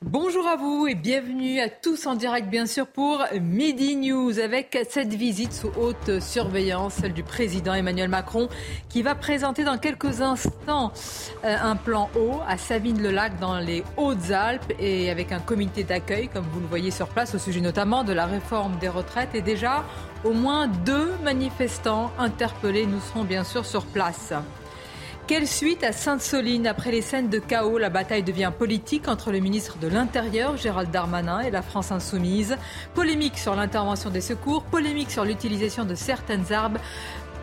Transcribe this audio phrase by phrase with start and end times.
[0.00, 4.78] Bonjour à vous et bienvenue à tous en direct, bien sûr, pour Midi News avec
[4.88, 8.48] cette visite sous haute surveillance, celle du président Emmanuel Macron,
[8.88, 10.92] qui va présenter dans quelques instants
[11.44, 16.46] euh, un plan eau à Savine-le-Lac dans les Hautes-Alpes et avec un comité d'accueil, comme
[16.52, 19.34] vous le voyez sur place, au sujet notamment de la réforme des retraites.
[19.34, 19.84] Et déjà,
[20.24, 22.86] au moins deux manifestants interpellés.
[22.86, 24.32] Nous serons bien sûr sur place.
[25.28, 29.40] Quelle suite à Sainte-Soline Après les scènes de chaos, la bataille devient politique entre le
[29.40, 32.56] ministre de l'Intérieur, Gérald Darmanin, et la France insoumise.
[32.94, 36.78] Polémique sur l'intervention des secours, polémique sur l'utilisation de certaines armes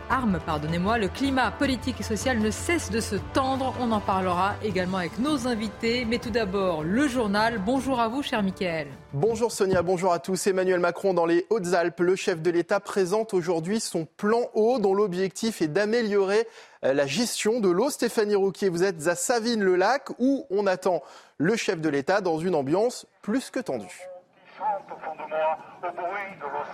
[0.09, 0.97] armes, pardonnez-moi.
[0.97, 3.73] Le climat politique et social ne cesse de se tendre.
[3.79, 6.05] On en parlera également avec nos invités.
[6.05, 7.61] Mais tout d'abord, le journal.
[7.65, 8.87] Bonjour à vous, cher Mickaël.
[9.13, 10.47] Bonjour Sonia, bonjour à tous.
[10.47, 11.99] Emmanuel Macron dans les Hautes-Alpes.
[11.99, 16.47] Le chef de l'État présente aujourd'hui son plan eau dont l'objectif est d'améliorer
[16.83, 17.89] euh, la gestion de l'eau.
[17.89, 21.01] Stéphanie Rouquier, vous êtes à Savine-le-Lac où on attend
[21.37, 24.07] le chef de l'État dans une ambiance plus que tendue.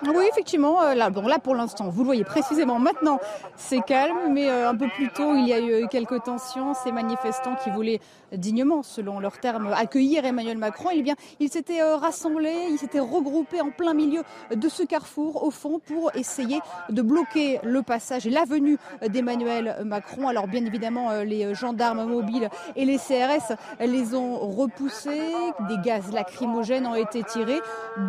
[0.08, 0.81] Oui, effectivement.
[0.81, 3.20] Euh, là, bon, là, pour l'instant, vous le voyez précisément maintenant,
[3.56, 6.73] c'est calme, mais euh, un peu plus tôt, il y a eu quelques tensions.
[6.73, 8.00] Ces manifestants qui voulaient
[8.34, 13.00] dignement, selon leurs termes, accueillir Emmanuel Macron, eh bien, ils s'étaient euh, rassemblés, ils s'étaient
[13.00, 14.23] regroupés en plein milieu
[14.56, 19.84] de ce carrefour, au fond, pour essayer de bloquer le passage et la venue d'Emmanuel
[19.86, 20.28] Macron.
[20.28, 25.34] Alors, bien évidemment, les gendarmes mobiles et les CRS les ont repoussés,
[25.68, 27.60] des gaz lacrymogènes ont été tirés.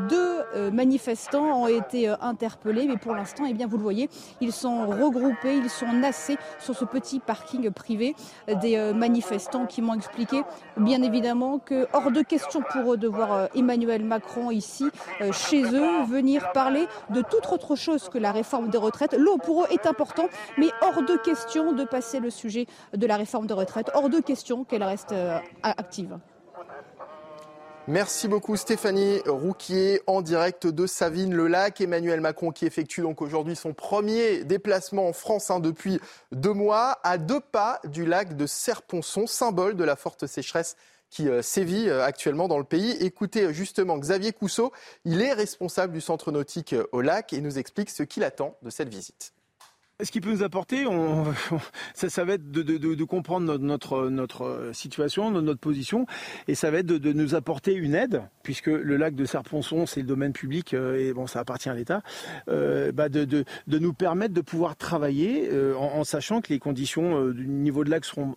[0.09, 4.09] Deux euh, manifestants ont été euh, interpellés, mais pour l'instant, eh bien, vous le voyez,
[4.41, 8.15] ils sont regroupés, ils sont nassés sur ce petit parking privé
[8.61, 10.12] des euh, manifestants qui m'ont expliqué,
[10.77, 14.91] bien évidemment, que hors de question pour eux de voir Emmanuel Macron ici,
[15.33, 19.15] chez eux, venir parler de toute autre chose que la réforme des retraites.
[19.15, 20.29] L'eau pour eux est important,
[20.59, 24.21] mais hors de question de passer le sujet de la réforme des retraites, hors de
[24.21, 25.15] question qu'elle reste
[25.63, 26.19] active.
[27.89, 31.81] Merci beaucoup Stéphanie Rouquier en direct de Savine-le-Lac.
[31.81, 35.99] Emmanuel Macron qui effectue donc aujourd'hui son premier déplacement en France hein, depuis
[36.31, 40.77] deux mois à deux pas du lac de Serponçon, symbole de la forte sécheresse
[41.11, 42.93] qui euh, sévit euh, actuellement dans le pays.
[43.01, 44.73] Écoutez justement Xavier Cousseau,
[45.05, 48.57] il est responsable du centre nautique euh, au lac et nous explique ce qu'il attend
[48.63, 49.33] de cette visite.
[50.03, 50.85] Ce qui peut nous apporter,
[51.95, 56.07] ça, va être de, comprendre notre, situation, notre position,
[56.49, 60.01] et ça va être de, nous apporter une aide, puisque le lac de Serponçon, c'est
[60.01, 62.03] le domaine public, euh, et bon, ça appartient à l'État,
[62.49, 67.47] euh, bah de, nous permettre de pouvoir travailler euh, en, sachant que les conditions du
[67.47, 68.35] niveau de lac seront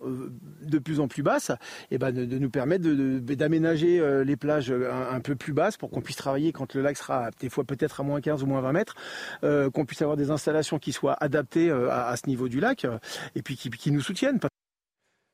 [0.62, 1.50] de plus en plus basses,
[1.90, 6.16] et bah de, nous permettre d'aménager les plages un, peu plus basses pour qu'on puisse
[6.16, 8.94] travailler quand le lac sera des fois peut-être à moins 15 ou moins 20 mètres,
[9.42, 12.98] qu'on puisse avoir des installations qui soient adaptées euh, à, ce niveau du lac euh,
[13.34, 14.38] et puis qui, nous soutiennent.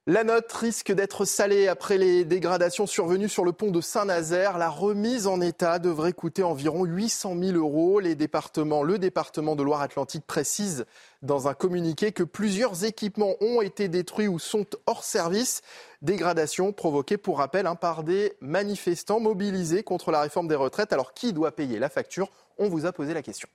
[0.09, 4.59] La note risque d'être salée après les dégradations survenues sur le pont de Saint-Nazaire.
[4.59, 8.01] La remise en état devrait coûter environ 800 000 euros.
[8.01, 10.87] Le département de Loire-Atlantique précise
[11.23, 15.61] dans un communiqué que plusieurs équipements ont été détruits ou sont hors service.
[16.03, 20.93] Dégradation provoquée, pour rappel, hein, par des manifestants mobilisés contre la réforme des retraites.
[20.93, 22.33] Alors qui doit payer la facture?
[22.59, 23.49] On vous a posé la question.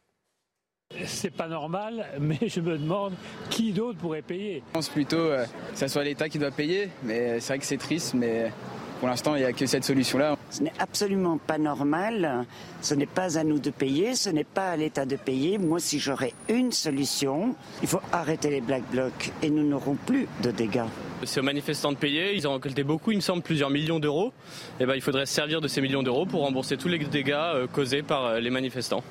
[1.05, 3.13] C'est pas normal, mais je me demande
[3.49, 4.63] qui d'autre pourrait payer.
[4.67, 7.65] Je pense plutôt euh, que ce soit l'État qui doit payer, mais c'est vrai que
[7.65, 8.51] c'est triste, mais
[8.99, 10.37] pour l'instant, il n'y a que cette solution-là.
[10.49, 12.45] Ce n'est absolument pas normal.
[12.81, 15.57] Ce n'est pas à nous de payer, ce n'est pas à l'État de payer.
[15.59, 20.27] Moi, si j'aurais une solution, il faut arrêter les black blocs et nous n'aurons plus
[20.41, 20.85] de dégâts.
[21.23, 22.35] C'est aux manifestants de payer.
[22.35, 24.33] Ils ont récolté beaucoup, il me semble, plusieurs millions d'euros.
[24.79, 26.97] Et eh ben, il faudrait se servir de ces millions d'euros pour rembourser tous les
[26.97, 29.03] dégâts euh, causés par euh, les manifestants.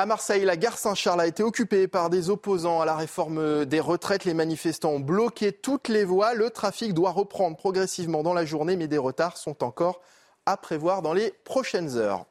[0.00, 3.80] À Marseille, la gare Saint-Charles a été occupée par des opposants à la réforme des
[3.80, 4.24] retraites.
[4.24, 6.34] Les manifestants ont bloqué toutes les voies.
[6.34, 10.00] Le trafic doit reprendre progressivement dans la journée, mais des retards sont encore
[10.46, 12.26] à prévoir dans les prochaines heures.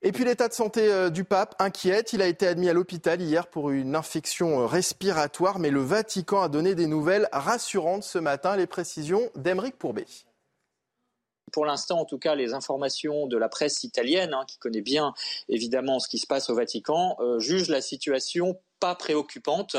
[0.00, 2.14] Et puis l'état de santé euh, du pape inquiète.
[2.14, 6.48] Il a été admis à l'hôpital hier pour une infection respiratoire, mais le Vatican a
[6.48, 8.56] donné des nouvelles rassurantes ce matin.
[8.56, 10.06] Les précisions d'Emeric Pourbet
[11.50, 15.14] pour l'instant, en tout cas, les informations de la presse italienne, hein, qui connaît bien
[15.48, 19.76] évidemment ce qui se passe au Vatican, euh, jugent la situation pas préoccupante.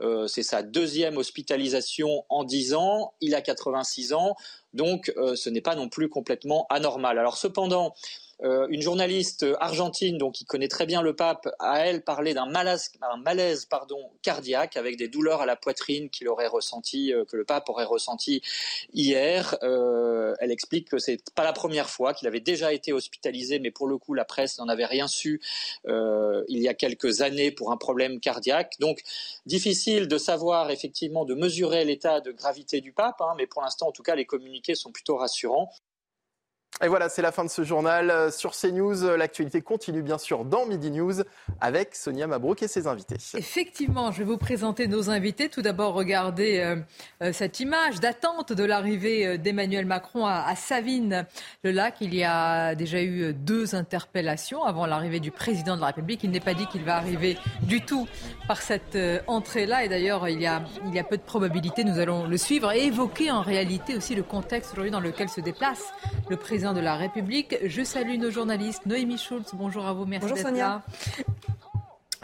[0.00, 3.14] Euh, c'est sa deuxième hospitalisation en 10 ans.
[3.20, 4.36] Il a 86 ans.
[4.72, 7.18] Donc, ce n'est pas non plus complètement anormal.
[7.18, 7.94] Alors, cependant,
[8.42, 12.46] euh, une journaliste argentine, donc qui connaît très bien le pape, a elle parlé d'un
[12.46, 17.44] malaise, pardon, cardiaque avec des douleurs à la poitrine qu'il aurait ressenti, euh, que le
[17.44, 18.42] pape aurait ressenti
[18.92, 19.56] hier.
[19.62, 23.70] Euh, elle explique que c'est pas la première fois qu'il avait déjà été hospitalisé, mais
[23.70, 25.40] pour le coup la presse n'en avait rien su
[25.86, 28.74] il y a quelques années pour un problème cardiaque.
[28.80, 29.02] Donc
[29.46, 33.88] difficile de savoir effectivement de mesurer l'état de gravité du pape, hein, mais pour l'instant
[33.88, 35.70] en tout cas les communiqués sont plutôt rassurants.
[36.84, 38.10] Et voilà, c'est la fin de ce journal.
[38.10, 41.14] Euh, sur CNews, euh, l'actualité continue bien sûr dans Midi News
[41.58, 43.16] avec Sonia Mabrouk et ses invités.
[43.34, 45.48] Effectivement, je vais vous présenter nos invités.
[45.48, 46.58] Tout d'abord, regardez
[47.22, 51.24] euh, cette image d'attente de l'arrivée d'Emmanuel Macron à, Savine,
[51.64, 51.96] le lac.
[52.02, 56.24] Il y a déjà eu deux interpellations avant l'arrivée du président de la République.
[56.24, 58.06] Il n'est pas dit qu'il va arriver du tout
[58.48, 59.84] par cette entrée-là.
[59.84, 62.70] Et d'ailleurs, il, y a, il y a peu de probabilité, nous allons le suivre
[62.72, 65.82] et évoquer en réalité aussi le contexte aujourd'hui dans lequel se déplace
[66.28, 67.56] le président de la République.
[67.64, 68.86] Je salue nos journalistes.
[68.86, 70.06] Noémie Schultz, bonjour à vous.
[70.06, 70.82] Merci d'être là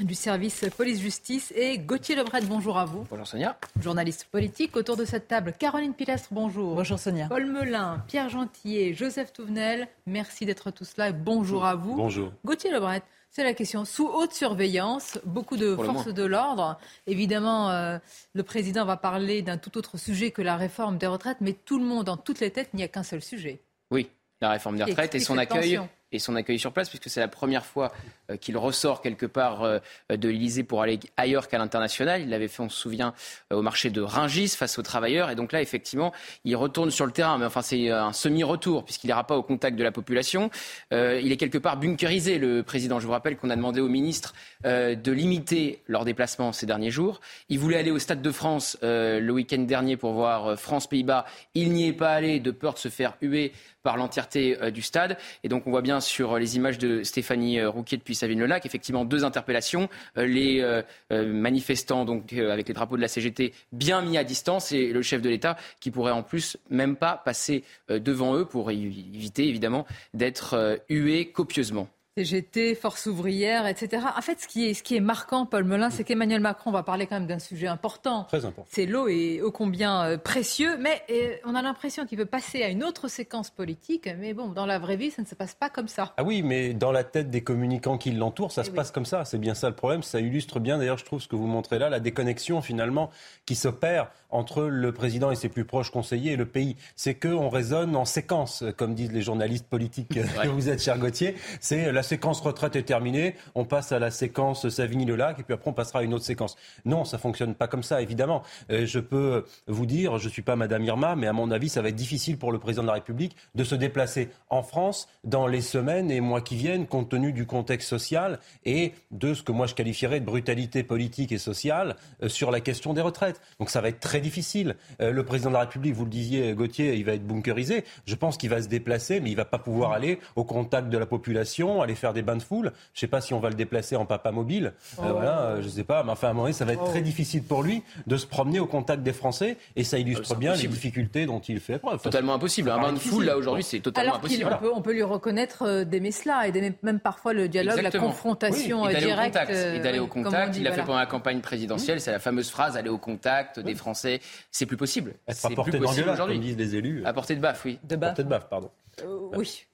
[0.00, 3.06] du service police-justice et Gauthier Lebret, bonjour à vous.
[3.08, 3.56] Bonjour Sonia.
[3.80, 5.54] Journaliste politique autour de cette table.
[5.58, 6.74] Caroline Pilastre, bonjour.
[6.74, 7.28] Bonjour Sonia.
[7.28, 11.94] Paul Melun, Pierre Gentillet, Joseph Touvenel, merci d'être tous là bonjour à vous.
[11.94, 12.32] Bonjour.
[12.44, 13.84] Gauthier Lebret, c'est la question.
[13.84, 16.78] Sous haute surveillance, beaucoup de forces de l'ordre.
[17.06, 17.98] Évidemment, euh,
[18.34, 21.78] le président va parler d'un tout autre sujet que la réforme des retraites, mais tout
[21.78, 23.60] le monde, dans toutes les têtes, il n'y a qu'un seul sujet.
[23.90, 24.10] Oui,
[24.42, 25.80] la réforme des retraites et son accueil
[26.12, 27.92] et son accueil sur place, puisque c'est la première fois
[28.30, 29.78] euh, qu'il ressort quelque part euh,
[30.10, 32.20] de l'Elysée pour aller ailleurs qu'à l'international.
[32.20, 33.14] Il l'avait fait, on se souvient,
[33.52, 35.30] euh, au marché de Ringis face aux travailleurs.
[35.30, 36.12] Et donc là, effectivement,
[36.44, 37.38] il retourne sur le terrain.
[37.38, 40.50] Mais enfin, c'est un semi-retour, puisqu'il n'ira pas au contact de la population.
[40.92, 43.00] il est quelque part bunkerisé, le président.
[43.00, 44.34] Je vous rappelle qu'on a demandé au ministre
[44.64, 47.20] de limiter leurs déplacements ces derniers jours.
[47.48, 51.24] Il voulait aller au Stade de France le week-end dernier pour voir France-Pays-Bas.
[51.54, 53.52] Il n'y est pas allé de peur de se faire huer
[53.82, 55.16] par l'entièreté du stade.
[55.44, 59.04] Et donc on voit bien sur les images de Stéphanie euh, Rouquier depuis Savine-le-Lac, effectivement
[59.04, 59.88] deux interpellations.
[60.16, 64.72] Euh, les euh, manifestants, donc avec les drapeaux de la CGT, bien mis à distance,
[64.72, 68.70] et le chef de l'État qui pourrait en plus même pas passer devant eux pour
[68.70, 71.88] éviter évidemment d'être hué copieusement.
[72.18, 74.04] CGT, Force ouvrière, etc.
[74.14, 76.82] En fait, ce qui est, ce qui est marquant, Paul Melun, c'est qu'Emmanuel Macron va
[76.82, 78.24] parler quand même d'un sujet important.
[78.24, 78.66] Très important.
[78.70, 82.62] C'est l'eau et ô combien euh, précieux, mais euh, on a l'impression qu'il veut passer
[82.62, 84.10] à une autre séquence politique.
[84.18, 86.12] Mais bon, dans la vraie vie, ça ne se passe pas comme ça.
[86.18, 89.06] Ah oui, mais dans la tête des communicants qui l'entourent, ça eh se passe comme
[89.06, 89.24] ça.
[89.24, 90.02] C'est bien ça le problème.
[90.02, 93.08] Ça illustre bien, d'ailleurs, je trouve, ce que vous montrez là, la déconnexion finalement
[93.46, 96.76] qui s'opère entre le président et ses plus proches conseillers et le pays.
[96.94, 100.08] C'est qu'on raisonne en séquence, comme disent les journalistes politiques
[100.42, 101.36] que vous êtes, cher Gauthier.
[101.60, 105.70] C'est la séquence retraite est terminée, on passe à la séquence Savigny-le-Lac et puis après
[105.70, 106.56] on passera à une autre séquence.
[106.84, 108.42] Non, ça fonctionne pas comme ça, évidemment.
[108.70, 111.82] Euh, je peux vous dire, je suis pas Madame Irma, mais à mon avis, ça
[111.82, 115.46] va être difficile pour le président de la République de se déplacer en France dans
[115.46, 119.52] les semaines et mois qui viennent, compte tenu du contexte social et de ce que
[119.52, 123.40] moi je qualifierais de brutalité politique et sociale euh, sur la question des retraites.
[123.58, 124.76] Donc ça va être très difficile.
[125.00, 127.84] Euh, le président de la République, vous le disiez, Gauthier, il va être bunkerisé.
[128.06, 130.98] Je pense qu'il va se déplacer, mais il va pas pouvoir aller au contact de
[130.98, 132.72] la population, aller faire des bains de foule.
[132.92, 134.72] Je ne sais pas si on va le déplacer en papa mobile.
[134.98, 135.12] Euh, oh.
[135.12, 136.02] voilà, je ne sais pas.
[136.04, 137.02] Mais enfin, à un moment donné, ça va être très oh.
[137.02, 139.56] difficile pour lui de se promener au contact des Français.
[139.76, 142.00] Et ça illustre bien les difficultés dont il fait preuve.
[142.00, 142.70] Totalement impossible.
[142.70, 144.50] Un bain de foule, là, aujourd'hui, c'est totalement impossible.
[144.52, 148.86] On peut, on peut lui reconnaître d'aimer cela et même parfois le dialogue, la confrontation
[148.86, 149.38] directe.
[149.50, 150.56] Et d'aller au contact.
[150.56, 152.00] il l'a fait pendant la campagne présidentielle.
[152.00, 154.20] C'est la fameuse phrase aller au contact des Français.
[154.50, 155.14] C'est plus possible.
[155.26, 157.02] Être à portée d'engueulade, comme disent les élus.
[157.04, 157.78] À portée de baffe, oui.
[157.84, 158.16] De baffe.
[158.16, 158.70] de pardon.
[159.02, 159.66] Euh, oui.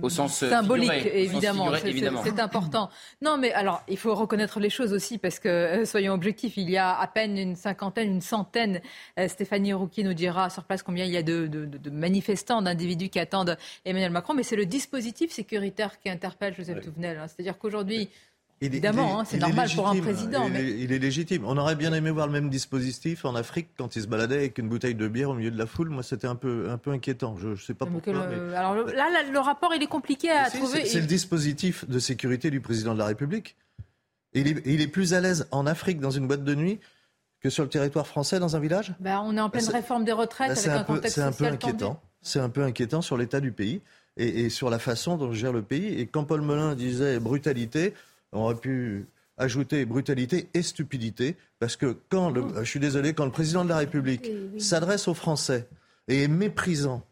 [0.00, 1.72] Au sens euh, symbolique, évidemment.
[2.22, 2.90] C'est important.
[3.22, 6.70] Non, mais alors, il faut reconnaître les choses aussi, parce que, euh, soyons objectifs, il
[6.70, 8.80] y a à peine une cinquantaine, une centaine,
[9.28, 11.48] Stéphanie Rouquier nous dira sur place combien il y a de,
[11.90, 17.18] manifestants, d'individus qui attendent Emmanuel Macron, mais c'est le dispositif sécuritaire qui interpelle Joseph Touvenel.
[17.18, 17.26] Hein.
[17.28, 18.10] C'est-à-dire qu'aujourd'hui,
[18.60, 20.48] Évidemment, hein, c'est normal pour un président.
[20.48, 21.44] Il, est, légitime.
[21.44, 24.58] On aurait bien aimé voir le même dispositif en Afrique quand il se baladait avec
[24.58, 25.90] une bouteille de bière au milieu de la foule.
[25.90, 27.36] Moi, c'était un peu, un peu inquiétant.
[27.36, 28.26] Je ne sais pas pourquoi.
[28.56, 30.86] Alors là, le rapport, il est compliqué à trouver.
[30.86, 33.56] C'est le dispositif de sécurité du président de la République.
[34.32, 36.80] Il est, il est plus à l'aise en Afrique dans une boîte de nuit
[37.44, 38.94] que sur le territoire français dans un village?
[39.00, 41.36] Bah, On est en pleine bah, réforme des retraites bah, avec un, contexte social un
[41.36, 42.00] peu inquiétant.
[42.22, 43.82] C'est un peu inquiétant sur l'état du pays
[44.16, 46.00] et, et, sur la façon dont gère le pays.
[46.00, 47.92] Et quand Paul Melun disait brutalité,
[48.34, 53.24] on aurait pu ajouter brutalité et stupidité, parce que quand le, je suis désolé, quand
[53.24, 55.66] le président de la République s'adresse aux Français
[56.08, 57.02] et est méprisant,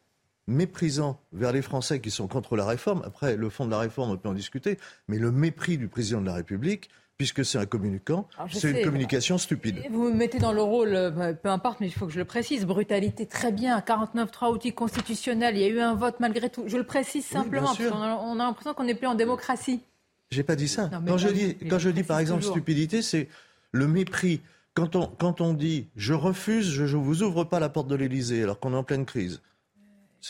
[0.46, 4.10] méprisant vers les Français qui sont contre la réforme, après le fond de la réforme
[4.10, 7.66] on peut en discuter, mais le mépris du président de la République, puisque c'est un
[7.66, 9.82] communicant, c'est une communication stupide.
[9.90, 12.24] Vous me mettez dans le rôle, euh, peu importe, mais il faut que je le
[12.24, 16.64] précise, brutalité, très bien, 49-3 outils constitutionnels, il y a eu un vote malgré tout.
[16.66, 19.82] Je le précise simplement, parce qu'on a, on a l'impression qu'on n'est plus en démocratie.
[20.32, 20.90] J'ai pas dit ça.
[21.06, 23.28] quand, je dis, quand je dis par exemple stupidité, c'est
[23.70, 24.40] le mépris.
[24.74, 27.94] Quand on, quand on dit je refuse, je ne vous ouvre pas la porte de
[27.94, 29.42] l'Élysée alors qu'on est en pleine crise.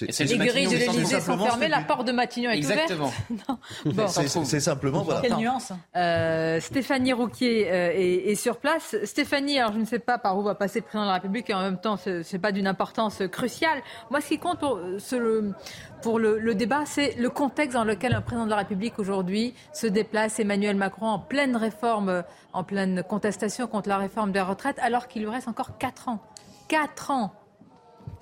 [0.01, 0.07] Les
[0.39, 3.13] grilles de l'Élysée sont fermées, la porte de Matignon est Exactement.
[3.85, 4.11] ouverte.
[4.11, 5.21] c'est simplement voilà.
[5.21, 8.97] Quelle nuance euh, Stéphanie Rouquier euh, est, sur place.
[9.05, 11.51] Stéphanie, alors je ne sais pas par où va passer le président de la République
[11.51, 13.83] et en même temps ce n'est pas d'une importance cruciale.
[14.11, 15.53] Moi, ce qui compte pour, le,
[16.01, 19.87] pour le, débat, c'est le contexte dans lequel un président de la République aujourd'hui se
[19.87, 20.41] déplace.
[20.41, 25.23] Emmanuel Macron en pleine réforme, en pleine contestation contre la réforme des retraites, alors qu'il
[25.23, 26.21] lui reste encore 4 ans.
[26.69, 27.33] 4 ans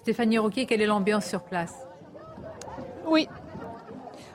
[0.03, 1.75] Stéphanie Roquet, quelle est l'ambiance sur place?
[3.07, 3.29] Oui,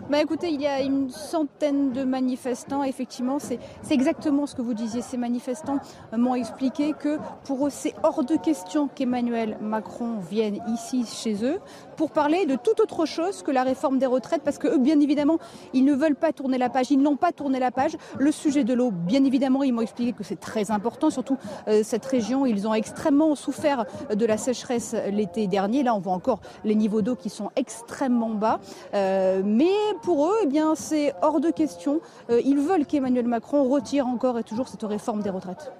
[0.10, 2.84] bah écoutez, il y a une centaine de manifestants.
[2.84, 5.01] Effectivement, c'est exactement ce que vous disiez.
[5.01, 5.79] Ces manifestants
[6.15, 11.60] m'ont expliqué que pour eux, c'est hors de question qu'Emmanuel Macron vienne ici chez eux
[11.96, 15.00] pour parler de toute autre chose que la réforme des retraites, parce que eux, bien
[15.00, 15.40] évidemment,
[15.74, 16.92] ils ne veulent pas tourner la page.
[16.92, 17.98] Ils n'ont pas tourné la page.
[18.18, 21.10] Le sujet de l'eau, bien évidemment, ils m'ont expliqué que c'est très important.
[21.10, 21.38] Surtout
[21.68, 25.84] euh, cette région, ils ont extrêmement souffert de la sécheresse l'été dernier.
[25.84, 28.60] Là, on voit encore les niveaux d'eau qui sont extrêmement bas.
[28.94, 32.02] Euh, mais pour eux, eh bien, c'est hors de question.
[32.30, 35.72] Euh, ils veulent qu'Emmanuel Macron retire encore et toujours cette réforme des retraites.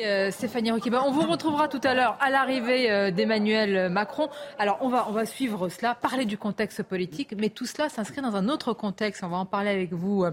[0.00, 4.28] Euh, Stéphanie Roquiba, on vous retrouvera tout à l'heure à l'arrivée euh, d'Emmanuel Macron.
[4.58, 8.48] Alors on va, suivre cela, parler du contexte politique, mais tout cela s'inscrit dans un
[8.48, 9.24] autre contexte.
[9.24, 10.24] On va en parler avec vous,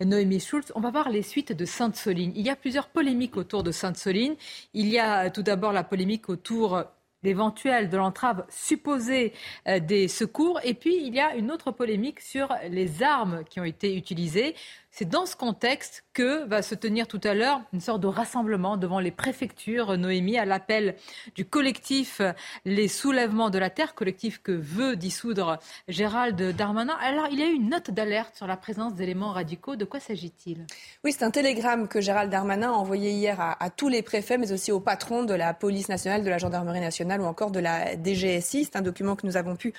[0.00, 0.72] Noémie Schulz.
[0.74, 2.32] On va voir les suites de Sainte-Soline.
[2.34, 4.34] Il y a plusieurs polémiques autour de Sainte-Soline.
[4.74, 6.84] Il y a tout d'abord la polémique autour
[7.22, 9.32] l'éventuel de l'entrave supposée
[9.68, 10.60] euh, des secours.
[10.64, 14.54] Et puis, il y a une autre polémique sur les armes qui ont été utilisées.
[14.94, 18.76] C'est dans ce contexte que va se tenir tout à l'heure une sorte de rassemblement
[18.76, 20.96] devant les préfectures, Noémie, à l'appel
[21.34, 22.20] du collectif
[22.66, 25.58] Les Soulèvements de la Terre, collectif que veut dissoudre
[25.88, 26.94] Gérald Darmanin.
[27.00, 29.76] Alors, il y a eu une note d'alerte sur la présence d'éléments radicaux.
[29.76, 30.66] De quoi s'agit-il?
[31.04, 34.36] Oui, c'est un télégramme que Gérald Darmanin a envoyé hier à, à, tous les préfets,
[34.36, 37.60] mais aussi aux patrons de la police nationale, de la gendarmerie nationale ou encore de
[37.60, 38.66] la DGSI.
[38.66, 39.72] C'est un document que nous avons pu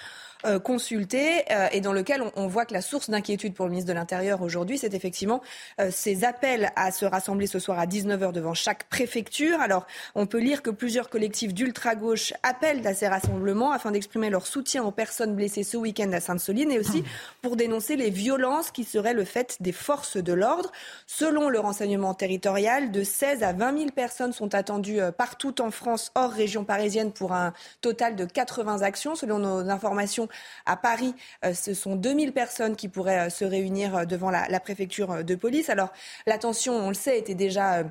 [0.45, 3.88] euh, consulté euh, et dans lequel on, voit que la source d'inquiétude pour le ministre
[3.88, 5.41] de l'Intérieur aujourd'hui, c'est effectivement
[5.79, 9.62] euh, ces appels à se rassembler ce soir à 19h devant chaque préfecture.
[9.62, 14.45] Alors, on peut lire que plusieurs collectifs d'ultra-gauche appellent à ces rassemblements afin d'exprimer leur
[14.45, 17.05] soutien aux personnes blessées ce week-end à Sainte-Soline et aussi
[17.41, 20.73] pour dénoncer les violences qui seraient le fait des forces de l'ordre.
[21.07, 26.12] Selon le renseignement territorial, de 16 à 20 000 personnes sont attendues partout en France,
[26.15, 29.15] hors région parisienne, pour un total de 80 actions.
[29.15, 30.27] Selon nos informations,
[30.66, 31.13] à Paris,
[31.46, 35.36] euh, ce sont 2000 personnes qui pourraient euh, se réunir euh, devant la, préfecture de
[35.36, 35.70] police.
[35.70, 35.92] Alors,
[36.25, 37.84] la tension, on le sait, était déjà...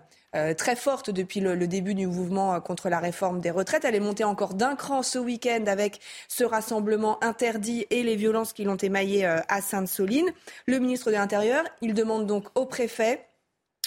[0.57, 3.85] très forte depuis le, début du mouvement contre la réforme des retraites.
[3.85, 8.55] Elle est montée encore d'un cran ce week-end avec ce rassemblement interdit et les violences
[8.55, 10.33] qui l'ont émaillé à Sainte-Soline.
[10.65, 13.27] Le ministre de l'Intérieur, il demande donc au préfet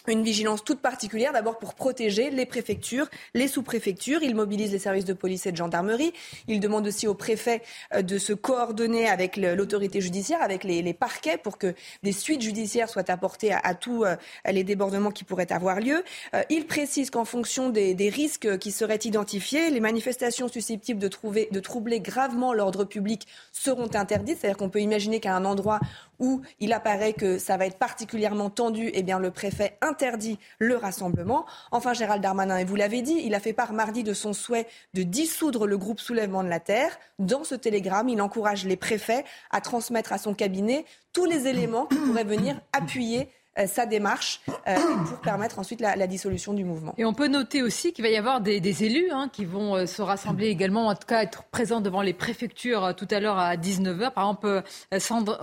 [0.08, 4.24] une vigilance toute particulière, d'abord pour protéger les préfectures, les sous-préfectures.
[4.24, 6.14] Il mobilise les services de police et de gendarmerie.
[6.48, 7.62] Il demande aussi au préfet
[7.94, 12.90] euh, de se coordonner avec l'autorité judiciaire, avec les, parquets, pour que des suites judiciaires
[12.90, 14.16] soient apportées à, tous euh,
[14.50, 16.04] les débordements qui pourraient avoir lieu.
[16.34, 21.10] Euh, il précise qu'en fonction des, risques qui seraient identifiés, les manifestations susceptibles de,
[21.52, 24.38] de troubler gravement l'ordre public seront interdites.
[24.40, 25.80] C'est-à-dire qu'on peut imaginer qu'à un endroit
[26.20, 30.76] où il apparaît que ça va être particulièrement tendu, eh bien le préfet interdit le
[30.76, 31.46] rassemblement.
[31.72, 34.68] Enfin, Gérald Darmanin, et vous l'avez dit, il a fait part mardi de son souhait
[34.94, 36.98] de dissoudre le groupe Soulèvement de la Terre.
[37.20, 41.86] Dans ce télégramme, il encourage les préfets à transmettre à son cabinet tous les éléments
[41.86, 43.30] qui pourraient venir appuyer
[43.68, 44.76] sa démarche euh,
[45.08, 46.94] pour permettre ensuite la, dissolution du mouvement.
[46.98, 49.86] Et on peut noter aussi qu'il va y avoir des, élus hein, qui vont euh,
[49.86, 53.56] se rassembler également, en tout cas être présents devant les préfectures tout à l'heure à
[53.56, 54.12] 19h.
[54.12, 54.64] Par exemple,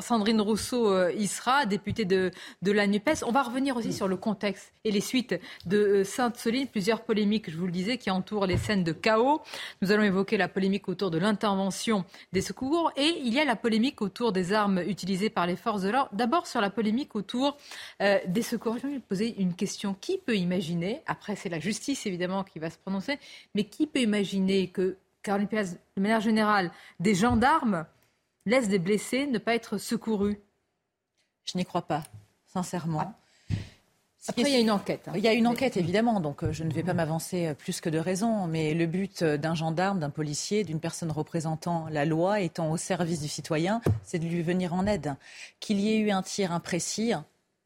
[0.01, 2.31] Sandrine Rousseau y sera, députée de,
[2.63, 3.25] de la NUPES.
[3.27, 5.35] On va revenir aussi sur le contexte et les suites
[5.67, 6.67] de Sainte-Soline.
[6.67, 9.41] Plusieurs polémiques, je vous le disais, qui entourent les scènes de chaos.
[9.81, 13.57] Nous allons évoquer la polémique autour de l'intervention des secours et il y a la
[13.57, 16.11] polémique autour des armes utilisées par les forces de l'ordre.
[16.13, 17.57] D'abord sur la polémique autour
[18.03, 19.95] euh, des secours, je vais poser une question.
[20.01, 23.19] Qui peut imaginer, après c'est la justice évidemment qui va se prononcer,
[23.55, 27.87] mais qui peut imaginer que, Caroline de manière générale, des gendarmes
[28.45, 30.39] laissent des blessés ne pas être secourus?
[31.45, 32.03] Je n'y crois pas,
[32.47, 33.01] sincèrement.
[33.01, 33.19] Ah.
[34.29, 35.09] Après, il y a une enquête.
[35.09, 35.13] Hein.
[35.17, 37.81] Il y a une enquête, évidemment, donc euh, je ne vais pas m'avancer euh, plus
[37.81, 38.47] que de raison.
[38.47, 43.21] Mais le but d'un gendarme, d'un policier, d'une personne représentant la loi, étant au service
[43.21, 45.17] du citoyen, c'est de lui venir en aide.
[45.59, 47.15] Qu'il y ait eu un tir imprécis,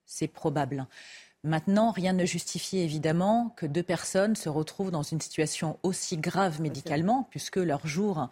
[0.06, 0.86] c'est probable.
[1.44, 6.60] Maintenant, rien ne justifie évidemment que deux personnes se retrouvent dans une situation aussi grave
[6.60, 8.28] médicalement, puisque leur jour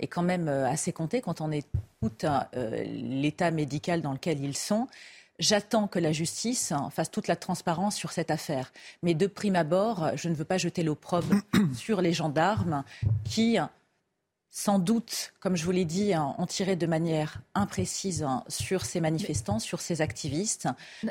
[0.00, 4.56] est quand même euh, assez compté quand on écoute euh, l'état médical dans lequel ils
[4.56, 4.86] sont.
[5.38, 8.72] J'attends que la justice fasse toute la transparence sur cette affaire.
[9.02, 11.36] Mais de prime abord, je ne veux pas jeter l'opprobre
[11.74, 12.82] sur les gendarmes
[13.24, 13.56] qui,
[14.50, 19.58] sans doute, comme je vous l'ai dit, ont tiré de manière imprécise sur ces manifestants,
[19.58, 20.68] sur ces activistes.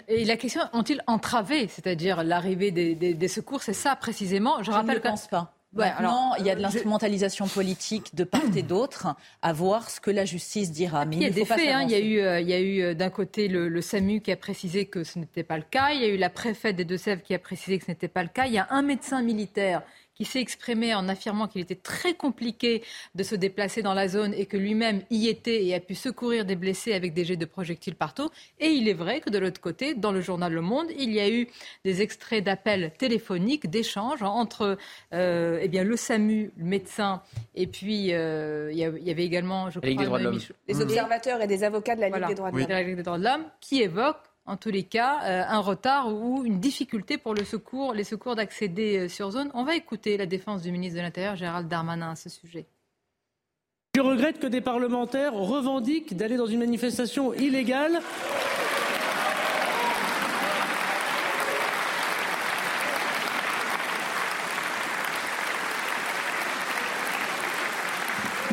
[0.07, 4.63] Et la question, ont-ils entravé, c'est-à-dire l'arrivée des, secours C'est ça précisément?
[4.63, 5.53] Je, rappelle ne pense pas.
[5.73, 10.09] Maintenant, il y a de l'instrumentalisation politique de part et d'autre, à voir ce que
[10.09, 11.05] la justice dira.
[11.05, 11.59] Mais il y a des faits.
[11.59, 11.83] Hein.
[11.83, 14.31] il y a eu, euh, il y a eu euh, d'un côté le, SAMU qui
[14.31, 15.91] a précisé que ce n'était pas le cas.
[15.91, 18.23] Il y a eu la préfète des Deux-Sèvres qui a précisé que ce n'était pas
[18.23, 18.45] le cas.
[18.47, 19.83] Il y a un médecin militaire
[20.17, 22.83] qui s'est exprimé en affirmant qu'il était très compliqué
[23.13, 26.43] de se déplacer dans la zone et que lui-même y était et a pu secourir
[26.43, 28.29] des blessés avec des jets de projectiles partout.
[28.59, 31.19] Et il est vrai que de l'autre côté, dans le journal Le Monde, il y
[31.19, 31.47] a eu
[31.85, 34.77] des extraits d'appels téléphoniques, d'échanges entre
[35.13, 37.21] euh, eh bien, le SAMU, le médecin,
[37.53, 40.19] et puis euh, il, y avait également, je crois,
[40.67, 42.95] des observateurs et des avocats de la Ligue des droits de l'homme, de la Ligue
[42.95, 46.59] des droits de l'homme, qui évoquent en tous les cas, euh, un retard ou une
[46.59, 49.51] difficulté pour secours, les secours d'accéder euh, sur zone.
[49.53, 52.65] On va écouter la défense du ministre de l'Intérieur, Gérald Darmanin, à ce sujet.
[53.95, 57.99] Je regrette que des parlementaires revendiquent d'aller dans une manifestation illégale.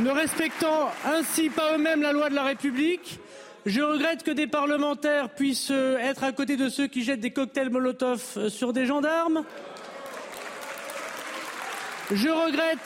[0.01, 3.19] ne respectant ainsi pas eux-mêmes la loi de la République
[3.67, 7.31] je regrette que des parlementaires puissent euh, être à côté de ceux qui jettent des
[7.31, 9.45] cocktails Molotov euh, sur des gendarmes.
[12.11, 12.79] Je regrette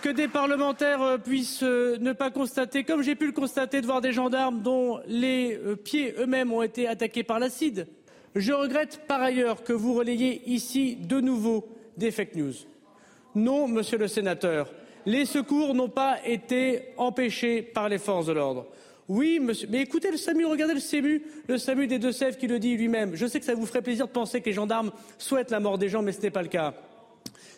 [0.00, 4.00] que des parlementaires euh, puissent ne pas constater, comme j'ai pu le constater, de voir
[4.00, 7.88] des gendarmes dont les pieds eux-mêmes ont été attaqués par l'acide.
[8.36, 12.54] Je regrette par ailleurs que vous relayez ici de nouveau des fake news.
[13.34, 14.70] Non, monsieur le sénateur,
[15.06, 18.66] les secours n'ont pas été empêchés par les forces de l'ordre.
[19.08, 19.68] Oui, monsieur.
[19.70, 23.14] Mais écoutez le SAMU, regardez le SAMU, le SAMU des Deux-Sèvres qui le dit lui-même.
[23.14, 25.76] Je sais que ça vous ferait plaisir de penser que les gendarmes souhaitent la mort
[25.76, 26.72] des gens, mais ce n'est pas le cas.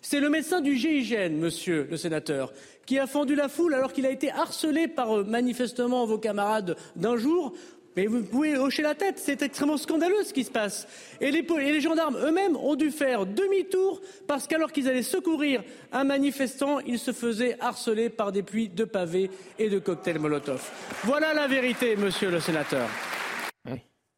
[0.02, 2.52] C'est le médecin du GIGN, monsieur le sénateur,
[2.84, 6.76] qui a fendu la foule alors qu'il a été harcelé par euh, manifestement vos camarades
[6.94, 7.52] d'un jour
[7.96, 10.86] mais vous pouvez hocher la tête, c'est extrêmement scandaleux ce qui se passe.
[11.20, 16.80] Et les, gendarmes eux-mêmes ont dû faire demi-tour parce qu'alors qu'ils allaient secourir un manifestant,
[16.80, 20.62] ils se faisaient harceler par des pluies de pavés et de cocktails Molotov.
[21.04, 22.86] Voilà la vérité, monsieur le sénateur.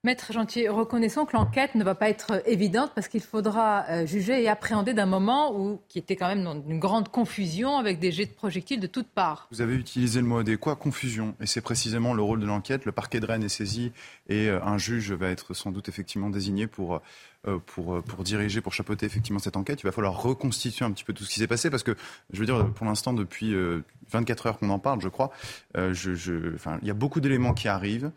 [0.04, 4.40] Maître Gentil, reconnaissons que l'enquête ne va pas être évidente parce qu'il faudra euh, juger
[4.40, 8.12] et appréhender d'un moment où, qui était quand même dans une grande confusion avec des
[8.12, 9.48] jets de projectiles de toutes parts.
[9.50, 11.34] Vous avez utilisé le mot adéquat, confusion.
[11.40, 12.84] Et c'est précisément le rôle de l'enquête.
[12.84, 13.90] Le parquet de Rennes est saisi
[14.28, 16.98] et euh, un juge va être sans doute effectivement désigné pour euh,
[17.44, 19.81] pour, euh, pour diriger, pour chapeauter effectivement cette enquête.
[19.83, 21.96] Il va falloir reconstituer un petit peu tout ce qui s'est passé parce que,
[22.33, 23.55] je veux dire, pour l'instant, depuis
[24.11, 25.31] 24 euh, heures qu'on en parle, je crois,
[25.74, 28.11] je, je, enfin, il y a beaucoup d'éléments qui arrivent.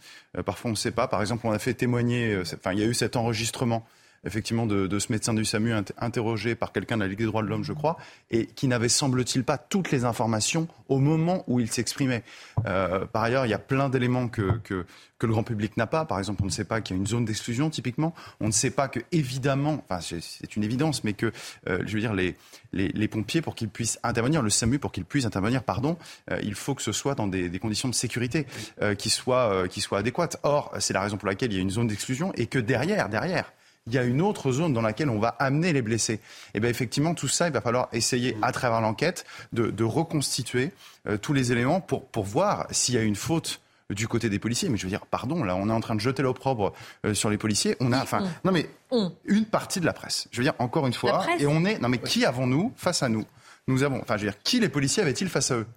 [0.46, 1.08] parfois, on ne sait pas.
[1.08, 3.86] Par exemple, on a fait témoigner, enfin, il y a eu cet enregistrement
[4.24, 7.48] effectivement de, ce médecin du SAMU interrogé par quelqu'un de la Ligue des droits de
[7.48, 7.98] l'homme, je crois,
[8.30, 12.24] et qui n'avait, semble-t-il, pas toutes les informations au moment où il s'exprimait.
[12.66, 14.86] Euh, par ailleurs, il y a plein d'éléments que, que,
[15.18, 16.06] que, le grand public n'a pas.
[16.06, 18.14] Par exemple, on ne sait pas qu'il y a une zone d'exclusion, typiquement.
[18.40, 21.32] On ne sait pas que, évidemment, enfin, c'est une évidence, mais que,
[21.68, 22.36] euh, je veux dire, les,
[22.74, 25.98] les, les pompiers, pour qu'ils puissent intervenir, le SAMU, pour qu'ils puissent intervenir, pardon,
[26.30, 28.46] euh, il faut que ce soit dans des, des conditions de sécurité
[28.98, 30.38] qui, soient, qui soient adéquates.
[30.44, 33.10] Or, c'est la raison pour laquelle il y a une zone d'exclusion et que derrière,
[33.10, 33.52] derrière,
[33.88, 36.20] il y a une autre zone dans laquelle on va amener les blessés.
[36.54, 40.72] Et bien effectivement, tout ça, il va falloir essayer, à travers l'enquête, de, reconstituer
[41.08, 44.40] euh, tous les éléments pour, pour voir s'il y a une faute du côté des
[44.40, 44.70] policiers.
[44.70, 46.74] Mais je veux dire, pardon, là, on est en train de jeter l'opprobre
[47.06, 47.76] euh, sur les policiers.
[47.80, 48.70] On a, enfin, non mais
[49.26, 50.28] une partie de la presse.
[50.32, 53.10] Je veux dire, encore une fois, et on est, non mais qui avons-nous face à
[53.10, 53.26] nous?
[53.68, 55.68] Nous avons, enfin, je veux dire, qui les policiers avaient-ils face à eux?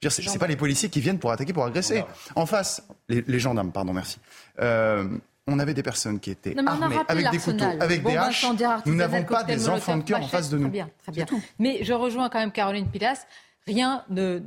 [0.00, 2.04] Ce n'est pas les policiers qui viennent pour attaquer, pour agresser.
[2.36, 4.18] En face, les, gendarmes, pardon, merci.
[4.60, 5.08] Euh,
[5.48, 8.46] on avait des personnes qui étaient armées avec des couteaux, avec des haches.
[8.86, 10.64] Nous n'avons pas des enfants de cœur en face de nous.
[10.64, 11.26] Très bien, très bien.
[11.58, 13.26] Mais je rejoins quand même Caroline Pilas.
[13.66, 14.40] Rien ne,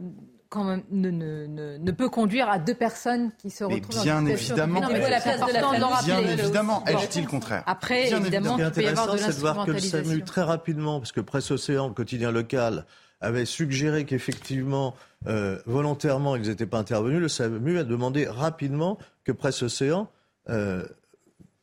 [0.52, 5.10] quand même, ne, peut conduire à deux personnes qui se retrouvent bien dans évidemment, mais
[5.10, 8.66] la place de la Bien évidemment, est dit le contraire Après, évidemment, ce qui est
[8.66, 12.32] intéressant, c'est de voir que le SAMU, très rapidement, parce que Presse Océan, le quotidien
[12.32, 12.86] local,
[13.22, 14.96] avait suggéré qu'effectivement,
[15.28, 20.10] euh, volontairement, ils n'étaient pas intervenus, le SAMU a demandé rapidement que Presse Océan
[20.50, 20.84] euh,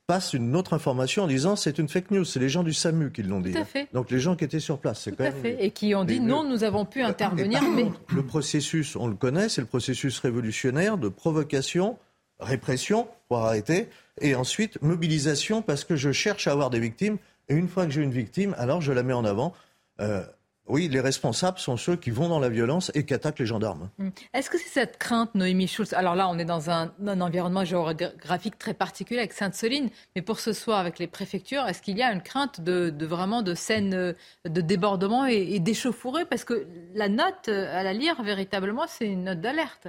[0.07, 2.25] passe une autre information en disant c'est une fake news.
[2.25, 3.53] C'est les gens du SAMU qui l'ont dit.
[3.53, 3.89] Tout à fait.
[3.93, 5.03] Donc les gens qui étaient sur place.
[5.03, 5.35] C'est quand même...
[5.45, 7.63] Et qui ont dit non, nous avons pu intervenir.
[7.63, 11.99] Mais, Le processus, on le connaît, c'est le processus révolutionnaire de provocation
[12.41, 13.89] répression pour arrêter,
[14.21, 17.19] et ensuite mobilisation parce que je cherche à avoir des victimes.
[17.49, 19.55] Et une fois que j'ai une victime, alors je la mets en avant.
[20.01, 20.25] Euh,
[20.69, 23.91] oui, les responsables sont ceux qui vont dans la violence et qui attaquent les gendarmes.
[23.99, 24.11] Hum.
[24.35, 25.93] Est-ce que c'est cette crainte, Noémie Schulz?
[25.95, 30.53] Alors là, on est dans un, environnement géographique très particulier avec Sainte-Soline, mais pour ce
[30.53, 34.13] soir, avec les préfectures, est-ce qu'il y a une crainte de, vraiment de scènes euh,
[34.45, 39.07] de débordement et, et d'échauffourée Parce que la note euh, à la lire, véritablement, c'est
[39.07, 39.89] une note d'alerte.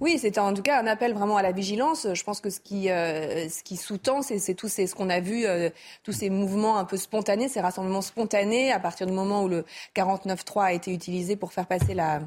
[0.00, 2.08] Oui, c'est en tout cas un appel vraiment à la vigilance.
[2.12, 5.70] Je pense que ce qui, euh, qui sous-tend, c'est tout ce qu'on a vu, euh,
[6.02, 9.64] tous ces mouvements un peu spontanés, ces rassemblements spontanés, à partir du moment où le
[9.94, 12.20] 49.3 a été utilisé pour faire passer la,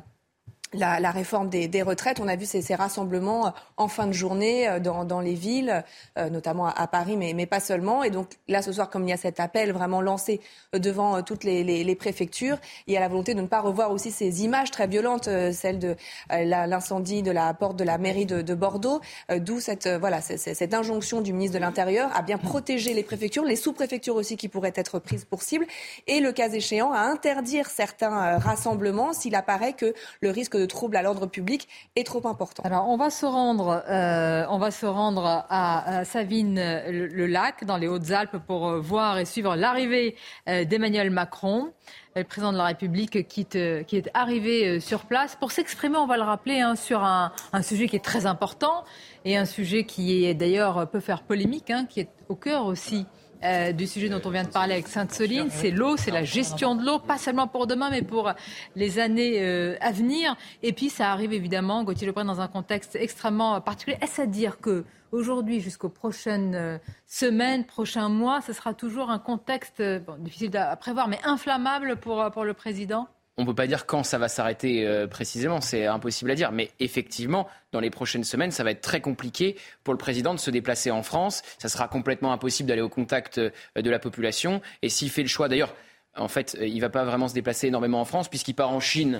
[0.73, 2.19] la, réforme des, retraites.
[2.19, 5.83] On a vu ces, rassemblements en fin de journée euh, dans, les villes,
[6.17, 8.03] euh, notamment à, Paris, mais, pas seulement.
[8.03, 10.41] Et donc là, ce soir, comme il y a cet appel vraiment lancé
[10.75, 14.11] euh, devant toutes les, préfectures, il y a la volonté de ne pas revoir aussi
[14.11, 15.95] ces images très violentes, celles de
[16.29, 19.01] l'incendie de la porte de la mairie de, Bordeaux,
[19.35, 23.55] d'où cette, voilà, cette injonction du ministre de l'Intérieur à bien protéger les préfectures, les
[23.55, 25.65] sous-préfectures aussi qui pourraient être prises pour cible,
[26.07, 30.97] et le cas échéant à interdire certains rassemblements s'il apparaît que le risque de troubles
[30.97, 32.63] à l'ordre public est trop important.
[32.63, 38.37] Alors, on va se rendre, euh, on va se rendre à, Savine-le-Lac, dans les Hautes-Alpes,
[38.45, 40.15] pour euh, voir et suivre l'arrivée
[40.47, 41.71] euh, d'Emmanuel Macron
[42.15, 46.17] le président de la République qui, qui est arrivé sur place pour s'exprimer, on va
[46.17, 48.85] le rappeler, hein, sur un, sujet qui est très important
[49.23, 53.05] et un sujet qui est d'ailleurs peut faire polémique, hein, qui est au cœur aussi
[53.43, 56.75] euh, du sujet dont on vient de parler avec Sainte-Soline, c'est l'eau, c'est la gestion
[56.75, 58.33] de l'eau, pas seulement pour demain, mais pour
[58.75, 60.35] les années euh, à venir.
[60.63, 63.97] Et puis ça arrive évidemment, Gauthier Lebrun, dans un contexte extrêmement particulier.
[64.01, 69.19] Est-ce à dire que aujourd'hui, jusqu'aux prochaines euh, semaines, prochains mois, ce sera toujours un
[69.19, 69.83] contexte
[70.19, 73.07] difficile à prévoir, mais inflammable pour, pour le président?
[73.37, 76.51] On ne peut pas dire quand ça va s'arrêter euh, précisément, c'est impossible à dire.
[76.51, 80.39] Mais effectivement, dans les prochaines semaines, ça va être très compliqué pour le président de
[80.39, 81.43] se déplacer en France.
[81.59, 84.61] Ça sera complètement impossible d'aller au contact euh, de la population.
[84.81, 85.75] Et s'il fait le choix, d'ailleurs,
[86.15, 88.71] en fait, euh, il ne va pas vraiment se déplacer énormément en France puisqu'il part
[88.71, 89.19] en Chine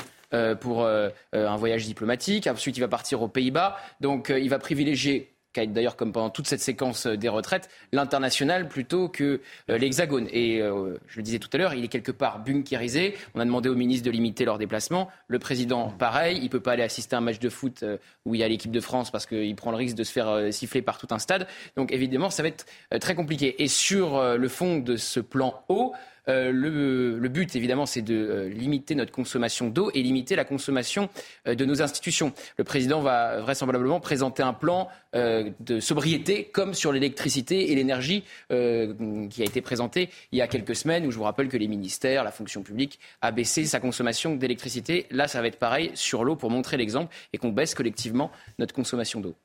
[0.59, 2.47] pour un voyage diplomatique.
[2.47, 3.77] Ensuite, il va partir aux Pays-Bas.
[4.01, 9.09] Donc, il va privilégier d'ailleurs comme pendant toute cette séquence euh, des retraites, l'international plutôt
[9.09, 10.27] que euh, l'hexagone.
[10.31, 13.15] Et euh, je le disais tout à l'heure, il est quelque part bunkérisé.
[13.33, 15.09] On a demandé au ministre de limiter leurs déplacements.
[15.27, 17.83] Le président, pareil, il ne peut pas aller assister à un match de foot
[18.25, 20.53] où il y a l'équipe de France parce qu'il prend le risque de se faire
[20.53, 21.47] siffler par tout un stade.
[21.75, 22.65] Donc évidemment, ça va être
[22.99, 23.61] très compliqué.
[23.63, 25.93] Et sur le fond de ce plan haut,
[26.29, 31.09] euh, le, but, évidemment, c'est de euh, limiter notre consommation d'eau et limiter la consommation
[31.47, 32.33] euh, de nos institutions.
[32.57, 39.41] Le président va vraisemblablement présenter un plan de sobriété comme sur l'électricité et l'énergie qui
[39.41, 42.23] a été présenté il y a quelques semaines, où je vous rappelle que les ministères,
[42.23, 45.07] la fonction publique a baissé sa consommation d'électricité.
[45.09, 48.75] Là, ça va être pareil sur l'eau pour montrer l'exemple et qu'on baisse collectivement notre
[48.75, 49.35] consommation d'eau.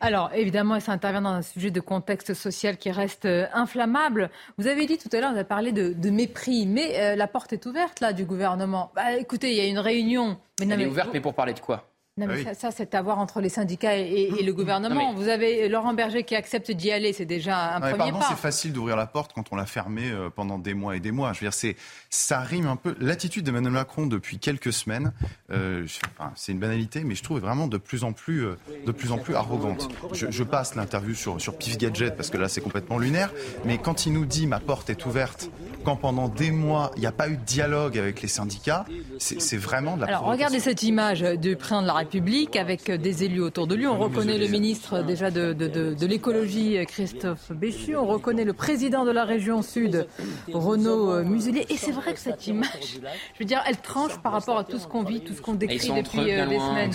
[0.00, 4.30] Alors, évidemment, ça intervient dans un sujet de contexte social qui reste euh, inflammable.
[4.58, 7.52] Vous avez dit tout à l'heure, vous avez parlé de, mépris, mais euh, la porte
[7.52, 8.92] est ouverte, là, du gouvernement.
[8.94, 10.38] Bah, écoutez, il y a une réunion.
[10.60, 11.91] Mais Elle est ouverte, mais pour parler de quoi?
[12.18, 15.14] Non, mais ah ça, c'est à voir entre les syndicats et, le gouvernement.
[15.14, 18.74] Vous avez Laurent Berger qui accepte d'y aller, c'est déjà un premier pardon, C'est facile
[18.74, 21.32] d'ouvrir la porte quand on l'a fermée euh, pendant des mois et des mois.
[21.32, 21.74] Je veux dire, c'est,
[22.10, 22.94] ça rime un peu.
[23.00, 25.14] L'attitude d'Emmanuel Macron depuis quelques semaines,
[25.52, 25.86] euh,
[26.34, 29.16] c'est une banalité, mais je trouve vraiment de plus en plus, euh, de plus en
[29.16, 29.88] plus arrogante.
[30.12, 33.32] Je, passe l'interview sur, sur Pif Gadget parce que là, c'est complètement lunaire.
[33.64, 35.50] Mais quand il nous dit ma porte est ouverte,
[35.82, 38.84] quand pendant des mois, il n'y a pas eu de dialogue avec les syndicats,
[39.18, 43.24] c'est, vraiment de la Alors, regardez cette image du président de la République avec des
[43.24, 43.86] élus autour de lui.
[43.86, 47.96] On reconnaît le ministre déjà de, de, l'écologie, Christophe Béchu.
[47.96, 50.06] On reconnaît le président de la région Sud,
[50.52, 51.66] Renaud Muselier.
[51.68, 53.00] Et c'est vrai que cette image,
[53.34, 55.54] je veux dire, elle tranche par rapport à tout ce qu'on vit, tout ce qu'on
[55.54, 56.90] décrit depuis euh, des semaines.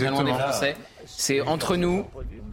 [1.07, 2.05] C'est entre nous,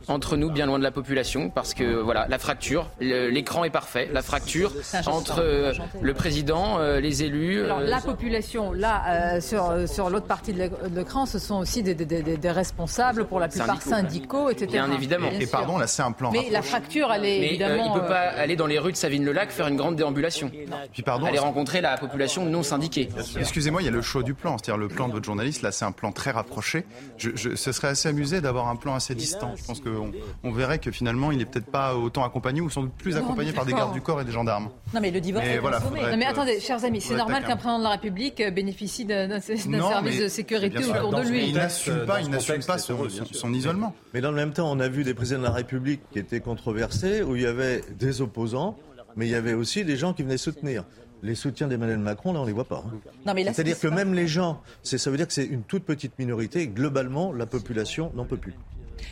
[0.08, 4.08] entre nous, bien loin de la population, parce que voilà, la fracture, l'écran est parfait,
[4.12, 4.72] la fracture
[5.06, 7.64] entre euh, le président, euh, les élus.
[7.64, 12.50] Alors la population, là, sur, sur l'autre partie de l'écran, ce sont aussi des, des,
[12.50, 14.68] responsables, pour la plupart syndicaux, etc.
[14.72, 15.30] Bien évidemment.
[15.30, 16.30] Et pardon, là, c'est un plan.
[16.30, 17.84] Mais la fracture, elle est évidemment.
[17.86, 20.50] il ne peut pas aller dans les rues de Savine-le-Lac faire une grande déambulation.
[20.92, 21.26] Puis pardon.
[21.26, 23.08] Aller rencontrer la population non syndiquée.
[23.38, 25.62] Excusez-moi, il y a le choix du plan, c'est-à-dire le plan de votre journaliste.
[25.62, 26.84] Là, c'est un plan très rapproché.
[27.16, 29.54] Je, je, ce serait assez amusé d'avoir un plan assez distant.
[29.56, 32.82] Je pense qu'on on verrait que finalement, il n'est peut-être pas autant accompagné ou sans
[32.82, 34.68] doute plus accompagné par des gardes du corps et des gendarmes.
[34.94, 37.78] Non, mais le divorce est voilà, Non, mais attendez, chers amis, c'est normal qu'un président
[37.78, 41.48] de la République euh, bénéficie d'un service de sécurité autour de lui.
[41.48, 43.94] Il n'assume pas, il n'assume pas son, isolement.
[44.12, 46.40] Mais dans le même temps, on a vu des présidents de la République qui étaient
[46.40, 48.76] controversés, où il y avait des opposants,
[49.16, 50.84] mais il y avait aussi des gens qui venaient soutenir
[51.24, 52.84] les soutiens d'Emmanuel Macron, là, on ne les voit pas.
[52.86, 53.34] Hein.
[53.34, 56.68] C'est-à-dire que même les gens, ça veut dire que c'est une toute petite minorité, et
[56.68, 58.54] globalement, la population n'en peut plus.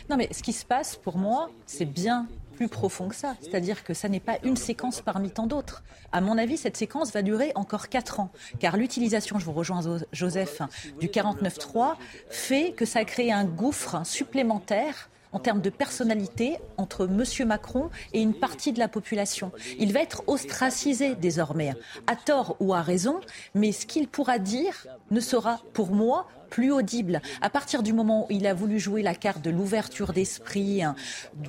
[0.09, 3.35] Non, mais ce qui se passe, pour moi, c'est bien plus profond que ça.
[3.41, 5.83] C'est-à-dire que ça n'est pas une séquence parmi tant d'autres.
[6.11, 8.31] À mon avis, cette séquence va durer encore 4 ans.
[8.59, 10.61] Car l'utilisation, je vous rejoins Joseph,
[10.99, 11.95] du 49.3
[12.29, 17.47] fait que ça a créé un gouffre supplémentaire en termes de personnalité entre M.
[17.47, 19.51] Macron et une partie de la population.
[19.79, 21.73] Il va être ostracisé désormais,
[22.07, 23.19] à tort ou à raison,
[23.55, 27.19] mais ce qu'il pourra dire ne sera pour moi plus audible.
[27.41, 30.93] À partir du moment où il a voulu jouer la carte de l'ouverture d'esprit, hein,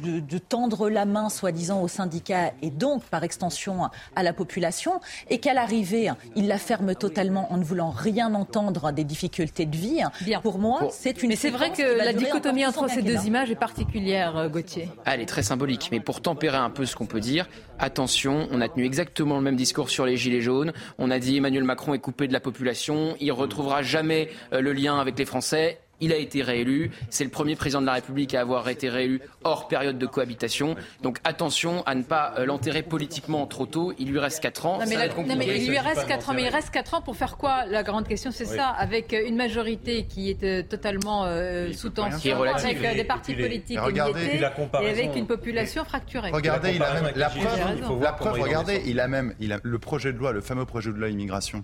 [0.03, 5.40] de, tendre la main, soi-disant, aux syndicats et donc, par extension, à la population, et
[5.40, 10.01] qu'à l'arrivée, il la ferme totalement en ne voulant rien entendre des difficultés de vie,
[10.23, 10.40] Bien.
[10.40, 11.29] pour moi, c'est une.
[11.29, 14.88] Mais c'est vrai que la dichotomie entre ces deux images est particulière, euh, Gauthier.
[15.05, 17.47] elle est très symbolique, mais pour tempérer un peu ce qu'on peut dire,
[17.79, 20.73] attention, on a tenu exactement le même discours sur les Gilets jaunes.
[20.97, 24.73] On a dit Emmanuel Macron est coupé de la population, il retrouvera jamais euh, le
[24.73, 25.80] lien avec les Français.
[26.00, 26.90] Il a été réélu.
[27.09, 30.74] C'est le premier président de la République à avoir été réélu hors période de cohabitation.
[31.02, 33.92] Donc attention à ne pas euh, l'enterrer politiquement trop tôt.
[33.98, 34.78] Il lui reste 4 ans.
[34.80, 36.35] Non, mais, il lui reste 4 ans.
[36.35, 37.64] Mais il reste 4 ans pour faire quoi?
[37.66, 38.68] La grande question, c'est ça.
[38.68, 41.26] Avec euh, une majorité qui est totalement
[41.72, 46.30] sous tension, avec des partis politiques et, et avec une population fracturée.
[46.33, 48.02] Regardez, il a même la preuve.
[48.02, 50.90] La preuve regardez, il a même il a le projet de loi, le fameux projet
[50.90, 51.62] de loi immigration.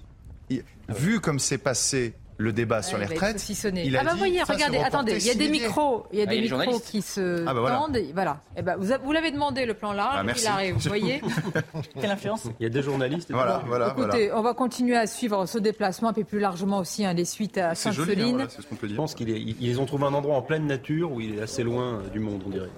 [0.89, 3.45] vu comme c'est passé le débat sur les retraites.
[3.75, 6.25] Il a ah bah voyez, regardez, attendez, il y a des micros, il y a
[6.27, 7.77] ah, des micros qui se ah bah voilà.
[7.77, 7.99] tendent.
[8.15, 8.41] Voilà.
[8.57, 10.75] Et eh ben, vous, vous l'avez demandé le plan large, ah, il arrive.
[10.75, 11.21] Vous voyez
[12.01, 12.45] Quelle influence?
[12.59, 13.31] Il y a des journalistes.
[13.31, 13.95] Voilà, voilà.
[13.97, 17.59] Écoutez, on va continuer à suivre ce déplacement, et plus largement aussi hein, les suites
[17.59, 18.41] à Sainte-Soline.
[18.41, 18.49] Hein,
[18.83, 22.01] Je pense qu'ils ont trouvé un endroit en pleine nature où il est assez loin
[22.01, 22.71] euh, du monde, on dirait.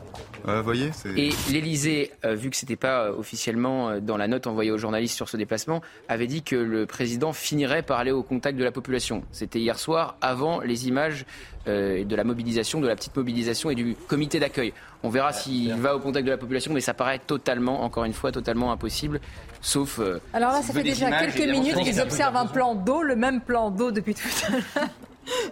[0.49, 4.47] Euh, voyez, et l'Elysée, euh, vu que ce n'était pas euh, officiellement dans la note
[4.47, 8.23] envoyée aux journalistes sur ce déplacement, avait dit que le président finirait par aller au
[8.23, 9.23] contact de la population.
[9.31, 11.25] C'était hier soir, avant les images
[11.67, 14.73] de la mobilisation, de la petite mobilisation et du comité d'accueil.
[15.05, 18.13] On verra s'il va au contact de la population, mais ça paraît totalement, encore une
[18.13, 19.21] fois, totalement impossible.
[19.61, 20.01] Sauf.
[20.33, 23.71] Alors là, ça fait déjà quelques minutes qu'ils observent un plan d'eau, le même plan
[23.71, 24.89] d'eau depuis tout à l'heure.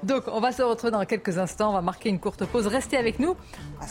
[0.02, 1.70] Donc, on va se retrouver dans quelques instants.
[1.70, 2.66] On va marquer une courte pause.
[2.66, 3.36] Restez avec nous.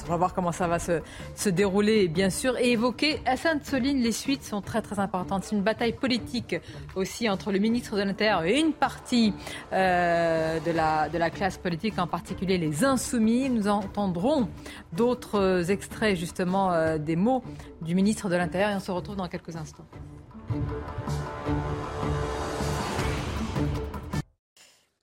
[0.06, 2.58] On va voir comment ça va se, dérouler, bien sûr.
[2.58, 5.44] Et évoquer à Sainte-Soline, les suites sont très, très importantes.
[5.44, 6.56] C'est une bataille politique
[6.96, 9.34] aussi entre le ministre de l'Intérieur et une partie
[9.74, 13.50] euh, de, la, de la classe politique, en particulier les Insoumis.
[13.50, 14.50] Nous entendrons
[14.94, 17.44] d'autres extraits, justement, euh, des mots
[17.82, 18.72] du ministre de l'Intérieur.
[18.72, 19.86] Et on se retrouve dans quelques instants.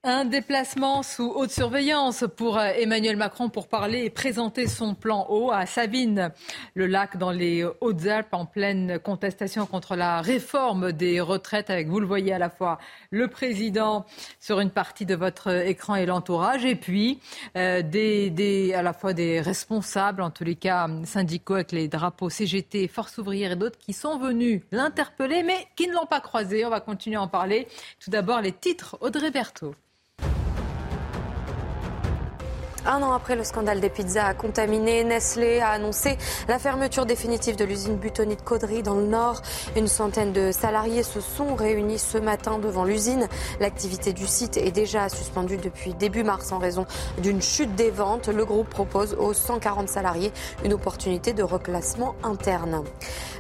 [0.09, 5.27] Un déplacement sous haute surveillance pour euh, Emmanuel Macron pour parler et présenter son plan
[5.31, 6.31] eau à Sabine,
[6.75, 11.99] le lac dans les Hautes-Alpes en pleine contestation contre la réforme des retraites avec, vous
[11.99, 12.79] le voyez à la fois,
[13.11, 14.07] le président
[14.39, 17.19] sur une partie de votre écran et l'entourage et puis
[17.57, 17.83] euh,
[18.77, 23.19] à la fois des responsables, en tous les cas syndicaux avec les drapeaux CGT, Force
[23.19, 26.65] ouvrière et d'autres qui sont venus l'interpeller mais qui ne l'ont pas croisé.
[26.65, 27.67] On va continuer à en parler.
[27.99, 29.75] Tout d'abord les titres Audrey Berthaud.
[32.89, 37.65] Un an après le scandale des pizzas contaminées, Nestlé a annoncé la fermeture définitive de
[37.65, 39.43] l'usine Butonite Caudry dans le Nord.
[39.75, 43.27] Une centaine de salariés se sont réunis ce matin devant l'usine.
[43.59, 46.87] L'activité du site est déjà suspendue depuis début mars en raison
[47.19, 48.29] d'une chute des ventes.
[48.29, 50.33] Le groupe propose aux 140 salariés
[50.65, 52.85] une opportunité de reclassement interne.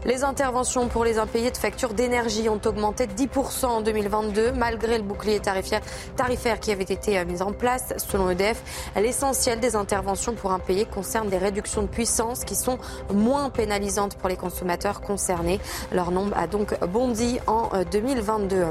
[0.04, 4.98] Les interventions pour les impayés de factures d'énergie ont augmenté de 10% en 2022 malgré
[4.98, 5.80] le bouclier tarifaire,
[6.16, 8.90] tarifaire qui avait été mis en place selon EDF.
[8.96, 12.78] L'essence l'essentiel des interventions pour un pays concerne des réductions de puissance qui sont
[13.12, 15.60] moins pénalisantes pour les consommateurs concernés.
[15.92, 18.56] Leur nombre a donc bondi en 2022.
[18.56, 18.70] Euh,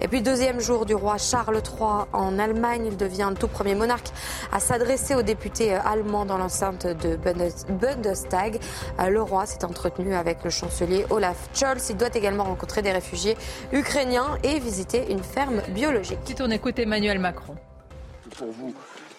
[0.00, 3.74] Et puis deuxième jour du roi Charles III en Allemagne, il devient le tout premier
[3.74, 4.08] monarque
[4.50, 7.18] à s'adresser aux députés euh, allemands dans l'enceinte de
[7.68, 8.60] Bundestag.
[9.00, 11.90] Euh, le roi s'est entretenu avec le chancelier Olaf Scholz.
[11.90, 13.36] Il doit également rencontrer des réfugiés
[13.72, 16.20] ukrainiens et visiter une ferme biologique.
[16.24, 17.56] Qui on écoute Emmanuel Macron.
[18.38, 18.72] Pour vous,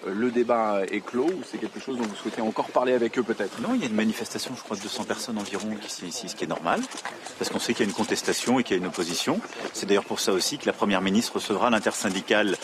[0.06, 3.24] le débat est clos ou c'est quelque chose dont vous souhaitez encore parler avec eux
[3.24, 3.60] peut-être?
[3.62, 6.36] Non, il y a une manifestation, je crois, de 200 personnes environ qui ici, ce
[6.36, 6.82] qui est normal,
[7.38, 9.40] parce qu'on sait qu'il y a une contestation et qu'il y a une opposition.
[9.74, 12.56] C'est d'ailleurs pour ça aussi que la Première ministre recevra l'intersyndicale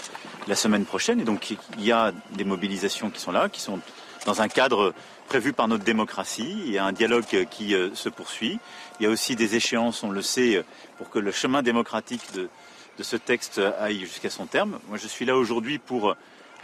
[0.47, 1.19] la semaine prochaine.
[1.19, 3.79] Et donc il y a des mobilisations qui sont là, qui sont
[4.25, 4.93] dans un cadre
[5.27, 6.55] prévu par notre démocratie.
[6.65, 8.59] Il y a un dialogue qui euh, se poursuit.
[8.99, 10.63] Il y a aussi des échéances, on le sait,
[10.97, 12.49] pour que le chemin démocratique de,
[12.97, 14.79] de ce texte aille jusqu'à son terme.
[14.87, 16.15] Moi, je suis là aujourd'hui pour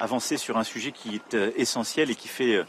[0.01, 2.63] avancer sur un sujet qui est euh, essentiel et qui fait euh,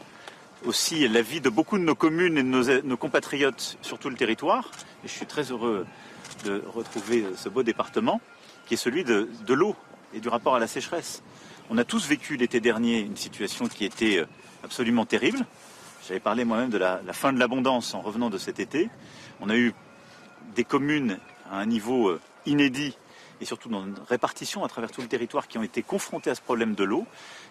[0.65, 4.15] aussi la vie de beaucoup de nos communes et de nos, compatriotes sur tout le
[4.15, 4.69] territoire.
[5.03, 5.85] Et je suis très heureux
[6.45, 8.21] de retrouver euh, ce beau département
[8.67, 9.75] qui est celui de, l'eau
[10.13, 11.23] et du rapport à la sécheresse.
[11.69, 14.23] On a tous vécu l'été dernier une situation qui était
[14.63, 15.39] absolument terrible.
[16.07, 18.89] J'avais parlé moi-même de la, fin de l'abondance en revenant de cet été.
[19.41, 19.73] On a eu
[20.55, 21.17] des communes
[21.51, 22.95] à un niveau inédit
[23.43, 26.35] et surtout dans une répartition à travers tout le territoire qui ont été confrontés à
[26.35, 27.05] ce problème de l'eau.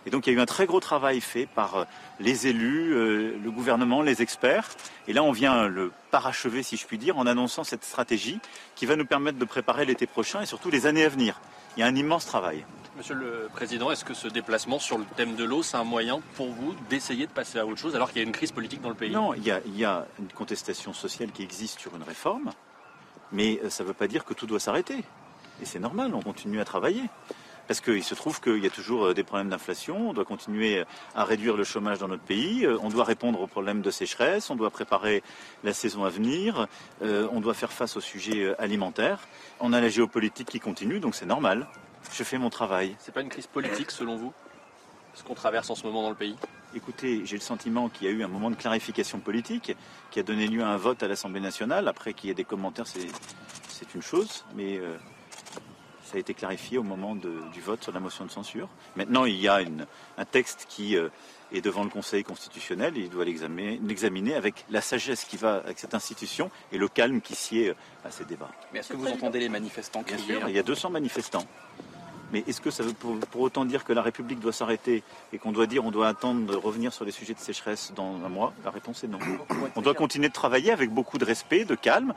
[0.07, 1.85] Et donc il y a eu un très gros travail fait par euh,
[2.19, 4.71] les élus, euh, le gouvernement, les experts.
[5.07, 8.41] Et là, on vient le parachever, si je puis dire, en annonçant cette stratégie
[8.75, 11.41] qui va nous permettre de préparer l'été prochain et surtout les années à venir.
[11.77, 12.65] Il y a un immense travail.
[12.97, 16.21] Monsieur le Président, est-ce que ce déplacement sur le thème de l'eau, c'est un moyen
[16.37, 18.81] pour vous d'essayer de passer à autre chose alors qu'il y a une crise politique
[18.81, 19.11] dans le pays?
[19.11, 22.51] Non, il y, a, il y a une contestation sociale qui existe sur une réforme,
[23.31, 25.05] mais euh, ça ne veut pas dire que tout doit s'arrêter.
[25.63, 27.05] Et c'est normal, on continue à travailler.
[27.69, 30.85] Parce qu'il se trouve qu'il y a toujours euh, des problèmes d'inflation, on doit continuer
[31.15, 34.51] à réduire le chômage dans notre pays, euh, on doit répondre aux problèmes de sécheresse,
[34.51, 35.23] on doit préparer
[35.63, 36.67] la saison à venir,
[37.03, 39.21] euh, on doit faire face aux sujets alimentaires.
[39.61, 41.69] On a la géopolitique qui continue, donc c'est normal.
[42.13, 42.97] Je fais mon travail.
[42.99, 44.33] C'est pas une crise politique selon vous
[45.15, 46.37] Ce qu'on traverse en ce moment dans le pays?
[46.75, 49.77] Écoutez, j'ai le sentiment qu'il y a eu un moment de clarification politique
[50.11, 51.87] qui a donné lieu à un vote à l'Assemblée nationale.
[51.87, 54.81] Après qu'il y ait des commentaires, c'est une chose, mais
[56.13, 58.69] ça a été clarifié au moment du vote sur la motion de censure.
[58.97, 59.61] Maintenant, il y a
[60.19, 61.09] un texte qui euh,
[61.53, 65.79] est devant le Conseil constitutionnel et il doit l'examiner avec la sagesse qui va avec
[65.79, 68.51] cette institution et le calme qui sied euh, à ces débats.
[68.75, 71.47] Mais est-ce que vous entendez les manifestants crier Il y a 200 manifestants.
[72.33, 75.53] Mais est-ce que ça veut pour, autant dire que la République doit s'arrêter et qu'on
[75.53, 78.55] doit dire on doit attendre de revenir sur les sujets de sécheresse dans un mois?
[78.65, 79.19] La réponse est non.
[79.77, 82.15] On doit continuer de travailler avec beaucoup de respect, de calme.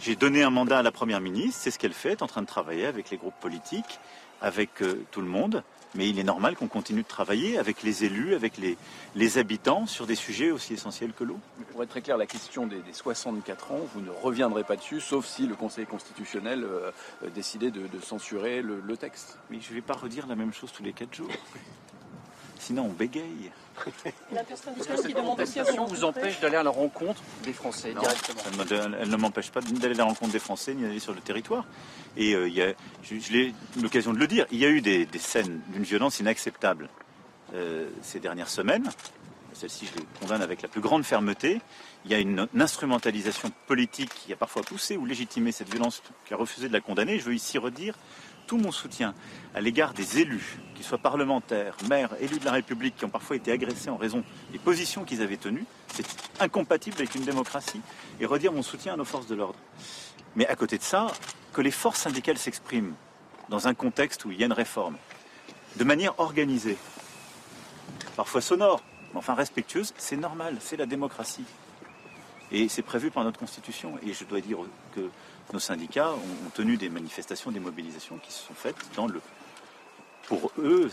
[0.00, 2.26] J'ai donné un mandat à la Première ministre, c'est ce qu'elle fait, elle est en
[2.26, 4.00] train de travailler avec les groupes politiques,
[4.40, 5.62] avec euh, tout le monde.
[5.94, 8.78] Mais il est normal qu'on continue de travailler avec les élus, avec les,
[9.14, 11.38] les habitants sur des sujets aussi essentiels que l'eau.
[11.70, 15.26] Pour être très clair, la question des, 64 ans, vous ne reviendrez pas dessus, sauf
[15.26, 16.90] si le Conseil constitutionnel euh,
[17.24, 19.38] euh, décidait de, censurer le, le, texte.
[19.50, 21.28] Mais je ne vais pas redire la même chose tous les 4 jours.
[22.62, 23.50] Sinon, on bégaye.
[24.32, 25.12] La qui
[25.88, 28.64] vous empêche d'aller à la rencontre des Français directement
[29.00, 31.64] Elle, ne m'empêche pas d'aller à la rencontre des Français ni d'aller sur le territoire.
[32.16, 32.72] Et euh, il y a,
[33.02, 36.88] je, l'ai l'occasion de le dire, il y a eu des, scènes d'une violence inacceptable
[37.54, 38.88] euh, ces dernières semaines.
[39.54, 41.60] Celle-ci, je les condamne avec la plus grande fermeté.
[42.04, 46.00] Il y a une, une, instrumentalisation politique qui a parfois poussé ou légitimé cette violence,
[46.26, 47.18] qui a refusé de la condamner.
[47.18, 47.96] Je veux ici redire
[48.46, 49.14] tout mon soutien
[49.54, 53.36] à l'égard des élus, qu'ils soient parlementaires, maires, élus de la République, qui ont parfois
[53.36, 55.64] été agressés en raison des positions qu'ils avaient tenues.
[55.92, 56.06] C'est
[56.40, 57.80] incompatible avec une démocratie.
[58.20, 59.58] Et redire mon soutien à nos forces de l'ordre.
[60.36, 61.08] Mais à côté de ça,
[61.52, 62.94] que les forces syndicales s'expriment
[63.48, 64.96] dans un contexte où il y a une réforme,
[65.76, 66.78] de manière organisée,
[68.16, 71.44] parfois sonore, mais enfin respectueuse, c'est normal, c'est la démocratie.
[72.50, 73.98] Et c'est prévu par notre Constitution.
[74.06, 74.58] Et je dois dire
[74.94, 75.08] que
[75.52, 79.20] nos syndicats ont, tenu des manifestations, des mobilisations qui se sont faites dans le,
[80.26, 80.90] pour eux,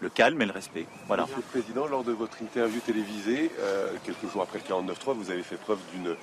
[0.00, 0.86] le calme et le respect.
[1.08, 5.30] Monsieur le Président, lors de votre interview télévisée, euh, quelques jours après le 49-3, vous
[5.30, 6.16] avez fait preuve d'une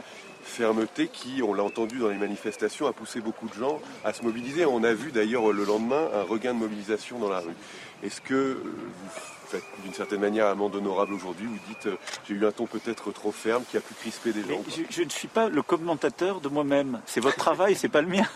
[0.44, 4.24] fermeté qui, on l'a entendu dans les manifestations, a poussé beaucoup de gens à se
[4.24, 4.66] mobiliser.
[4.66, 7.56] On a vu d'ailleurs le lendemain un regain de mobilisation dans la rue.
[8.04, 12.46] Est-ce que vous faites d'une certaine manière amende honorable aujourd'hui Vous dites euh, j'ai eu
[12.46, 15.28] un ton peut-être trop ferme qui a pu crisper des gens je, je, ne suis
[15.28, 17.02] pas le commentateur de moi-même.
[17.06, 18.28] C'est votre travail, c'est pas le mien.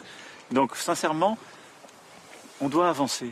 [0.52, 1.38] Donc sincèrement,
[2.62, 3.32] on doit avancer.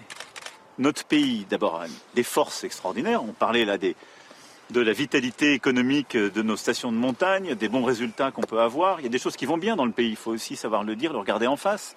[0.79, 3.23] Notre pays, d'abord, a des forces extraordinaires.
[3.23, 3.95] On parlait là des,
[4.71, 8.99] de la vitalité économique de nos stations de montagne, des bons résultats qu'on peut avoir.
[8.99, 10.83] Il y a des choses qui vont bien dans le pays, il faut aussi savoir
[10.83, 11.95] le dire, le regarder en face.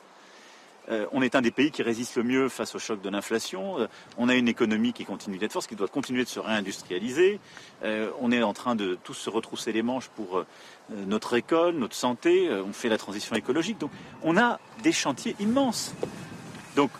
[0.88, 3.80] Euh, on est un des pays qui résiste le mieux face au choc de l'inflation.
[3.80, 3.86] Euh,
[4.18, 7.40] on a une économie qui continue d'être forte, qui doit continuer de se réindustrialiser.
[7.82, 10.44] Euh, on est en train de tous se retrousser les manches pour
[10.90, 12.48] notre école, notre santé.
[12.50, 13.78] on fait la transition écologique.
[13.78, 13.90] Donc
[14.22, 15.92] on a des chantiers immenses.
[16.76, 16.90] Donc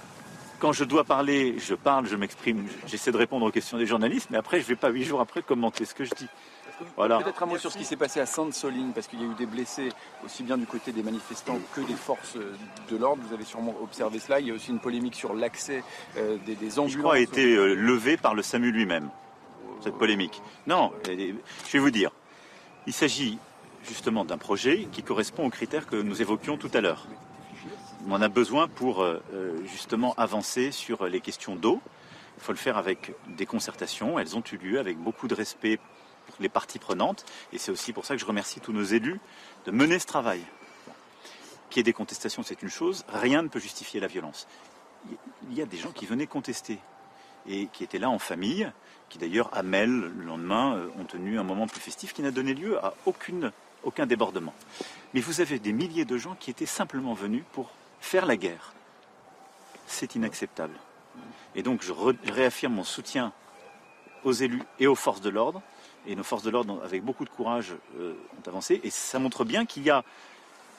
[0.59, 4.29] quand je dois parler, je parle, je m'exprime, j'essaie de répondre aux questions des journalistes,
[4.31, 6.29] mais après, je ne vais pas huit jours après commenter ce que je dis.
[6.97, 7.19] Voilà.
[7.19, 9.35] Peut-être un mot sur ce qui s'est passé à Sainte-Soline, parce qu'il y a eu
[9.35, 9.91] des blessés
[10.25, 13.23] aussi bien du côté des manifestants que des forces de l'ordre.
[13.27, 14.41] Vous avez sûrement observé cela.
[14.41, 15.83] Il y a aussi une polémique sur l'accès
[16.17, 16.93] euh, des, des ambulances.
[16.93, 19.11] Je crois a été euh, levée par le SAMU lui-même,
[19.83, 20.43] cette polémique.
[20.67, 22.11] Non, je vais vous dire.
[22.87, 23.39] Il s'agit
[23.85, 27.07] justement d'un projet qui correspond aux critères que nous évoquions tout à l'heure
[28.09, 31.81] on en a besoin pour euh, euh, justement avancer sur les questions d'eau.
[32.37, 34.19] Il faut le faire avec des concertations.
[34.19, 35.79] Elles ont eu lieu avec beaucoup de respect
[36.41, 37.25] les parties prenantes.
[37.53, 39.21] Et c'est aussi pour ça que je remercie tous nos élus
[39.67, 40.43] de mener ce travail.
[41.71, 43.05] Qu'il y ait des contestations, c'est une chose.
[43.09, 44.47] Rien ne peut justifier la violence.
[45.51, 46.79] Il y a des gens qui venaient contester
[47.49, 48.71] et qui étaient là en famille,
[49.09, 52.31] qui d'ailleurs à Mel, le lendemain, euh, ont tenu un moment plus festif qui n'a
[52.31, 53.53] donné lieu à aucune,
[53.85, 54.55] aucun débordement.
[55.15, 57.71] Mais vous avez des milliers de gens qui étaient simplement venus pour
[58.01, 58.73] faire la guerre.
[59.87, 60.75] C'est inacceptable.
[61.55, 61.93] Et donc je,
[62.31, 63.33] réaffirme mon soutien
[64.25, 65.63] aux élus et aux forces de l'ordre.
[66.07, 68.81] Et nos forces de l'ordre, avec beaucoup de courage, euh, ont avancé.
[68.85, 70.05] Et ça montre bien qu'il y a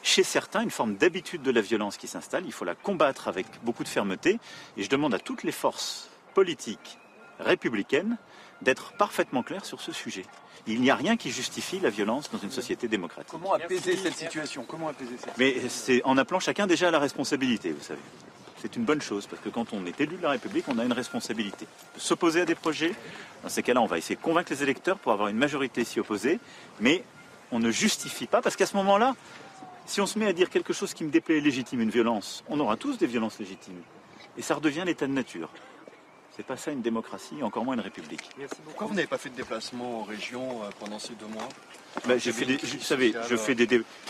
[0.04, 2.46] chez certains une forme d'habitude de la violence qui s'installe.
[2.46, 4.40] Il faut la combattre avec beaucoup de fermeté.
[4.78, 7.00] Et je demande à toutes les forces politiques
[7.40, 8.18] républicaines
[8.62, 10.26] d'être parfaitement claires sur ce sujet.
[10.66, 13.32] Il n'y a rien qui justifie la violence dans une société démocratique.
[13.32, 14.66] Comment apaiser cette situation?
[14.68, 18.02] Comment apaiser Mais c'est en appelant chacun déjà à la responsabilité, vous savez.
[18.60, 20.84] C'est une bonne chose, parce que quand on est élu de la République, on a
[20.84, 21.68] une responsabilité.
[21.98, 22.94] S'opposer à des projets,
[23.44, 26.00] dans ces cas-là, on va essayer de convaincre les électeurs pour avoir une majorité s'y
[26.00, 26.40] opposer,
[26.80, 27.04] mais
[27.52, 29.16] on ne justifie pas, parce qu'à ce moment-là,
[29.86, 32.60] si on se met à dire quelque chose qui me déplaît légitime, une violence, on
[32.60, 33.82] aura tous des violences légitimes.
[34.38, 35.50] Et ça redevient l'état de nature.
[36.36, 38.30] C'est pas ça une démocratie, encore moins une république.
[38.38, 41.48] Merci Pourquoi vous n'avez pas fait de déplacement en région euh, pendant ces deux mois?
[42.06, 43.14] Bah, j'ai vous savez,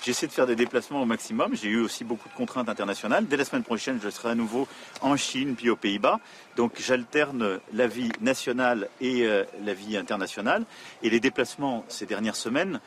[0.04, 1.56] j'essaie de faire des déplacements au maximum.
[1.56, 3.26] J'ai eu aussi beaucoup de contraintes internationales.
[3.28, 4.68] Dès la semaine prochaine, je serai à nouveau
[5.02, 6.20] en Chine puis aux Pays-Bas.
[6.56, 10.66] Donc j'alterne la vie nationale et euh, la vie internationale.
[11.02, 12.80] Et les déplacements ces dernières semaines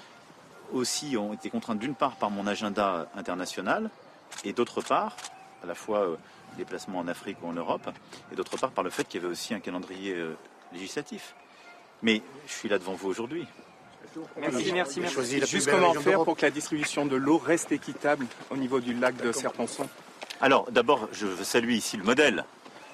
[0.73, 3.91] aussi ont été contraints d'une part par mon agenda international
[4.45, 5.17] et d'autre part,
[5.63, 6.17] à la fois euh,
[6.57, 7.91] déplacements en Afrique ou en Europe,
[8.33, 10.37] et d'autre part par le fait qu'il y avait aussi un calendrier euh,
[10.73, 11.35] législatif.
[12.03, 13.47] Mais je suis là devant vous aujourd'hui.
[14.41, 15.47] Merci, merci, merci.
[15.47, 19.17] Juste comment faire pour que la distribution de l'eau reste équitable au niveau du lac
[19.17, 19.89] de Serponçon
[20.41, 22.45] Alors, d'abord, je veux saluer ici le modèle,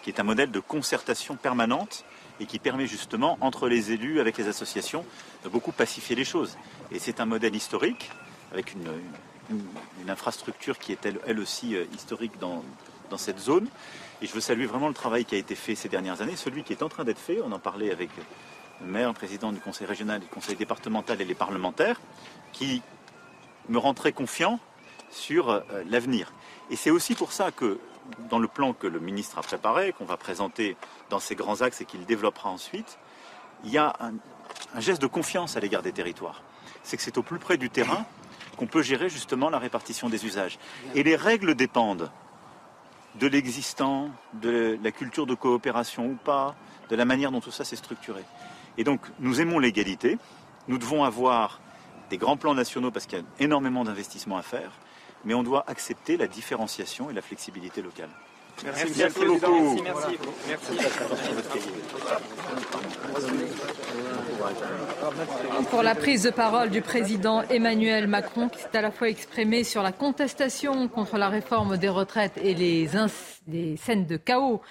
[0.03, 2.05] qui est un modèle de concertation permanente
[2.39, 5.05] et qui permet justement, entre les élus, avec les associations,
[5.45, 6.59] de beaucoup pacifier les choses.
[6.91, 8.11] Et c'est un modèle historique,
[8.53, 8.89] avec une,
[10.09, 12.65] infrastructure qui est elle aussi euh, historique dans,
[13.11, 13.69] dans cette zone.
[14.21, 16.63] Et je veux saluer vraiment le travail qui a été fait ces dernières années, celui
[16.63, 17.41] qui est en train d'être fait.
[17.45, 18.11] On en parlait avec
[18.81, 22.01] le maire, le président du conseil régional, du conseil départemental et les parlementaires,
[22.53, 22.83] qui
[23.69, 24.61] me rend très confiant
[25.11, 26.33] sur euh, l'avenir.
[26.71, 27.79] Et c'est aussi pour ça que
[28.31, 30.77] dans le plan que le ministre a préparé, qu'on va présenter
[31.11, 32.99] dans ses grands axes et qu'il développera ensuite,
[33.65, 34.15] il y a un,
[34.75, 36.43] un geste de confiance à l'égard des territoires.
[36.83, 38.05] C'est que c'est au plus près du terrain
[38.57, 40.59] qu'on peut gérer justement la répartition des usages.
[40.95, 42.11] Et les règles dépendent
[43.17, 46.55] de l'existant, de la culture de coopération ou pas,
[46.91, 48.23] de la manière dont tout ça s'est structuré.
[48.79, 50.19] Et donc, nous aimons l'égalité.
[50.69, 51.61] Nous devons avoir
[52.11, 54.73] des grands plans nationaux parce qu'il y a énormément d'investissements à faire,
[55.25, 58.11] mais on doit accepter la différenciation et la flexibilité locale.
[58.65, 59.83] Merci, beaucoup.
[59.83, 60.79] Merci,
[65.71, 69.63] Pour la prise de parole du président Emmanuel Macron, qui s'est à la fois exprimé
[69.63, 72.89] sur la contestation contre la réforme des retraites et les,
[73.49, 74.63] les scènes de chaos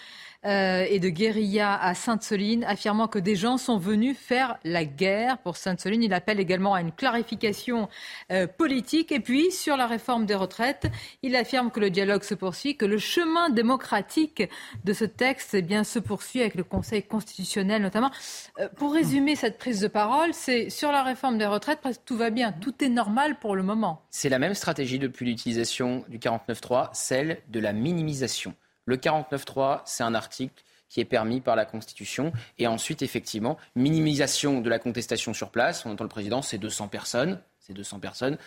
[0.46, 5.38] euh, et de guérilla à Sainte-Soline, affirmant que des gens sont venus faire la guerre
[5.40, 6.04] pour Sainte-Soline.
[6.04, 7.90] Il appelle également à une clarification
[8.32, 9.12] euh, politique.
[9.12, 10.88] Et puis, sur la réforme des retraites,
[11.24, 14.44] il affirme que le dialogue se poursuit, que le chemin démocratique
[14.84, 18.12] de ce texte eh bien, se poursuit avec le Conseil constitutionnel notamment.
[18.60, 22.18] Euh, pour résumer cette prise de parole, c'est sur la réforme des retraites, presque tout
[22.18, 24.02] va bien, tout est normal pour le moment.
[24.10, 28.54] C'est la même stratégie depuis l'utilisation du 49.3, celle de la minimisation.
[28.86, 32.32] Le 49.3, c'est un article qui est permis par la Constitution.
[32.58, 35.86] Et ensuite, effectivement, minimisation de la contestation sur place.
[35.86, 37.42] On entend le président, c'est 200 personnes.
[37.60, 38.38] C'est 200 personnes.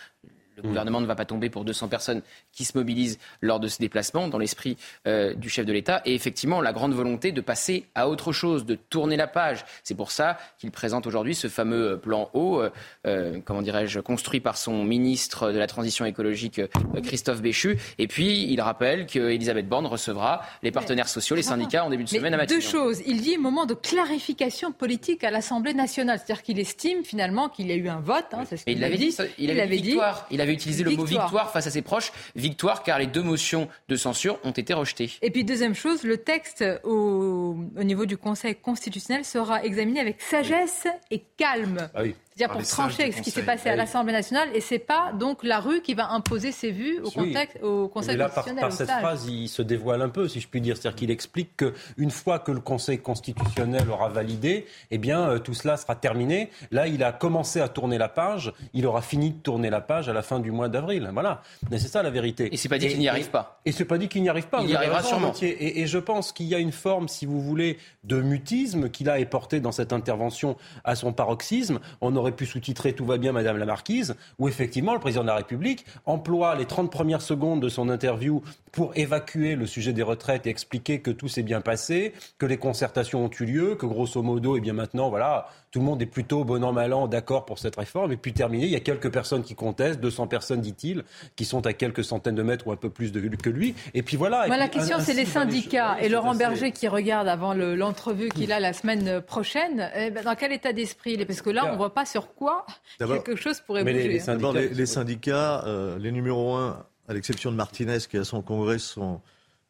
[0.61, 3.79] Le gouvernement ne va pas tomber pour 200 personnes qui se mobilisent lors de ce
[3.79, 6.01] déplacement, dans l'esprit euh, du chef de l'État.
[6.05, 9.65] Et effectivement, la grande volonté de passer à autre chose, de tourner la page.
[9.83, 12.69] C'est pour ça qu'il présente aujourd'hui ce fameux plan haut, euh,
[13.07, 16.61] euh, comment dirais-je, construit par son ministre de la Transition écologique,
[17.03, 17.77] Christophe Béchu.
[17.97, 22.09] Et puis, il rappelle qu'Elisabeth Borne recevra les partenaires sociaux, les syndicats en début de
[22.09, 22.59] semaine à Matignon.
[22.59, 23.01] Deux choses.
[23.05, 26.19] Il dit moment de clarification politique à l'Assemblée nationale.
[26.19, 28.25] C'est-à-dire qu'il estime finalement qu'il y a eu un vote.
[28.33, 29.15] Hein, ce il, avait dit.
[29.37, 29.97] Il, avait dit.
[30.31, 32.11] Il avait utiliser le mot victoire face à ses proches.
[32.35, 35.11] Victoire car les deux motions de censure ont été rejetées.
[35.21, 40.21] Et puis deuxième chose, le texte au, au niveau du Conseil constitutionnel sera examiné avec
[40.21, 41.89] sagesse et calme.
[41.93, 44.49] Ah oui dire pour trancher avec ce qui s'est passé à l'Assemblée nationale.
[44.53, 48.17] Et c'est pas donc la rue qui va imposer ses vues au, contexte, au Conseil
[48.17, 48.61] là, constitutionnel.
[48.61, 50.77] Par, par cette phrase, il se dévoile un peu, si je puis dire.
[50.77, 55.53] C'est-à-dire qu'il explique qu'une fois que le Conseil constitutionnel aura validé, eh bien, euh, tout
[55.53, 56.49] cela sera terminé.
[56.71, 58.53] Là, il a commencé à tourner la page.
[58.73, 61.09] Il aura fini de tourner la page à la fin du mois d'avril.
[61.13, 61.41] Voilà.
[61.69, 62.53] Mais c'est ça la vérité.
[62.53, 63.61] Et c'est pas dit qu'il n'y arrive pas.
[63.65, 64.61] Et c'est pas dit qu'il n'y arrive pas.
[64.63, 65.33] Il y arrivera sûrement.
[65.41, 69.09] Et, et je pense qu'il y a une forme, si vous voulez, de mutisme qu'il
[69.09, 71.79] a porté dans cette intervention à son paroxysme.
[72.01, 75.23] On aurait aurait pu sous-titrer Tout va bien, Madame la Marquise, où effectivement le président
[75.23, 79.93] de la République emploie les 30 premières secondes de son interview pour évacuer le sujet
[79.93, 83.75] des retraites et expliquer que tout s'est bien passé, que les concertations ont eu lieu,
[83.75, 86.73] que grosso modo, et eh bien maintenant, voilà, tout le monde est plutôt bon an,
[86.73, 88.11] mal an d'accord pour cette réforme.
[88.11, 91.03] Et puis terminé, il y a quelques personnes qui contestent, 200 personnes, dit-il,
[91.35, 93.75] qui sont à quelques centaines de mètres ou un peu plus de que lui.
[93.93, 94.47] Et puis voilà.
[94.47, 95.97] la question, c'est les syndicats.
[96.01, 100.35] et Laurent Berger qui regarde avant l'entrevue qu'il a la semaine prochaine, eh ben, dans
[100.35, 101.25] quel état d'esprit il est?
[101.25, 102.65] Parce que là, on ne voit pas sur quoi
[102.97, 104.07] quelque chose pourrait bouger.
[104.07, 108.41] Les, syndicats, les, syndicats euh, les numéros 1, à l'exception de Martinez qui à son
[108.41, 109.21] congrès sont,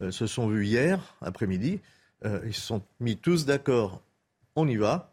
[0.01, 1.79] euh, se sont vus hier après-midi,
[2.25, 4.01] euh, ils se sont mis tous d'accord.
[4.55, 5.08] On y va,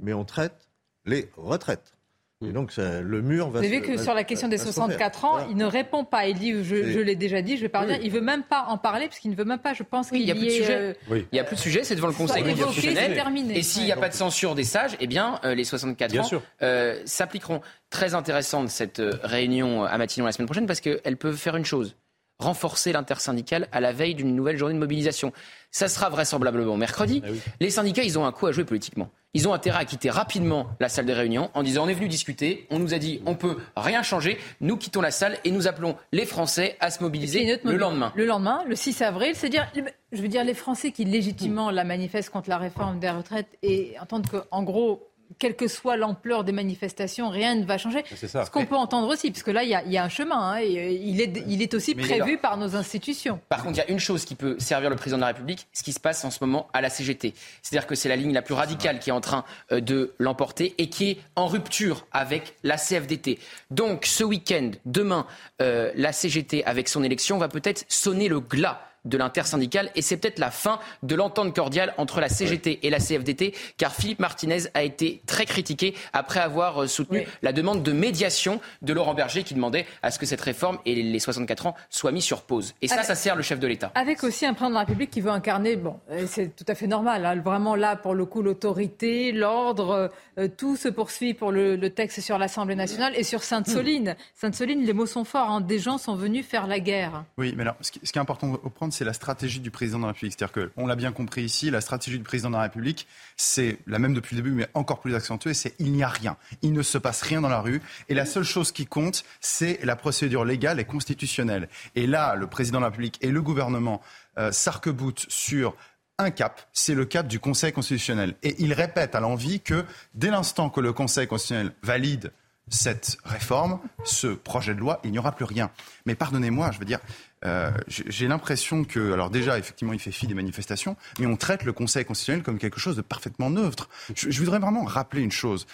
[0.00, 0.68] mais on traite
[1.04, 1.94] les retraites.
[2.42, 3.60] Et donc le mur va.
[3.60, 6.26] Vous avez vu que sur la question des 64 ans, il ne répond pas.
[6.26, 8.00] Il dit, je, l'ai déjà dit, je vais pas revenir.
[8.02, 9.74] Il veut même pas en parler parce qu'il ne veut même pas.
[9.74, 10.78] Je pense qu'il y, a plus de sujet.
[11.10, 11.84] Euh, il y a plus de sujet.
[11.84, 13.22] C'est devant le Conseil constitutionnel.
[13.50, 16.42] Et s'il n'y a pas de censure des sages, eh bien euh, les 64 ans
[16.62, 17.60] euh, s'appliqueront.
[17.90, 21.96] Très intéressante cette réunion à Matignon la semaine prochaine parce qu'elle peut faire une chose
[22.40, 25.32] renforcer l'intersyndicale à la veille d'une nouvelle journée de mobilisation.
[25.70, 27.22] Ça sera vraisemblablement mercredi.
[27.24, 27.28] Ah
[27.60, 29.10] Les syndicats, ils ont un coup à jouer politiquement.
[29.32, 32.08] Ils ont intérêt à quitter rapidement la salle des réunions en disant on est venu
[32.08, 35.68] discuter, on nous a dit on peut rien changer, nous quittons la salle et nous
[35.68, 38.12] appelons les Français à se mobiliser le lendemain.
[38.16, 39.70] Le lendemain, le 6 avril, c'est dire,
[40.10, 43.94] je veux dire les Français qui légitimement la manifestent contre la réforme des retraites et
[44.00, 48.04] entendent qu'en gros quelle que soit l'ampleur des manifestations, rien ne va changer.
[48.14, 50.78] Ce qu'on peut entendre aussi, parce que là, il y, a, un chemin, hein, et
[50.78, 53.40] euh, il, est, il est aussi prévu par nos institutions.
[53.48, 55.66] Par contre, il y a une chose qui peut servir le président de la République,
[55.72, 57.34] ce qui se passe en ce moment à la CGT.
[57.62, 60.74] C'est-à-dire que c'est la ligne la plus radicale qui est en train euh, de l'emporter
[60.78, 63.38] et qui est en rupture avec la CFDT.
[63.70, 65.26] Donc, ce week-end, demain,
[65.62, 70.16] euh, la CGT, avec son élection, va peut-être sonner le glas de l'intersyndicale et c'est
[70.16, 74.64] peut-être la fin de l'entente cordiale entre la CGT et la CFDT car Philippe Martinez
[74.74, 79.42] a été très critiqué après avoir euh, soutenu la demande de médiation de Laurent Berger
[79.42, 82.74] qui demandait à ce que cette réforme et les 64 ans soient mis sur pause.
[82.82, 83.90] Et ça, ça sert le chef de l'État.
[83.94, 86.74] Avec aussi un président de la République qui veut incarner, bon, euh, c'est tout à
[86.74, 91.52] fait normal, hein, vraiment là pour le coup l'autorité, l'ordre, euh, tout se poursuit pour
[91.52, 94.14] le, texte sur l'Assemblée nationale et sur Sainte-Soline.
[94.34, 97.24] Sainte-Soline, les mots sont forts, hein, des gens sont venus faire la guerre.
[97.36, 99.70] Oui, mais alors ce qui, ce qui est important de prendre c'est la stratégie du
[99.70, 100.34] président de la République.
[100.38, 103.98] C'est-à-dire qu'on l'a bien compris ici, la stratégie du président de la République, c'est la
[103.98, 106.36] même depuis le début, mais encore plus accentuée, c'est il n'y a rien.
[106.62, 107.82] Il ne se passe rien dans la rue.
[108.08, 111.68] Et la seule chose qui compte, c'est la procédure légale et constitutionnelle.
[111.94, 114.00] Et là, le président de la République et le gouvernement
[114.38, 115.74] euh, s'arc-boutent sur
[116.18, 118.34] un cap, c'est le cap du Conseil constitutionnel.
[118.42, 119.84] Et il répète à l'envie que
[120.14, 122.32] dès l'instant que le Conseil constitutionnel valide
[122.70, 125.70] cette réforme, ce projet de loi, il n'y aura plus rien.
[126.06, 127.00] Mais pardonnez-moi, je veux dire,
[127.44, 131.64] euh, j'ai l'impression que, alors déjà, effectivement, il fait fi des manifestations, mais on traite
[131.64, 133.88] le Conseil constitutionnel comme quelque chose de parfaitement neutre.
[134.14, 135.66] Je, je voudrais vraiment rappeler une chose.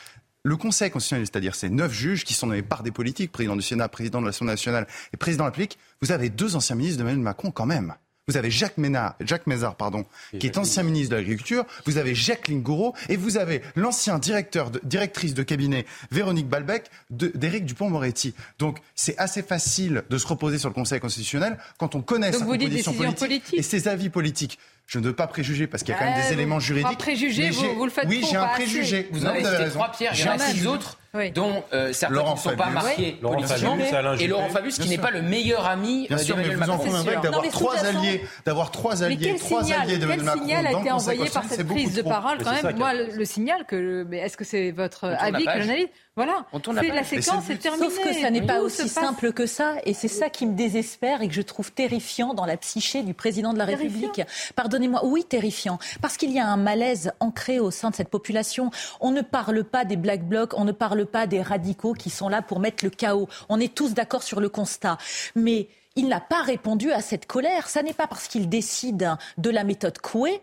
[0.42, 3.62] Le Conseil constitutionnel, c'est-à-dire ces neuf juges qui sont nommés par des politiques, président du
[3.62, 6.99] Sénat, président de l'Assemblée nationale et président de la République, vous avez deux anciens ministres
[6.99, 7.94] de Emmanuel Macron quand même.
[8.29, 10.05] Vous avez Jacques Ménard, Jacques Mézard, pardon,
[10.41, 11.64] qui est ancien ministre de l'Agriculture.
[11.85, 16.91] Vous avez Jacqueline Gouraud et vous avez l'ancien directeur, de, directrice de cabinet Véronique Balbec
[17.11, 18.35] d'Éric Dupont-Moretti.
[18.59, 22.45] Donc c'est assez facile de se reposer sur le Conseil constitutionnel quand on connaît sa
[22.45, 24.59] composition politique et ses avis politiques.
[24.89, 26.99] Je ne veux pas préjuger parce qu'il y a quand même des éléments juridiques.
[26.99, 29.09] préjuger, vous, vous, le faites Oui, j'ai un préjugé.
[29.12, 29.74] Vous, avez, raison.
[29.74, 30.79] trois pierres, il y en
[31.14, 33.76] autres dont euh, certains qui ne sont pas marqués politiquement,
[34.18, 36.76] et Laurent Fabius qui n'est pas le meilleur ami euh, d'Emmanuel Macron.
[36.76, 41.28] Vous en d'avoir trois alliés, d'avoir trois alliés, trois alliés Quel signal a été envoyé
[41.30, 45.04] par cette prise de parole quand même Moi, le signal que, est-ce que c'est votre
[45.04, 45.88] avis que j'analyse
[46.18, 47.90] voilà, c'est la séquence, c'est terminé.
[47.90, 51.20] Sauf que ça n'est pas aussi simple que ça, et c'est ça qui me désespère
[51.20, 54.22] et que je trouve terrifiant dans la psyché du président de la République.
[54.54, 58.70] Pardonnez-moi, oui, terrifiant, parce qu'il y a un malaise ancré au sein de cette population.
[59.02, 62.28] On ne parle pas des black blocs, on ne parle pas des radicaux qui sont
[62.28, 63.28] là pour mettre le chaos.
[63.49, 64.99] On est tous d'accord sur le constat,
[65.34, 67.68] mais il n'a pas répondu à cette colère.
[67.68, 70.40] Ça n'est pas parce qu'il décide de la méthode Coué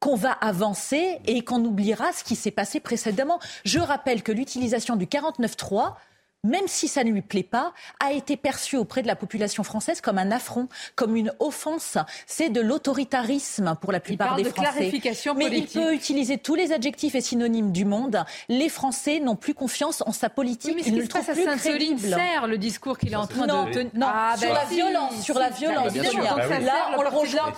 [0.00, 3.40] qu'on va avancer et qu'on oubliera ce qui s'est passé précédemment.
[3.64, 5.94] Je rappelle que l'utilisation du 49.3
[6.44, 10.00] même si ça ne lui plaît pas, a été perçu auprès de la population française
[10.00, 11.98] comme un affront, comme une offense.
[12.26, 14.92] C'est de l'autoritarisme pour la plupart des Français.
[15.36, 18.24] Mais il peut utiliser tous les adjectifs et synonymes du monde.
[18.48, 20.74] Les Français n'ont plus confiance en sa politique.
[20.76, 22.00] mais ce Ils ne le trouvent plus crédible.
[22.00, 23.90] sert le discours qu'il est en train non, de tenir.
[23.94, 26.22] Non, ah, sur, ben la violence, sur la violence, bien sûr.
[26.22, 27.52] Là, on le rejoint,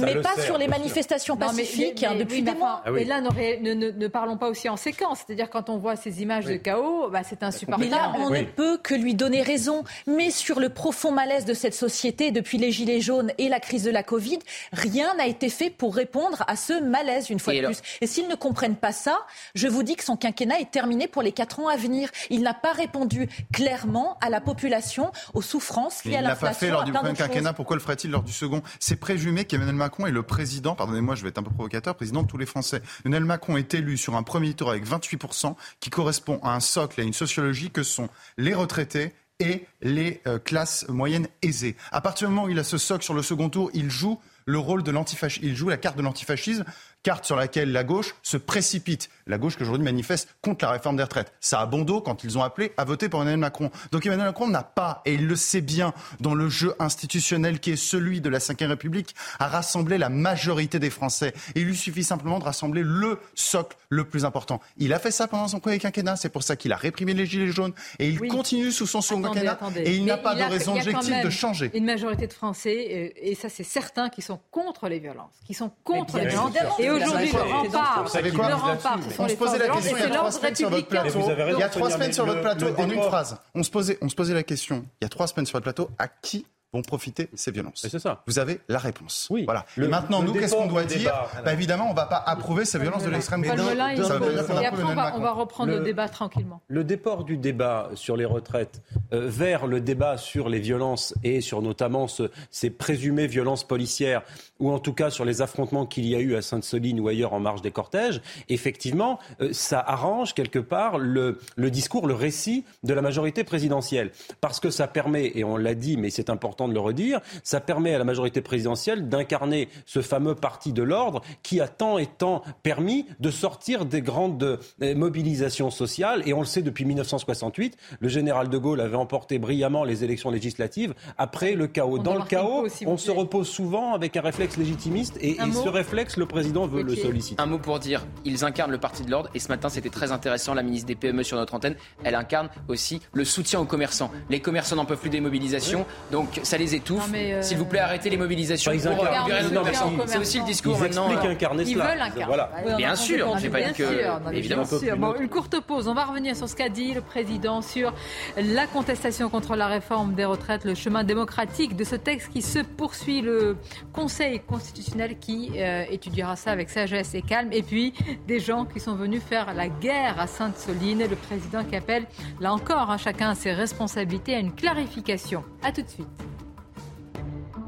[0.00, 2.82] mais pas sur les manifestations pacifiques depuis des mois.
[2.90, 5.20] Mais là, ne parlons pas aussi en séquence.
[5.26, 8.78] C'est-à-dire quand on voit ces images de chaos, bah, c'est insupportable là, on ne peut
[8.82, 9.84] que lui donner raison.
[10.06, 13.84] Mais sur le profond malaise de cette société, depuis les Gilets jaunes et la crise
[13.84, 14.38] de la Covid,
[14.72, 17.80] rien n'a été fait pour répondre à ce malaise, une fois de plus.
[18.00, 19.18] Et s'ils ne comprennent pas ça,
[19.54, 22.08] je vous dis que son quinquennat est terminé pour les quatre ans à venir.
[22.30, 26.38] Il n'a pas répondu clairement à la population, aux souffrances liées à l'inflation.
[26.40, 27.52] Il l'a pas fait lors du premier quinquennat.
[27.52, 28.62] Pourquoi le ferait-il lors du second?
[28.78, 32.22] C'est présumé qu'Emmanuel Macron est le président, pardonnez-moi, je vais être un peu provocateur, président
[32.22, 32.82] de tous les Français.
[33.04, 37.00] Emmanuel Macron est élu sur un premier tour avec 28%, qui correspond à un socle,
[37.00, 41.76] à une sociologie que sont les retraités et les euh, classes moyennes aisées.
[41.90, 44.20] À partir du moment où il a ce socle sur le second tour, il joue
[44.46, 46.64] le rôle de l'antifascisme, il joue la carte de l'antifascisme
[47.02, 49.10] carte sur laquelle la gauche se précipite.
[49.26, 51.32] La gauche qui aujourd'hui manifeste contre la réforme des retraites.
[51.40, 53.70] Ça a bon dos quand ils ont appelé à voter pour Emmanuel Macron.
[53.92, 57.72] Donc Emmanuel Macron n'a pas, et il le sait bien, dans le jeu institutionnel qui
[57.72, 61.32] est celui de la Ve République, à rassembler la majorité des Français.
[61.54, 64.60] Et il lui suffit simplement de rassembler le socle le plus important.
[64.76, 67.26] Il a fait ça pendant son premier quinquennat, c'est pour ça qu'il a réprimé les
[67.26, 70.76] Gilets jaunes, et il continue sous son second quinquennat, et il n'a pas de raison
[70.76, 71.70] objective de changer.
[71.74, 75.54] Une majorité de Français, euh, et ça c'est certain, qui sont contre les violences, qui
[75.54, 76.52] sont contre les violences.
[76.78, 80.32] Et aujourd'hui, le rempart, le rempart, on se posait la question il y a trois
[80.32, 81.20] semaines sur votre plateau.
[81.52, 83.36] Il y a trois semaines sur votre plateau, en une phrase.
[83.54, 84.84] On se posait, on se posait la question.
[85.00, 85.90] Il y a trois semaines sur votre plateau.
[85.98, 87.86] À qui vont profiter ces violences.
[87.88, 88.22] C'est ça.
[88.26, 89.26] Vous avez la réponse.
[89.30, 89.44] Oui.
[89.44, 89.66] Voilà.
[89.76, 91.12] et maintenant, nous, qu'est-ce qu'on doit dire
[91.44, 93.58] bah, Évidemment, on ne va pas approuver ces violences de l'extrême droite.
[93.58, 96.60] Et après, on va, reprendre le, débat tranquillement.
[96.68, 101.40] Le déport du débat sur les retraites euh, vers le débat sur les violences et
[101.40, 102.06] sur notamment
[102.50, 104.22] ces présumées violences policières,
[104.58, 107.32] ou en tout cas sur les affrontements qu'il y a eu à Sainte-Soline ou ailleurs
[107.32, 112.64] en marge des cortèges, effectivement, euh, ça arrange quelque part le, le discours, le récit
[112.82, 114.10] de la majorité présidentielle.
[114.40, 117.60] Parce que ça permet, et on l'a dit, mais c'est important de le redire, ça
[117.60, 122.06] permet à la majorité présidentielle d'incarner ce fameux parti de l'ordre qui a tant et
[122.06, 124.42] tant permis de sortir des grandes
[124.82, 126.22] euh, mobilisations sociales.
[126.26, 130.30] Et on le sait depuis 1968, le général de Gaulle avait emporté brillamment les élections
[130.30, 131.98] législatives après le chaos.
[131.98, 136.26] Dans le chaos, on se repose souvent avec un réflexe légitimiste et, ce réflexe, le
[136.26, 137.40] président veut le solliciter.
[137.42, 140.12] Un mot pour dire, ils incarnent le parti de l'ordre et ce matin c'était très
[140.12, 144.10] intéressant, la ministre des PME sur notre antenne, elle incarne aussi le soutien aux commerçants.
[144.28, 147.08] Les commerçants n'en peuvent plus des mobilisations, donc ça les étouffe.
[147.14, 151.08] Euh, S'il vous plaît, arrêtez les mobilisations pour C'est aussi le discours ils maintenant.
[151.08, 152.24] incarner Ils veulent incarner.
[152.26, 152.50] Voilà.
[152.76, 154.32] bien sûr, j'ai pas dit que.
[154.32, 154.64] Évidemment.
[154.98, 155.86] Bon, une courte pause.
[155.88, 157.94] On va revenir sur ce qu'a dit le président sur
[158.36, 162.58] la contestation contre la réforme des retraites, le chemin démocratique de ce texte qui se
[162.58, 163.20] poursuit.
[163.20, 163.56] Le
[163.92, 167.52] Conseil constitutionnel qui euh, étudiera ça avec sagesse et calme.
[167.52, 167.94] Et puis
[168.26, 171.04] des gens qui sont venus faire la guerre à Sainte-Soline.
[171.08, 172.06] Le président qui appelle,
[172.40, 175.44] là encore, hein, chacun à ses responsabilités, à une clarification.
[175.62, 176.08] A tout de suite.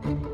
[0.02, 0.31] Thank you.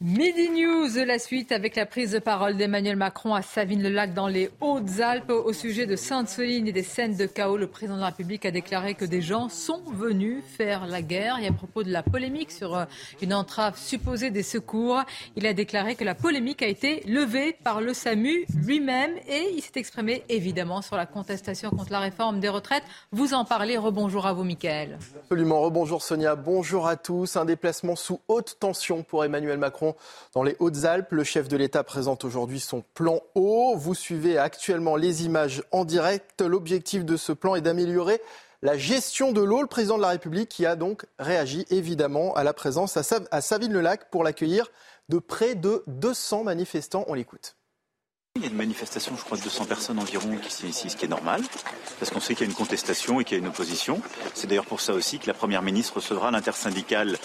[0.00, 4.48] Midi News, la suite avec la prise de parole d'Emmanuel Macron à Savine-le-Lac dans les
[4.60, 7.56] Hautes-Alpes au sujet de Sainte-Soline et des scènes de chaos.
[7.56, 11.40] Le président de la République a déclaré que des gens sont venus faire la guerre.
[11.42, 12.84] Et à propos de la polémique sur euh,
[13.22, 15.02] une entrave supposée des secours,
[15.34, 19.62] il a déclaré que la polémique a été levée par le SAMU lui-même et il
[19.62, 22.84] s'est exprimé évidemment sur la contestation contre la réforme des retraites.
[23.10, 23.76] Vous en parlez.
[23.76, 24.96] Rebonjour à vous, Mickaël.
[25.24, 25.60] Absolument.
[25.60, 26.36] Rebonjour, Sonia.
[26.36, 27.34] Bonjour à tous.
[27.34, 29.87] Un déplacement sous haute tension pour Emmanuel Macron
[30.34, 31.12] dans les Hautes-Alpes.
[31.12, 33.74] Le chef de l'État présente aujourd'hui son plan eau.
[33.76, 36.40] Vous suivez actuellement les images en direct.
[36.40, 38.20] L'objectif de ce plan est d'améliorer
[38.62, 39.60] la gestion de l'eau.
[39.60, 44.10] Le président de la République qui a donc réagi évidemment à la présence à Savine-le-Lac
[44.10, 44.70] pour l'accueillir
[45.08, 47.04] de près de 200 manifestants.
[47.08, 47.57] On l'écoute.
[48.38, 50.96] Il y a une manifestation, je crois, de 200 personnes environ qui sont ici, ce
[50.96, 51.42] qui est normal,
[51.98, 54.00] parce qu'on sait qu'il y a une contestation et qu'il y a une opposition.
[54.32, 57.18] C'est d'ailleurs pour ça aussi que la Première ministre recevra l'intersyndicale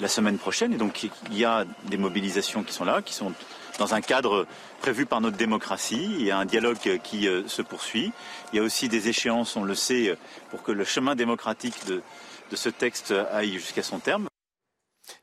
[0.00, 0.72] la semaine prochaine.
[0.72, 3.32] Et donc il y a des mobilisations qui sont là, qui sont
[3.78, 4.44] dans un cadre
[4.80, 6.10] prévu par notre démocratie.
[6.18, 8.10] Il y a un dialogue qui euh, se poursuit.
[8.52, 10.18] Il y a aussi des échéances, on le sait,
[10.50, 12.02] pour que le chemin démocratique de,
[12.50, 14.26] de ce texte aille jusqu'à son terme.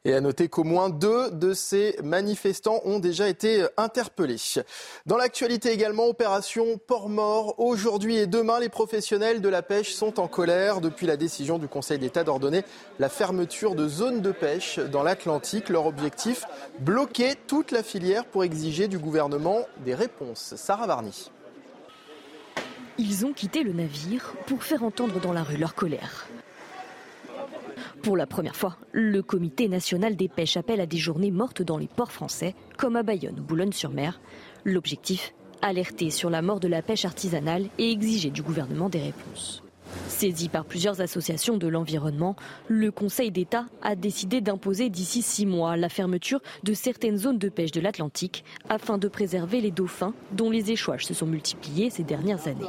[0.05, 4.37] Et à noter qu'au moins deux de ces manifestants ont déjà été interpellés.
[5.05, 7.55] Dans l'actualité également, opération Port-Mort.
[7.59, 11.67] Aujourd'hui et demain, les professionnels de la pêche sont en colère depuis la décision du
[11.67, 12.63] Conseil d'État d'ordonner
[12.99, 15.69] la fermeture de zones de pêche dans l'Atlantique.
[15.69, 16.45] Leur objectif,
[16.79, 20.53] bloquer toute la filière pour exiger du gouvernement des réponses.
[20.55, 21.29] Sarah Varny.
[22.97, 26.27] Ils ont quitté le navire pour faire entendre dans la rue leur colère.
[28.03, 31.77] Pour la première fois, le Comité national des pêches appelle à des journées mortes dans
[31.77, 34.19] les ports français, comme à Bayonne ou Boulogne-sur-Mer.
[34.65, 39.62] L'objectif Alerter sur la mort de la pêche artisanale et exiger du gouvernement des réponses.
[40.07, 42.35] Saisi par plusieurs associations de l'environnement,
[42.67, 47.49] le Conseil d'État a décidé d'imposer d'ici six mois la fermeture de certaines zones de
[47.49, 52.03] pêche de l'Atlantique afin de préserver les dauphins dont les échouages se sont multipliés ces
[52.03, 52.65] dernières années.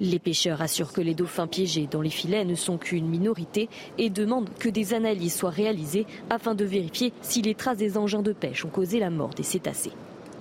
[0.00, 3.68] Les pêcheurs assurent que les dauphins piégés dans les filets ne sont qu'une minorité
[3.98, 8.22] et demandent que des analyses soient réalisées afin de vérifier si les traces des engins
[8.22, 9.92] de pêche ont causé la mort des cétacés.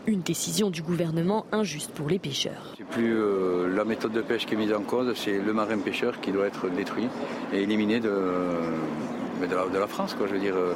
[0.08, 2.74] Une décision du gouvernement injuste pour les pêcheurs.
[2.76, 5.78] C'est plus euh, la méthode de pêche qui est mise en cause, c'est le marin
[5.78, 7.08] pêcheur qui doit être détruit
[7.54, 10.16] et éliminé de, de, la, France.
[10.16, 10.26] Quoi.
[10.26, 10.74] Je veux dire, euh,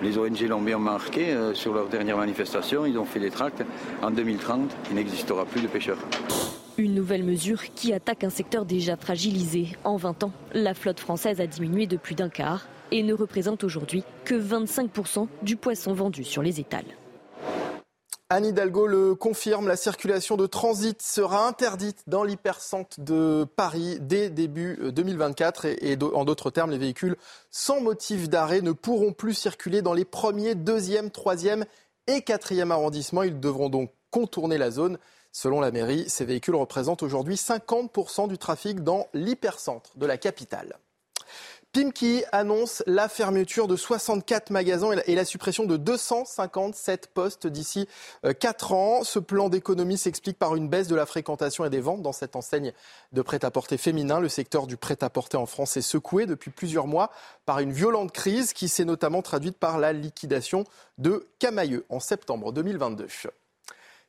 [0.00, 3.62] les ONG l'ont bien marqué euh, sur leur dernière manifestation, ils ont fait des tracts.
[4.02, 5.98] En 2030, il n'existera plus de pêcheurs.
[6.78, 9.76] Une nouvelle mesure qui attaque un secteur déjà fragilisé.
[9.84, 13.64] En 20 ans, la flotte française a diminué de plus d'un quart et ne représente
[13.64, 16.86] aujourd'hui que 25% du poisson vendu sur les étals.
[18.32, 24.30] Anne Hidalgo le confirme, la circulation de transit sera interdite dans l'hypercentre de Paris dès
[24.30, 27.18] début 2024 euh, et, en d'autres termes, les véhicules
[27.50, 31.66] sans motif d'arrêt ne pourront plus circuler dans les premiers, deuxième, troisième
[32.06, 33.22] et quatrième arrondissements.
[33.22, 34.96] Ils devront donc contourner la zone.
[35.30, 40.78] Selon la mairie, ces véhicules représentent aujourd'hui 50% du trafic dans l'hypercentre de la capitale.
[41.72, 47.88] Pimki annonce la fermeture de 64 magasins et la suppression de 257 postes d'ici
[48.38, 49.04] 4 euh, ans.
[49.04, 52.36] Ce plan d'économie s'explique par une baisse de la fréquentation et des ventes dans cette
[52.36, 52.74] enseigne
[53.12, 54.20] de prêt-à-porter féminin.
[54.20, 57.10] Le secteur du prêt-à-porter en France est secoué depuis plusieurs mois
[57.46, 60.64] par une violente crise qui s'est notamment traduite par la liquidation
[60.98, 63.06] de Camailleux en septembre 2022.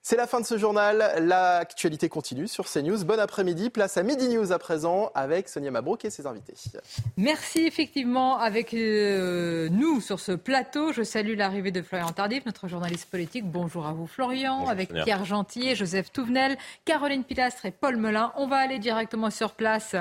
[0.06, 1.14] C'est la fin de ce journal.
[1.22, 3.06] L'actualité continue sur CNews.
[3.06, 3.70] Bon après-midi.
[3.70, 6.56] Place à Midi News à présent avec Sonia Mabrouk et ses invités.
[7.16, 10.92] Merci effectivement avec euh, nous sur ce plateau.
[10.92, 13.46] Je salue l'arrivée de Florian Tardif, notre journaliste politique.
[13.46, 18.34] Bonjour à vous Florian, avec Pierre Gentil, Joseph Touvenel, Caroline Pilastre et Paul Melun.
[18.36, 19.96] On va aller directement sur place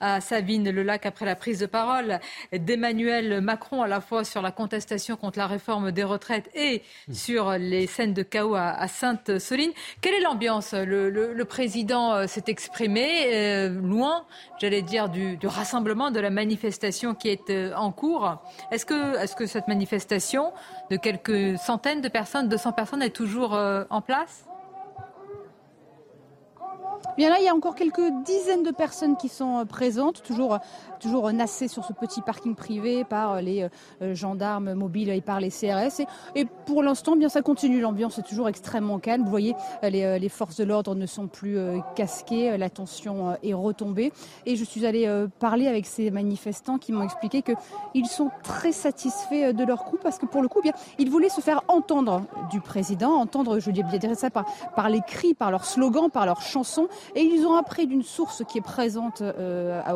[0.00, 2.20] à Savine le Lac après la prise de parole
[2.54, 6.80] d'Emmanuel Macron à la fois sur la contestation contre la réforme des retraites et
[7.12, 9.72] sur les scènes de chaos à Sainte Soline.
[10.00, 10.72] Quelle est l'ambiance?
[10.72, 14.24] Le, président euh, s'est exprimé euh, loin,
[14.60, 18.42] j'allais dire, du, rassemblement, de la manifestation qui est euh, en cours.
[18.70, 20.52] Est-ce que, est -ce que cette manifestation
[20.90, 23.52] de quelques centaines de personnes, 200 personnes, est toujours
[23.90, 24.51] en place?
[27.16, 30.58] Bien là, il y a encore quelques dizaines de personnes qui sont présentes, toujours
[31.02, 33.68] toujours nassé sur ce petit parking privé par euh, les
[34.00, 36.06] euh, gendarmes mobiles et par les CRS.
[36.36, 37.80] Et, pour l'instant, bien ça continue.
[37.80, 39.24] L'ambiance est toujours extrêmement calme.
[39.24, 41.58] Vous voyez, euh, les, forces de l'ordre ne sont plus
[41.96, 44.12] casquées, la tension est retombée.
[44.46, 49.52] Et je suis allée parler avec ces manifestants qui m'ont expliqué qu'ils sont très satisfaits
[49.52, 52.60] de leur coup parce que pour le coup, bien, ils voulaient se faire entendre du
[52.60, 54.46] président, entendre, je dis bien ça, par,
[54.76, 56.88] par les cris, par leurs slogans, par leurs chansons.
[57.14, 59.22] Et ils ont appris d'une source qui est présente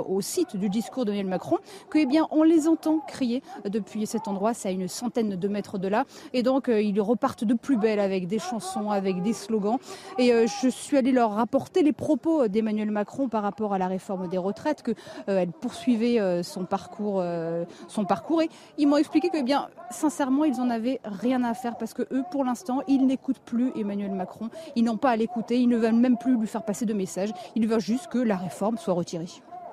[0.09, 1.59] au site du discours de Macron,
[1.91, 5.49] que eh bien on les entend crier depuis cet endroit, c'est à une centaine de
[5.49, 9.23] mètres de là, et donc euh, ils repartent de plus belle avec des chansons, avec
[9.23, 9.79] des slogans.
[10.19, 13.89] Et euh, je suis allée leur rapporter les propos d'Emmanuel Macron par rapport à la
[13.89, 14.93] réforme des retraites, que
[15.29, 17.23] euh, elle poursuivait son parcours,
[17.89, 18.49] son parcours, et
[18.79, 22.03] ils m'ont expliqué que eh bien sincèrement ils en avaient rien à faire parce que
[22.13, 25.77] eux, pour l'instant, ils n'écoutent plus Emmanuel Macron, ils n'ont pas à l'écouter, ils ne
[25.77, 28.95] veulent même plus lui faire passer de messages, ils veulent juste que la réforme soit
[28.95, 29.29] retirée.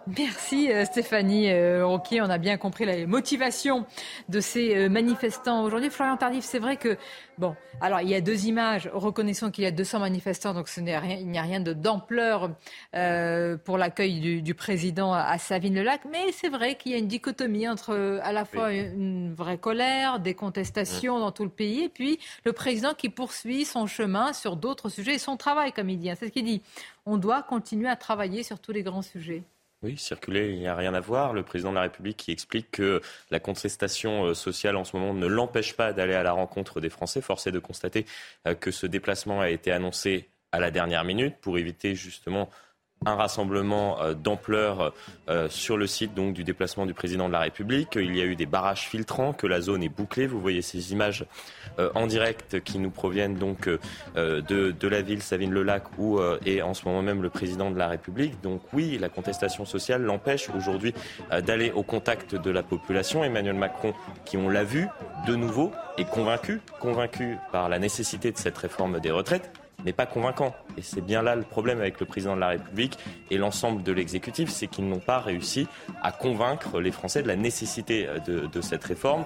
[0.07, 2.21] Merci euh, Stéphanie euh, Roquier.
[2.21, 3.85] On a bien compris la motivation
[4.27, 5.89] de ces euh, manifestants aujourd'hui.
[5.89, 6.97] Florian Tardif, c'est vrai que,
[7.37, 8.89] bon, alors il y a deux images.
[8.93, 11.71] Reconnaissons qu'il y a 200 manifestants, donc ce n'est rien, il n'y a rien de
[11.71, 12.51] d'ampleur
[13.63, 16.01] pour l'accueil du, président à Savine-le-Lac.
[16.11, 20.19] Mais c'est vrai qu'il y a une dichotomie entre à la fois une vraie colère,
[20.19, 24.55] des contestations dans tout le pays, et puis le président qui poursuit son chemin sur
[24.55, 26.09] d'autres sujets et son travail, comme il dit.
[26.19, 26.61] C'est ce qu'il dit.
[27.05, 29.43] On doit continuer à travailler sur tous les grands sujets.
[29.83, 31.33] Oui, circuler, il n'y a rien à voir.
[31.33, 35.13] Le président de la République qui explique que la contestation euh, sociale en ce moment
[35.13, 37.19] ne l'empêche pas d'aller à la rencontre des Français.
[37.19, 38.05] Force est de constater
[38.47, 42.49] euh, que ce déplacement a été annoncé à la dernière minute pour éviter justement
[43.05, 44.93] un rassemblement euh, d'ampleur
[45.29, 47.95] euh, sur le site donc du déplacement du président de la République.
[47.95, 50.27] Il y a eu des barrages filtrants, que la zone est bouclée.
[50.27, 51.25] Vous voyez ces images
[51.79, 53.69] euh, en direct qui nous proviennent donc
[54.15, 58.41] de, la ville Savine-le-Lac où est en ce moment même le président de la République.
[58.41, 60.93] Donc oui, la contestation sociale l'empêche aujourd'hui
[61.45, 63.23] d'aller au contact de la population.
[63.23, 63.93] Emmanuel Macron,
[64.25, 64.87] qui on l'a vu
[65.27, 69.51] de nouveau, est convaincu, convaincu par la nécessité de cette réforme des retraites
[69.85, 70.55] n'est pas convaincant.
[70.77, 72.97] Et c'est bien là le problème avec le président de la République
[73.29, 75.67] et l'ensemble de l'exécutif, c'est qu'ils n'ont pas réussi
[76.01, 79.25] à convaincre les Français de la nécessité euh, de, cette réforme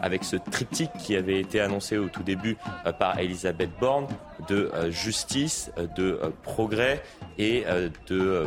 [0.00, 4.06] avec ce triptyque qui avait été annoncé au tout début euh, par Elisabeth Borne
[4.48, 7.02] de euh, justice, de progrès
[7.38, 7.64] et
[8.08, 8.46] de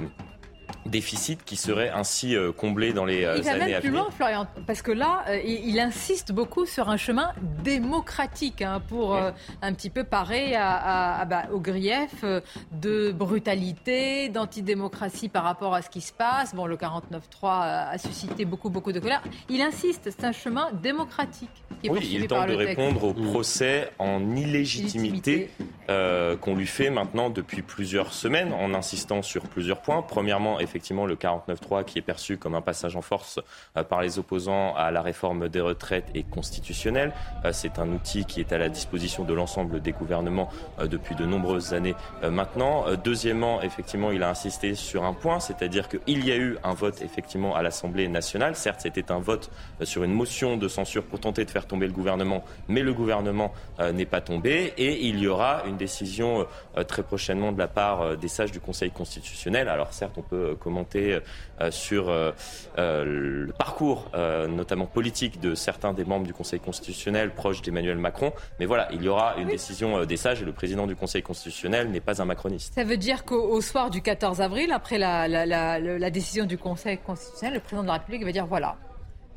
[0.86, 3.89] déficit qui serait ainsi euh, comblé dans les euh, il va années même à plus
[3.89, 4.03] venir.
[4.03, 7.32] loin, Florian, parce que là, euh, il, il insiste beaucoup sur un chemin
[7.63, 12.23] démocratique hein, pour euh, un petit peu parer à, à- à- bah, au grief
[12.71, 16.53] de brutalité, d'antidémocratie par rapport à ce qui se passe.
[16.55, 16.91] Bon, le 49-3
[17.43, 19.21] a, suscité beaucoup, beaucoup de colère.
[19.49, 21.49] Il insiste, c'est un chemin démocratique
[21.82, 25.49] qui est Oui, il par tente de répondre au procès en illégitimité
[25.89, 30.01] euh, qu'on lui fait maintenant depuis plusieurs semaines, en insistant sur plusieurs points.
[30.01, 33.39] Premièrement, effectivement, le 49.3 qui est perçu comme un passage en force
[33.76, 37.11] euh, par les opposants à la réforme des retraites est constitutionnel.
[37.43, 40.49] Euh, C'est un outil qui est à la disposition de l'ensemble des gouvernements
[40.80, 42.86] euh, depuis de nombreuses années maintenant.
[43.03, 47.01] Deuxièmement, effectivement, il a insisté sur un point, c'est-à-dire qu'il y a eu un vote
[47.01, 48.55] effectivement à l'Assemblée nationale.
[48.55, 49.49] Certes, c'était un vote
[49.84, 53.53] sur une motion de censure pour tenter de faire tomber le gouvernement, mais le gouvernement
[53.93, 56.45] n'est pas tombé et il y aura une décision
[56.88, 59.67] très prochainement de la part des sages du Conseil constitutionnel.
[59.67, 61.20] Alors certes, on peut commenter
[61.59, 62.32] euh, sur euh,
[62.78, 64.09] euh, le parcours,
[64.49, 69.01] notamment politique, de certains des membres du Conseil constitutionnel proches d'Emmanuel Macron, mais voilà, il
[69.03, 72.26] y aura une décision des sages et le président du Conseil constitutionnel n'est pas un
[72.26, 72.74] macroniste.
[72.76, 76.09] Ça veut dire qu'au au soir du 14 avril, après la, la- la- la- la
[76.09, 78.78] décision du Conseil constitutionnel, le président de la République va dire voilà,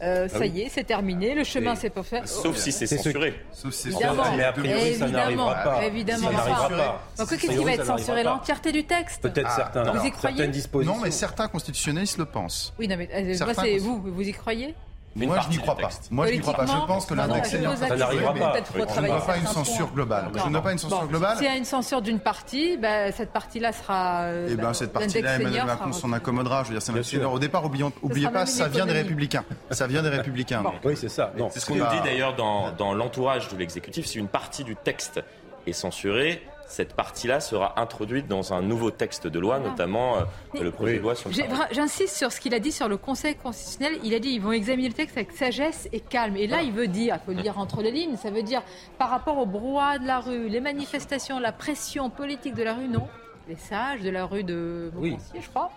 [0.02, 0.48] euh, ça oui.
[0.48, 2.26] y est, c'est terminé, le chemin s'est pas fait.
[2.26, 3.34] Sauf si c'est C'est ce- censuré.
[3.52, 4.24] Sauf si c'est Évidemment.
[4.36, 5.84] Mais a priori, ça n'arrivera pas.
[5.84, 6.76] Évidemment Ça n'arrivera pas.
[6.76, 7.02] pas.
[7.18, 8.22] Donc, qu'est-ce qui va être ça censuré?
[8.22, 10.50] L'entièreté du texte Peut-être Ah, certains, Vous y croyez?
[10.84, 12.74] Non, mais certains constitutionnalistes le pensent.
[12.78, 14.74] Oui, non, mais euh, c'est vous, vous y croyez?
[15.16, 15.90] Une Moi, je n'y crois pas.
[16.10, 16.66] Moi, je n'y crois pas.
[16.66, 18.54] Je pense que l'index je senior, ça n'arrivera pas.
[18.76, 20.30] On ne veut pas une censure globale.
[20.34, 21.36] Je ne veux pas une censure globale.
[21.36, 24.22] S'il y a une censure d'une partie, bah, cette partie-là sera.
[24.22, 26.64] euh, Eh ben, cette partie-là, Emmanuel Macron s'en accommodera.
[26.64, 27.32] Je veux dire, c'est senior.
[27.32, 29.44] Au départ, oubliez pas, ça vient des républicains.
[29.70, 30.62] Ça vient des républicains.
[30.84, 31.32] Oui, c'est ça.
[31.50, 34.06] C'est ce qu'on nous a- dit d'ailleurs dans l'entourage de l'exécutif.
[34.06, 35.20] Si une partie du texte
[35.66, 40.22] est censurée, cette partie-là sera introduite dans un nouveau texte de loi, notamment euh,
[40.60, 41.34] le projet de loi sur le
[41.72, 43.98] J'insiste sur ce qu'il a dit sur le Conseil constitutionnel.
[44.02, 46.36] Il a dit ils vont examiner le texte avec sagesse et calme.
[46.36, 48.62] Et là, il veut dire, il faut le lire entre les lignes, ça veut dire
[48.98, 52.88] par rapport au brouhaha de la rue, les manifestations, la pression politique de la rue,
[52.88, 53.06] non.
[53.48, 55.70] Les sages de la rue de Montpensier, je crois.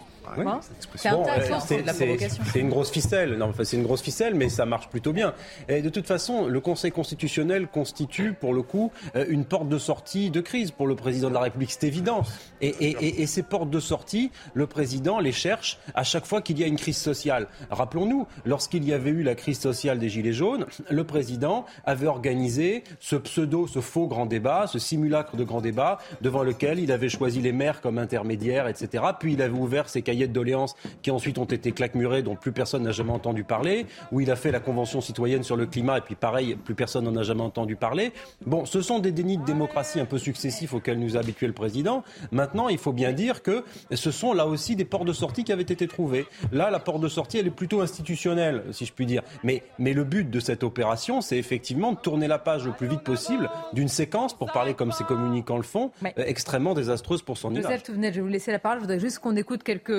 [2.53, 3.33] C'est une grosse ficelle.
[3.37, 5.33] Non, enfin, c'est une grosse ficelle, mais ça marche plutôt bien.
[5.69, 9.77] Et de toute façon, le Conseil constitutionnel constitue, pour le coup, euh, une porte de
[9.77, 11.71] sortie de crise pour le président de la République.
[11.71, 12.23] C'est évident.
[12.61, 16.41] Et, et- et- et ces portes de sortie, le président les cherche à chaque fois
[16.41, 17.47] qu'il y a une crise sociale.
[17.69, 22.83] Rappelons-nous, lorsqu'il y avait eu la crise sociale des Gilets jaunes, le président avait organisé
[22.99, 27.09] ce pseudo, ce faux grand débat, ce simulacre de grand débat, devant lequel il avait
[27.09, 29.03] choisi les maires comme intermédiaires, etc.
[29.19, 32.51] Puis il avait ouvert ses cahiers de doléances qui ensuite ont été claquemurés, dont plus
[32.51, 35.99] personne n'a jamais entendu parler, où il a fait la Convention citoyenne sur le climat,
[35.99, 38.11] et puis pareil, plus personne n'en a jamais entendu parler.
[38.45, 41.53] Bon, ce sont des dénis de démocratie un peu successifs auxquels nous a habitué le
[41.53, 42.03] président.
[42.31, 45.51] Maintenant, il faut bien dire que ce sont là aussi des portes de sortie qui
[45.51, 46.25] avaient été trouvées.
[46.51, 49.21] Là, la porte de sortie, elle est plutôt institutionnelle, si je puis dire.
[49.43, 52.87] Mais, mais le but de cette opération, c'est effectivement de tourner la page le plus
[52.87, 57.37] vite possible d'une séquence, pour parler comme ces communicants le font, euh, extrêmement désastreuse pour
[57.37, 57.53] son.
[57.53, 58.77] Joseph Touvenet, je vais vous laisser la parole.
[58.77, 59.89] Je voudrais juste qu'on écoute quelques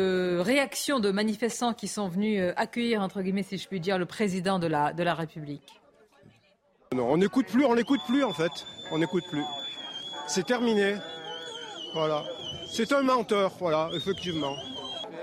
[0.41, 4.07] réactions de manifestants qui sont venus euh, accueillir, entre guillemets, si je puis dire, le
[4.07, 5.81] président de la, de la République.
[6.95, 8.51] Non, on n'écoute plus, on n'écoute plus en fait.
[8.91, 9.45] On n'écoute plus.
[10.27, 10.97] C'est terminé.
[11.95, 12.25] Voilà.
[12.71, 14.57] C'est un menteur, voilà, effectivement.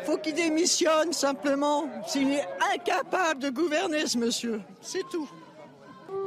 [0.03, 1.85] Faut qu'il démissionne simplement.
[2.05, 4.61] S'il est incapable de gouverner, ce monsieur.
[4.81, 5.29] C'est tout.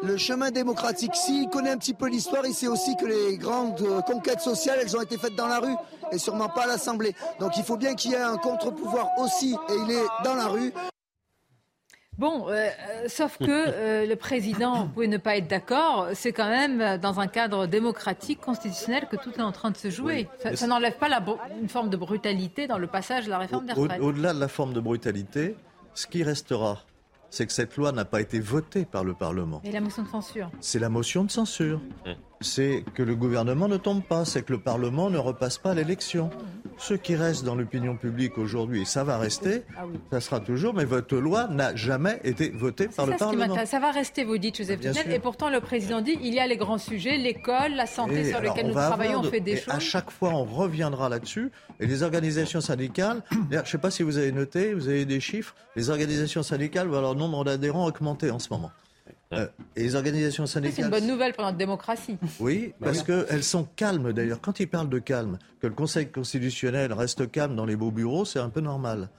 [0.03, 3.81] Le chemin démocratique, s'il connaît un petit peu l'histoire, il sait aussi que les grandes
[3.81, 5.75] euh, conquêtes sociales, elles ont été faites dans la rue
[6.13, 7.15] et sûrement pas à l'Assemblée.
[7.41, 10.47] Donc il faut bien qu'il y ait un contre-pouvoir aussi, et il est dans la
[10.47, 10.73] rue.
[12.17, 16.33] Bon, euh, euh, sauf que euh, le président, vous pouvez ne pas être d'accord, c'est
[16.33, 20.29] quand même dans un cadre démocratique, constitutionnel, que tout est en train de se jouer.
[20.55, 21.23] Ça, n'enlève pas la,
[21.61, 24.01] une forme de brutalité dans le passage de la réforme des Au- retraites.
[24.01, 25.55] Au-delà de la forme de brutalité,
[25.95, 26.79] ce qui restera,
[27.31, 29.61] c'est que cette loi n'a pas été votée par le Parlement.
[29.65, 30.51] Et la motion de censure.
[30.61, 31.81] C'est la motion de censure.
[32.41, 35.75] C'est que le gouvernement ne tombe pas, c'est que le Parlement ne repasse pas à
[35.75, 36.31] l'élection.
[36.79, 39.99] Ce qui reste dans l'opinion publique aujourd'hui, et ça va rester, Ah oui.
[40.13, 43.47] ça sera toujours, mais votre loi n'a jamais été votée par le ça qui Parlement.
[43.49, 43.71] m'intéresse.
[43.71, 44.81] Ça va rester, vous dites, Joseph.
[45.11, 48.31] Et pourtant, le président dit il y a les grands sujets, l'école, la santé, Et
[48.31, 49.75] sur lesquels nous va travaillons, on fait des et choses.
[49.75, 51.51] À chaque fois, on reviendra là-dessus.
[51.81, 55.21] Et les organisations syndicales, je ne sais pas si vous avez noté, vous avez des
[55.21, 58.71] chiffres, les organisations syndicales voient leur nombre d'adhérents augmenter en ce moment.
[59.35, 60.91] Euh, et les organisations Ça, C'est une syndicales.
[60.91, 62.17] bonne nouvelle pour notre démocratie.
[62.41, 64.41] Oui, parce qu'elles sont calmes d'ailleurs.
[64.41, 68.25] Quand ils parlent de calme, que le Conseil constitutionnel reste calme dans les beaux bureaux,
[68.25, 69.11] c'est un peu normal.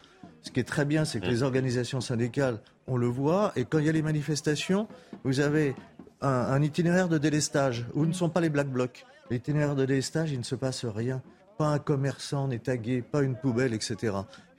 [0.41, 3.77] Ce qui est très bien, c'est que les organisations syndicales, on le voit, et quand
[3.79, 4.87] il y a les manifestations,
[5.23, 5.75] vous avez
[6.21, 9.05] un, un itinéraire de délestage, où ne sont pas les black blocs.
[9.29, 11.21] L'itinéraire de délestage, il ne se passe rien.
[11.57, 13.97] Pas un commerçant n'est tagué, pas une poubelle, etc.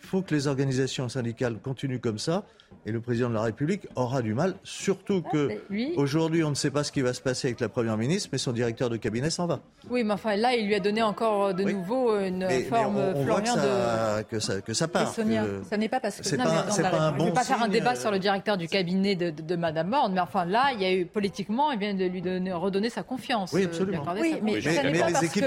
[0.02, 2.44] Il faut que les organisations syndicales continuent comme ça.
[2.86, 5.58] Et le président de la République aura du mal, surtout Ah, que
[5.96, 8.38] aujourd'hui on ne sait pas ce qui va se passer avec la première ministre, mais
[8.38, 9.60] son directeur de cabinet s'en va.
[9.90, 12.96] Oui, mais enfin là, il lui a donné encore de nouveau une Mais- mais forme
[12.96, 13.60] on, on voit que Florian de.
[13.60, 15.12] ça, que ça, que ça part.
[15.12, 17.12] Sonia, que- ça n'est pas parce que c'est Non, pas, mais dans pas un Je
[17.14, 19.42] ne bon vais pas faire un débat euh, sur le directeur du cabinet de, de,
[19.42, 22.22] de Madame Borne, mais enfin là, il y a eu politiquement, il vient de lui
[22.22, 23.52] donner, redonner sa confiance.
[23.52, 24.04] Oui, euh, absolument.
[24.18, 24.74] Oui, mais confiance.
[24.74, 25.40] ça n'est pas parce que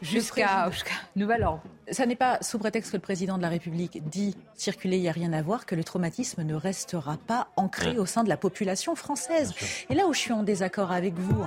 [0.00, 1.62] Jusqu'à jusqu'à nouvel ordre.
[1.90, 5.08] Ça n'est pas sous prétexte que le président de la République dit circuler, il n'y
[5.08, 7.98] a rien à voir, que le traumatisme ne restera pas ancré Ouais.
[7.98, 9.54] au sein de la population française.
[9.90, 11.44] Et là où je suis en désaccord avec vous,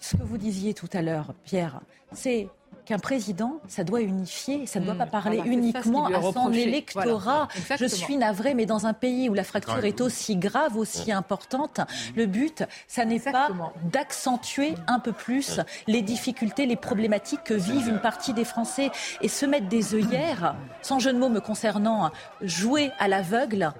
[0.00, 1.80] ce que vous disiez tout à l'heure, Pierre,
[2.12, 2.48] c'est
[2.84, 6.52] qu'un président, ça doit unifier, ça ne doit Mmh, pas parler voilà, uniquement à son
[6.52, 7.48] électorat.
[7.54, 9.88] Voilà, je suis navrée, mais dans un pays où la fracture Ouais.
[9.88, 11.80] est aussi grave, aussi importante,
[12.14, 13.48] le but, ça n'est pas
[13.90, 18.90] d'accentuer un peu plus les difficultés, les problématiques que vivent une partie des Français.
[19.22, 22.10] Et se mettre des œillères, sans jeu de mots me concernant,
[22.42, 23.72] jouer à l'aveugle,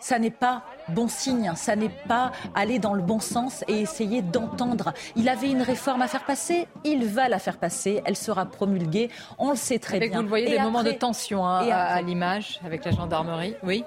[0.00, 4.22] ça n'est pas bon signe, ça n'est pas aller dans le bon sens et essayer
[4.22, 4.92] d'entendre.
[5.16, 9.10] Il avait une réforme à faire passer, il va la faire passer, elle sera promulguée,
[9.38, 10.18] on le sait très Avec, bien.
[10.18, 13.54] vous le voyez, Et des moments de tension hein, et à, l'image avec la gendarmerie.
[13.62, 13.84] Oui.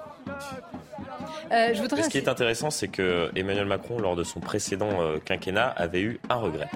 [1.52, 5.00] Euh, je voudrais Ce qui est intéressant, c'est que Emmanuel Macron, lors de son précédent
[5.00, 6.68] euh, quinquennat, avait eu un regret.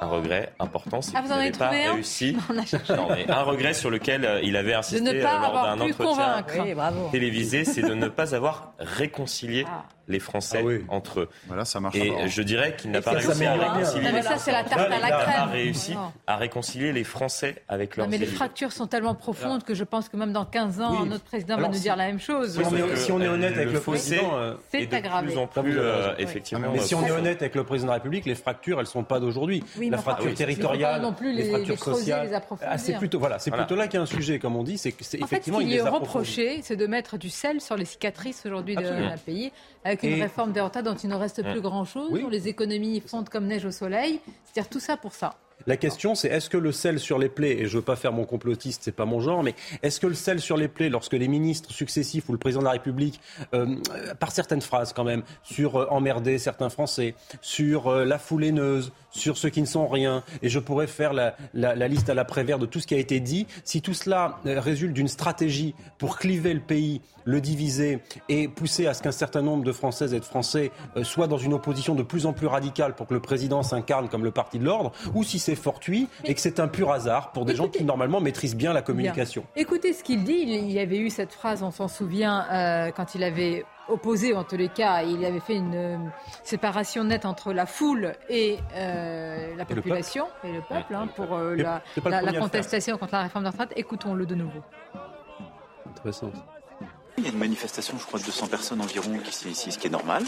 [0.00, 2.36] Un regret important, c'est Ah, qu'il n'avait pas réussi.
[2.50, 2.94] On a cherché.
[2.94, 5.62] Non, mais un regret sur lequel euh, il avait insisté De ne pas euh, lors
[5.64, 6.44] d'un entretien.
[6.64, 9.66] Oui, télévisé, c'est de ne pas avoir réconcilié
[10.10, 11.28] les Français entre eux.
[11.48, 11.94] Voilà, ça marche.
[11.96, 14.04] Et je dirais qu'il n'a pas réussi à réconcilier.
[14.04, 15.48] Non, mais ça, c'est la tarte à la Il n'a pas crème.
[15.50, 16.12] réussi Non.
[16.26, 19.84] à réconcilier les Français avec leurs Non, mais les fractures sont tellement profondes que je
[19.84, 21.08] pense que même dans 15 ans, Oui.
[21.10, 22.52] notre président va nous dire la même chose.
[22.54, 25.26] Si on est- si on est honnête avec le fossé président, euh, C'est aggravé.
[25.26, 25.78] plus en vous plus,
[26.18, 26.68] effectivement.
[26.72, 29.04] Mais si on est honnête avec le président de la République, les fractures, elles sont
[29.04, 29.62] pas d'aujourd'hui.
[29.88, 32.28] Oui, la fracture territoriale, pas non plus les- fractures les sociales.
[32.30, 32.56] les.
[32.62, 33.64] Ah, c'est plutôt voilà, c'est Voilà.
[33.64, 35.66] plutôt là qu'il y a un sujet, comme on dit, c'est fait, ce effectivement qui
[35.66, 39.52] il est reproché, c'est de mettre du sel sur les cicatrices aujourd'hui de d'un pays,
[39.84, 41.62] avec une Et- réforme des retraites dont il ne reste plus Mm.
[41.62, 42.22] grand-chose, Oui.
[42.24, 44.20] où les économies fondent comme neige au soleil.
[44.44, 45.34] C'est-à-dire tout ça pour ça.
[45.66, 48.12] La question, c'est est-ce que le sel sur les plaies, et je veux pas faire
[48.12, 51.14] mon complotiste, c'est pas mon genre, mais est-ce que le sel sur les plaies, lorsque
[51.14, 53.20] les ministres successifs ou le président de la République,
[53.54, 58.18] euh, euh, par certaines phrases quand même, sur euh, emmerder certains Français, sur euh, la
[58.20, 61.88] foule haineuse, sur ceux qui ne sont rien, et je pourrais faire la, la- la
[61.88, 64.92] liste à l'après-vert de tout ce qui a été dit, si tout cela euh, résulte
[64.94, 67.98] d'une stratégie pour cliver le pays, le diviser
[68.30, 71.36] et pousser à ce qu'un certain nombre de Françaises et de Français euh, soient dans
[71.36, 74.58] une opposition de plus en plus radicale pour que le président s'incarne comme le parti
[74.58, 77.68] de l'ordre, ou si c'est fortuit et que c'est un pur hasard pour des gens
[77.68, 79.44] qui normalement maîtrisent bien la communication.
[79.54, 79.62] Bien.
[79.62, 80.38] Écoutez ce qu'il dit.
[80.42, 84.34] Il il y avait eu cette phrase, on s'en souvient, euh, quand il avait opposé,
[84.34, 85.96] en tous les cas, il avait fait une euh,
[86.42, 91.08] séparation nette entre la foule et euh, la Et le population et le peuple hein,
[91.14, 93.72] pour euh, la, contestation contre la réforme des retraites.
[93.76, 94.62] Écoutons-le de nouveau.
[95.88, 96.30] Intéressant.
[97.16, 99.78] Il y a une manifestation, je crois, de 200 personnes environ qui sont ici, ce
[99.78, 100.22] qui est normal,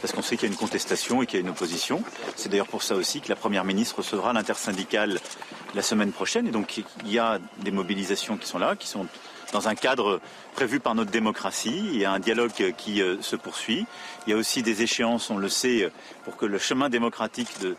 [0.00, 2.04] parce qu'on sait qu'il y a une contestation et qu'il y a une opposition.
[2.36, 5.18] C'est d'ailleurs pour ça aussi que la Première ministre recevra l'intersyndicale
[5.74, 6.46] la semaine prochaine.
[6.46, 9.06] Et donc, il y a des mobilisations qui sont là, qui sont
[9.52, 10.20] dans un cadre
[10.54, 11.82] prévu par notre démocratie.
[11.92, 13.86] Il y a un dialogue qui euh, se poursuit.
[14.26, 15.90] Il y a aussi des échéances, on le sait,
[16.24, 17.76] pour que le chemin démocratique de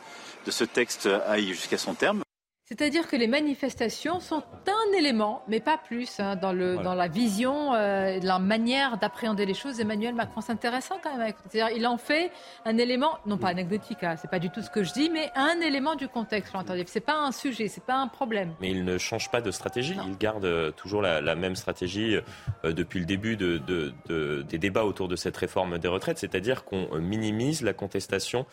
[0.48, 2.24] ce texte aille jusqu'à son terme.
[2.72, 7.08] C'est-à-dire que les manifestations sont un élément, mais pas plus, hein, dans, le, dans la
[7.08, 9.80] vision, euh, la manière d'appréhender les choses.
[9.80, 11.34] Emmanuel Macron, c'est intéressant quand même.
[11.50, 12.32] C'est-à-dire, il en fait
[12.66, 15.32] un élément, non pas anecdotique, hein, c'est pas du tout ce que je dis, mais
[15.36, 16.54] un élément du contexte.
[16.86, 18.54] C'est pas un sujet, c'est pas un problème.
[18.62, 19.96] Mais il ne change pas de stratégie.
[20.06, 22.18] Il garde euh, toujours la, la même stratégie
[22.66, 26.20] euh, depuis le début de, de- de- des débats autour de cette réforme des retraites,
[26.20, 28.46] c'est-à-dire qu'on minimise la contestation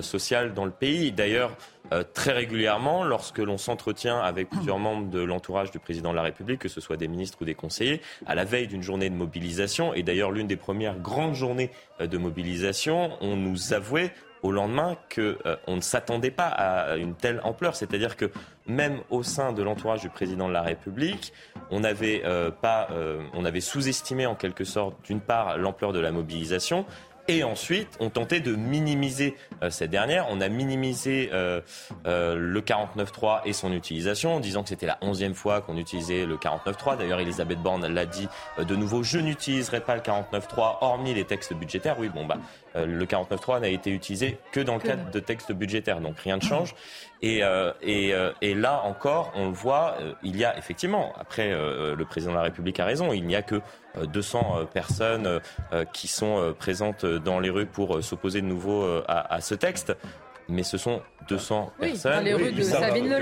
[0.00, 1.12] sociale dans le pays.
[1.12, 1.56] D'ailleurs,
[1.92, 6.22] euh, très régulièrement, lorsque l'on s'entretient avec plusieurs membres de l'entourage du président de la
[6.22, 9.14] République, que ce soit des ministres ou des conseillers, à la veille d'une journée de
[9.14, 11.70] mobilisation, et d'ailleurs l'une des premières grandes journées
[12.00, 14.12] euh, de mobilisation, on nous avouait
[14.44, 17.74] au lendemain que euh, ne s'attendait pas à une telle ampleur.
[17.74, 18.30] C'est-à-dire que
[18.66, 21.32] même au sein de l'entourage du président de la République,
[21.70, 25.98] on avait euh, pas, euh, on avait sous-estimé en quelque sorte, d'une part, l'ampleur de
[25.98, 26.84] la mobilisation.
[27.26, 30.26] Et ensuite, on tentait de minimiser euh, cette dernière.
[30.28, 31.62] On a minimisé euh,
[32.06, 36.26] euh, le 49.3 et son utilisation en disant que c'était la onzième fois qu'on utilisait
[36.26, 36.98] le 49.3.
[36.98, 41.24] D'ailleurs, Elisabeth Borne l'a dit euh, de nouveau, je n'utiliserai pas le 49.3 hormis les
[41.24, 41.98] textes budgétaires.
[41.98, 42.36] Oui, bon, bah,
[42.74, 46.36] le 49.3 n'a été utilisé que dans le Que cadre de textes budgétaires, donc rien
[46.36, 46.74] ne change.
[47.22, 51.12] Et, euh, et, euh, et là encore, on le voit, euh, il y a effectivement,
[51.18, 53.60] après euh, le président de la République a raison, il n'y a que
[53.96, 55.40] euh, 200 euh, personnes
[55.72, 59.34] euh, qui sont euh, présentes dans les rues pour euh, s'opposer de nouveau euh, à,
[59.34, 59.96] à ce texte.
[60.48, 62.12] mais ce sont 200 Oui, personnes.
[62.16, 62.58] dans les rues de.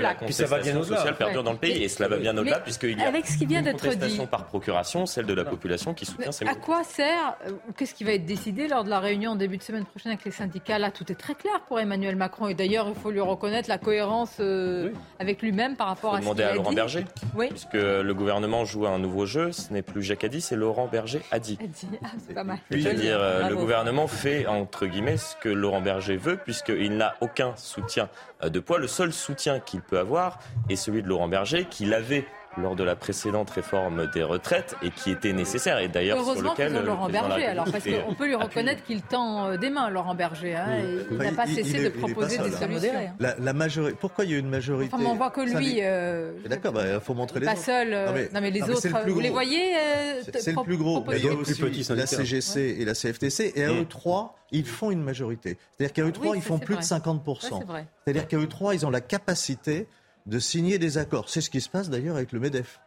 [0.01, 1.13] La Puis ça va bien au-delà.
[1.13, 1.43] perdure Ouais.
[1.43, 3.59] dans le pays et cela va bien au-delà puisqu'il y a avec ce qui vient
[3.63, 6.59] une contestation dit- par procuration, celle de la population qui soutient ces À mots.
[6.61, 9.57] quoi sert, euh, ou qu'est-ce qui va être décidé lors de la réunion en début
[9.57, 10.79] de semaine prochaine avec les syndicats?
[10.79, 12.47] Là, tout est très clair pour Emmanuel Macron.
[12.47, 14.89] Et d'ailleurs, il faut lui reconnaître la cohérence euh,
[15.19, 16.75] avec lui-même par rapport Faut à ce demander qu'il à a Laurent dit.
[16.75, 17.05] Berger.
[17.35, 17.47] Oui.
[17.49, 20.87] Puisque le gouvernement joue à un nouveau jeu, ce n'est plus Jacques Addy, c'est Laurent
[20.87, 21.57] Berger a dit.
[21.61, 22.57] Elle dit, ah, c'est pas mal.
[22.71, 27.53] C'est-à-dire, euh, le gouvernement fait, entre guillemets, ce que Laurent Berger veut, puisqu'il n'a aucun
[27.55, 28.77] soutien euh, de poids.
[28.77, 30.39] Le seul soutien qu'il peut avoir
[30.69, 32.25] est celui de Laurent Berger, qu'il avait
[32.57, 36.51] lors de la précédente réforme des retraites et qui était nécessaire et d'ailleurs sur Heureusement
[36.51, 39.57] lequel qu'ils ont le Laurent Berger, alors, parce qu'on peut lui reconnaître qu'il tend euh,
[39.57, 40.55] des mains, Laurent Berger.
[40.55, 42.57] hein, et il n'a pas il- cessé il est- de proposer des hein.
[42.59, 42.93] solutions.
[43.19, 43.97] La, la majorité.
[43.99, 46.83] Pourquoi il y a une majorité Enfin, mais on voit que lui, euh, D'accord, bah,
[46.93, 47.61] il faut montrer les pas autres.
[47.63, 47.93] seul.
[47.93, 49.33] euh, non, mais les non, c'est autres, le plus vous les gros.
[49.35, 51.03] voyez euh, C'est- le plus gros.
[51.07, 53.53] Mais il y a aussi la CGC et la CFTC.
[53.55, 55.57] Et à eux trois, ils font une majorité.
[55.77, 57.55] C'est-à-dire qu'à eux trois, ils font plus de 50%.
[57.55, 57.85] Ouais, c'est vrai.
[58.05, 59.87] C'est-à-dire qu'à eux trois, ils ont la capacité
[60.25, 61.29] de signer des accords.
[61.29, 62.79] C'est ce qui se passe d'ailleurs avec le MEDEF.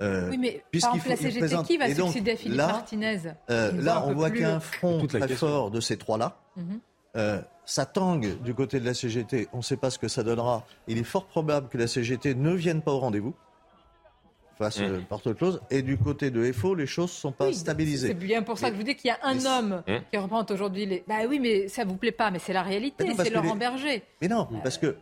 [0.00, 2.66] Euh, Oui, mais par puisqu'il exemple, la CGT, présente- qui va succéder à Philippe là,
[2.68, 3.18] Martinez
[3.50, 5.46] euh, là, on voit plus qu'il y a le- un front Toute la très question.
[5.46, 6.36] fort de ces trois-là.
[6.56, 6.80] Mhm.
[7.16, 10.22] Euh, ça tangue du côté de la CGT, on ne sait pas ce que ça
[10.22, 10.64] donnera.
[10.88, 13.34] Il est fort probable que la CGT ne vienne pas au rendez-vous
[14.58, 15.60] face par autre chose.
[15.70, 18.08] Et du côté de FO, les choses ne sont pas stabilisées.
[18.08, 20.50] C'est bien pour ça que je vous dis qu'il y a un homme qui représente
[20.50, 21.04] aujourd'hui les.
[21.06, 24.02] Bah oui, mais ça vous plaît pas, mais c'est la réalité, c'est Laurent les- Berger.
[24.20, 24.96] Mais non, parce que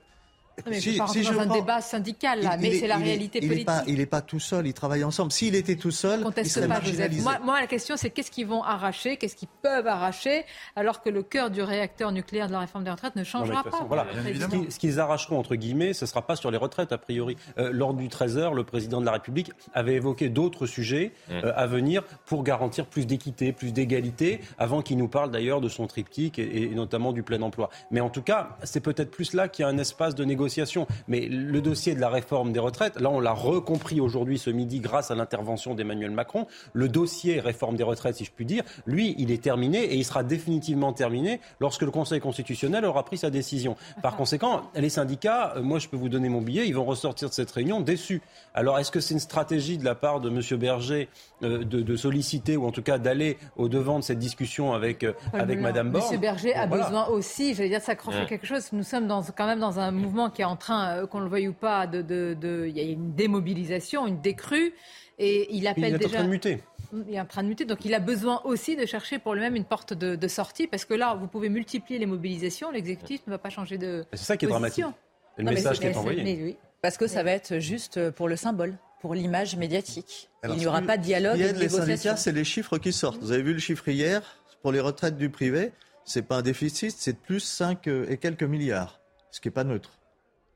[0.68, 2.68] mais si- je ne si pas je dans un prends- débat syndical là, il- mais
[2.68, 3.74] il est- c'est la il réalité il est politique.
[3.86, 5.32] Il n'est pas tout seul, ils travaillent ensemble.
[5.32, 6.80] S'il était tout seul, il conteste serait pas.
[7.22, 10.44] Moi, moi, la question, c'est qu'est-ce qu'ils vont arracher, qu'est-ce qu'ils peuvent arracher,
[10.76, 13.78] alors que le cœur du réacteur nucléaire de la réforme des retraites ne changera façon,
[13.78, 13.84] pas.
[13.84, 14.06] voilà.
[14.12, 16.98] Ce qui- Ce qu'ils arracheront, entre guillemets, ce ne sera pas sur les retraites, a
[16.98, 17.36] priori.
[17.58, 21.66] Euh, lors du 13h, le président de la République avait évoqué d'autres sujets euh, à
[21.66, 26.38] venir pour garantir plus d'équité, plus d'égalité, avant qu'il nous parle d'ailleurs de son triptyque
[26.38, 27.70] et, et notamment du plein emploi.
[27.90, 30.49] Mais en tout cas, c'est peut-être plus là qu'il y a un espace de négociation.
[31.08, 34.80] Mais le dossier de la réforme des retraites, là, on l'a recompris aujourd'hui, ce midi,
[34.80, 36.46] grâce à l'intervention d'Emmanuel Macron.
[36.72, 40.04] Le dossier réforme des retraites, si je puis dire, lui, il est terminé et il
[40.04, 43.76] sera définitivement terminé lorsque le Conseil constitutionnel aura pris sa décision.
[44.02, 47.28] Par conséquent, les syndicats, euh, moi, je peux vous donner mon billet, ils vont ressortir
[47.28, 48.22] de cette réunion déçus.
[48.54, 50.58] Alors, est-ce que c'est une stratégie de la part de M.
[50.58, 51.08] Berger
[51.42, 55.04] euh, de, de solliciter ou en tout cas d'aller au devant de cette discussion avec,
[55.04, 55.70] euh, avec Melun.
[55.70, 56.84] Mme Borne Monsieur Berger a voilà.
[56.84, 58.68] besoin aussi, j'allais dire, de s'accrocher à quelque chose.
[58.72, 61.28] Nous sommes dans, quand même dans un mouvement qui est en train, euh, qu'on le
[61.28, 64.72] veuille ou pas, de, de, de- il y a une démobilisation, une décrue,
[65.18, 66.62] et il appelle Il est en train de muter.
[67.08, 69.54] Il est en train de muter, donc il a besoin aussi de chercher pour lui-même
[69.54, 73.32] une porte de, de sortie, parce que là, vous pouvez multiplier les mobilisations, l'exécutif ne
[73.32, 74.04] va pas changer de.
[74.12, 74.88] C'est ça qui est position.
[74.88, 75.02] dramatique.
[75.38, 76.18] Et le Non, message qui est envoyé.
[76.18, 80.28] c'est- mais oui, Parce que ça va être juste pour le symbole, pour l'image médiatique.
[80.42, 81.86] Alors, Il n'y aura qui- pas de dialogue qui de les négociation.
[81.86, 83.20] syndicats, c'est les chiffres qui sortent.
[83.22, 84.22] Vous avez vu le chiffre hier
[84.62, 85.72] pour les retraites du privé?
[86.04, 89.62] C'est pas un déficit, c'est de plus 5 et quelques milliards, ce qui est pas
[89.64, 89.92] neutre.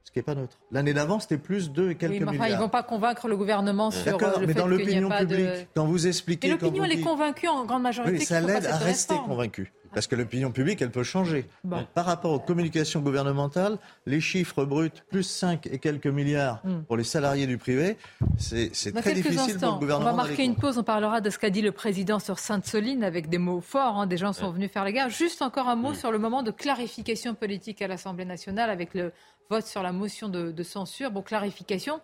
[0.05, 0.59] Ce qui est pas neutre.
[0.71, 2.49] L'année d'avant, c'était plus 2 et quelques Oui, mais enfin, milliards.
[2.51, 5.09] ils ne vont pas convaincre le gouvernement sur euh, D'accord, le mais fait dans l'opinion
[5.09, 5.15] de...
[5.17, 8.25] publique, quand vous expliquez, Et quand l'opinion, elle est convaincue en grande majorité Oui, mais
[8.27, 9.49] ça l'aide à rester réforme.
[9.95, 11.47] Parce que l'opinion publique, elle peut changer.
[11.63, 11.87] Bon.
[11.95, 16.83] Par rapport aux communications gouvernementales, les chiffres bruts, plus 5 et quelques milliards Hmm.
[16.83, 17.97] pour les salariés du privé,
[18.39, 20.11] c'est très quelques difficile pour instants, le gouvernement.
[20.13, 20.79] on va marquer une pause.
[20.79, 23.99] On parlera de ce qu'a dit le président sur Sainte-Soline avec des mots forts.
[23.99, 24.07] hein.
[24.07, 25.09] Des gens sont venus faire les gars.
[25.09, 25.95] Juste encore un mot Mm.
[25.95, 29.13] sur le moment de clarification politique à l'Assemblée nationale avec le
[29.51, 31.11] vote sur la motion de, de censure.
[31.11, 32.01] Bon, clarification,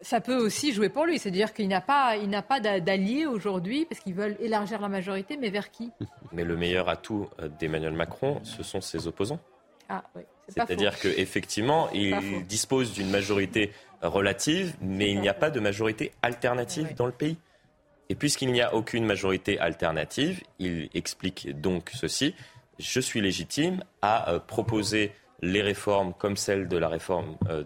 [0.00, 1.18] ça peut aussi jouer pour lui.
[1.18, 4.88] C'est-à-dire qu'il n'a pas, il n'a pas d'a- d'alliés aujourd'hui parce qu'ils veulent élargir la
[4.88, 5.36] majorité.
[5.36, 5.90] Mais vers qui?
[6.32, 9.40] Mais le meilleur atout euh, d'Emmanuel Macron, ce sont ses opposants.
[9.88, 10.22] Ah, oui.
[10.48, 13.72] C'est-à-dire qu'effectivement, il dispose d'une majorité
[14.02, 17.38] relative, mais il n'y a pas de majorité alternative dans le pays.
[18.10, 22.34] Et puisqu'il n'y a aucune majorité alternative, il explique donc ceci.
[22.78, 27.64] Je suis légitime à euh, proposer les réformes comme celle de la réforme euh,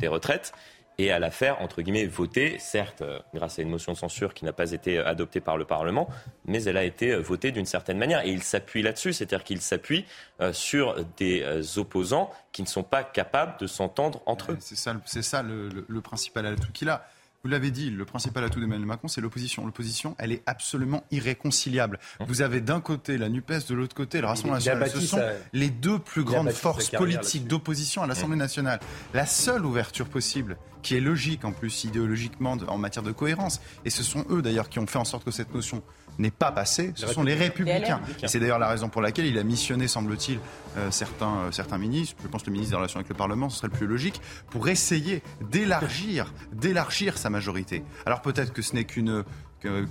[0.00, 0.52] des retraites
[1.00, 4.34] et à la faire, entre guillemets, voter, certes, euh, grâce à une motion de censure
[4.34, 6.08] qui n'a pas été euh, adoptée par le Parlement,
[6.44, 8.24] mais elle a été euh, votée d'une certaine manière.
[8.26, 10.04] Et il s'appuie là-dessus, c'est-à-dire qu'il s'appuie
[10.52, 14.56] sur des opposants qui ne sont pas capables de s'entendre entre eux.
[14.60, 17.04] C'est ça, ça le, le- le principal atout qu'il a.
[17.44, 19.64] Vous l'avez dit, le principal atout d'Emmanuel Macron, c'est l'opposition.
[19.64, 22.00] L'opposition, elle est absolument irréconciliable.
[22.26, 24.90] Vous avez d'un côté la NUPES, de l'autre côté le Rassemblement national.
[24.90, 28.80] Ce sont sa- les deux plus grandes forces politiques d'opposition à l'Assemblée nationale.
[29.14, 33.90] La seule ouverture possible, qui est logique en plus idéologiquement en matière de cohérence, et
[33.90, 35.82] ce sont eux d'ailleurs qui ont fait en sorte que cette notion
[36.18, 37.96] n'est pas passée, ce sont les Républicains.
[37.96, 38.26] républicains.
[38.26, 40.40] Et c'est d'ailleurs la raison pour laquelle il a missionné, semble-t-il,
[40.76, 43.58] euh, certains, euh, certains ministres, je pense le ministre des Relations avec le Parlement, ce
[43.58, 44.20] serait le plus logique,
[44.50, 47.84] pour essayer d'élargir, d'élargir sa majorité.
[48.06, 49.24] Alors peut-être que ce n'est qu'une
[49.60, 49.86] que-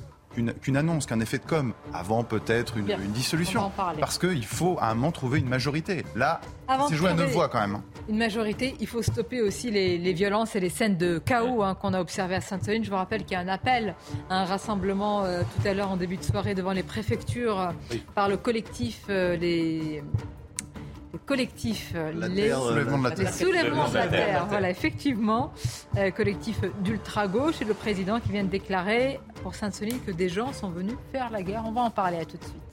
[0.61, 3.71] qu'une annonce, qu'un effet de com, avant peut-être une, une, dissolution.
[3.99, 6.03] Parce qu'il faut à un moment trouver une majorité.
[6.15, 6.41] Là,
[6.89, 7.75] c'est joué à neuf voix quand même.
[7.75, 7.83] Hein.
[8.09, 11.75] Une majorité, il faut stopper aussi les, les violences et les scènes de chaos hein,
[11.75, 12.83] qu'on a observées à Sainte-Soline.
[12.83, 13.95] Je vous rappelle qu'il y a un appel
[14.29, 17.71] à un rassemblement euh, tout à l'heure en début de soirée devant les préfectures
[18.15, 20.03] par le collectif euh, les
[21.25, 23.33] collectif les, soulèvements de la Terre.
[23.33, 24.45] Soulèvements de la Terre.
[24.47, 25.53] Voilà, effectivement,
[26.15, 30.69] collectif d'ultra-gauche et le président qui vient de déclarer pour Sainte-Soline que des gens sont
[30.69, 31.63] venus faire la guerre.
[31.65, 32.67] On va en parler à tout de suite.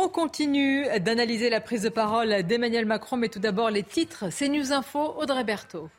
[0.00, 4.26] On continue d'analyser la prise de parole d'Emmanuel Macron, mais tout d'abord les titres.
[4.30, 5.90] C'est News Info, Audrey Berthaud.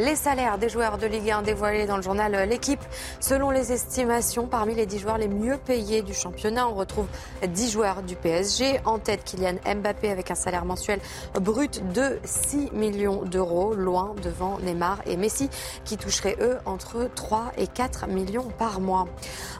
[0.00, 2.80] Les salaires des joueurs de Ligue 1 dévoilés dans le journal L'équipe.
[3.20, 7.06] Selon les estimations, parmi les 10 joueurs les mieux payés du championnat, on retrouve
[7.46, 8.80] 10 joueurs du PSG.
[8.86, 10.98] En tête, Kylian Mbappé avec un salaire mensuel
[11.34, 15.50] brut de 6 millions d'euros, loin devant Neymar et Messi
[15.84, 19.08] qui toucheraient eux entre 3 et 4 millions par mois.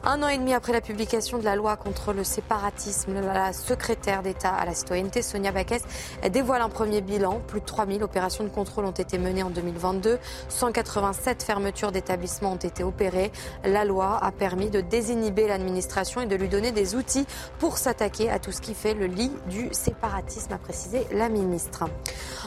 [0.03, 4.23] Un an et demi après la publication de la loi contre le séparatisme, la secrétaire
[4.23, 5.83] d'État à la citoyenneté, Sonia Baquès,
[6.31, 7.39] dévoile un premier bilan.
[7.47, 10.19] Plus de 3000 opérations de contrôle ont été menées en 2022.
[10.49, 13.31] 187 fermetures d'établissements ont été opérées.
[13.63, 17.25] La loi a permis de désinhiber l'administration et de lui donner des outils
[17.59, 21.85] pour s'attaquer à tout ce qui fait le lit du séparatisme, a précisé la ministre.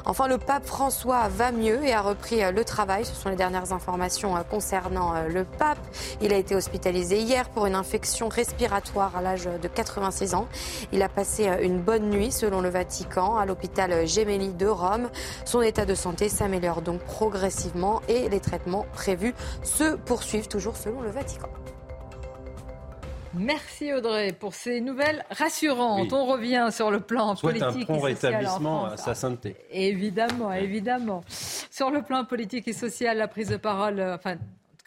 [0.04, 3.04] Enfin, le pape François va mieux et a repris le travail.
[3.04, 5.78] Ce sont les dernières informations concernant le pape.
[6.20, 10.46] Il a été hospitalisé hier pour une infection respiratoire à l'âge de 86 ans.
[10.92, 15.08] Il a passé une bonne nuit, selon le Vatican, à l'hôpital Gemelli de Rome.
[15.44, 17.65] Son état de santé s'améliore donc progressivement
[18.08, 21.48] et les traitements prévus se poursuivent toujours selon le Vatican.
[23.38, 26.12] Merci Audrey pour ces nouvelles rassurantes.
[26.12, 29.56] On revient sur le plan politique un et social rétablissement à sa santé.
[29.70, 31.22] Évidemment, évidemment.
[31.28, 34.36] Sur le plan politique et social, la prise de parole, enfin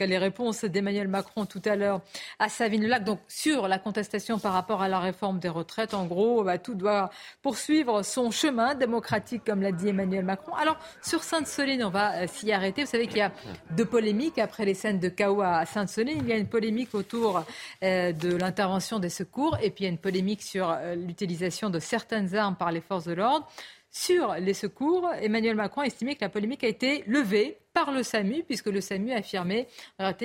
[0.04, 2.02] les réponses d'Emmanuel Macron tout à l'heure
[2.40, 3.04] à Savine Lac.
[3.04, 6.76] Donc sur la contestation par rapport à la réforme des retraites, en gros, bah, tout
[6.76, 7.10] doit
[7.42, 10.54] poursuivre son chemin démocratique, comme l'a dit Emmanuel Macron.
[10.56, 12.84] Alors sur Sainte-Soline, on va euh, s'y arrêter.
[12.84, 13.32] Vous savez qu'il y a
[13.72, 16.20] deux polémiques après les scènes de chaos à Sainte-Soline.
[16.22, 17.44] Il y a une polémique autour
[17.84, 21.70] euh, de l'intervention des secours et puis il y a une polémique sur euh, l'utilisation
[21.70, 23.48] de certaines armes par les forces de l'ordre.
[23.92, 28.04] Sur les secours, Emmanuel Macron a estimé que la polémique a été levée par le
[28.04, 29.68] SAMU, puisque le SAMU a affirmé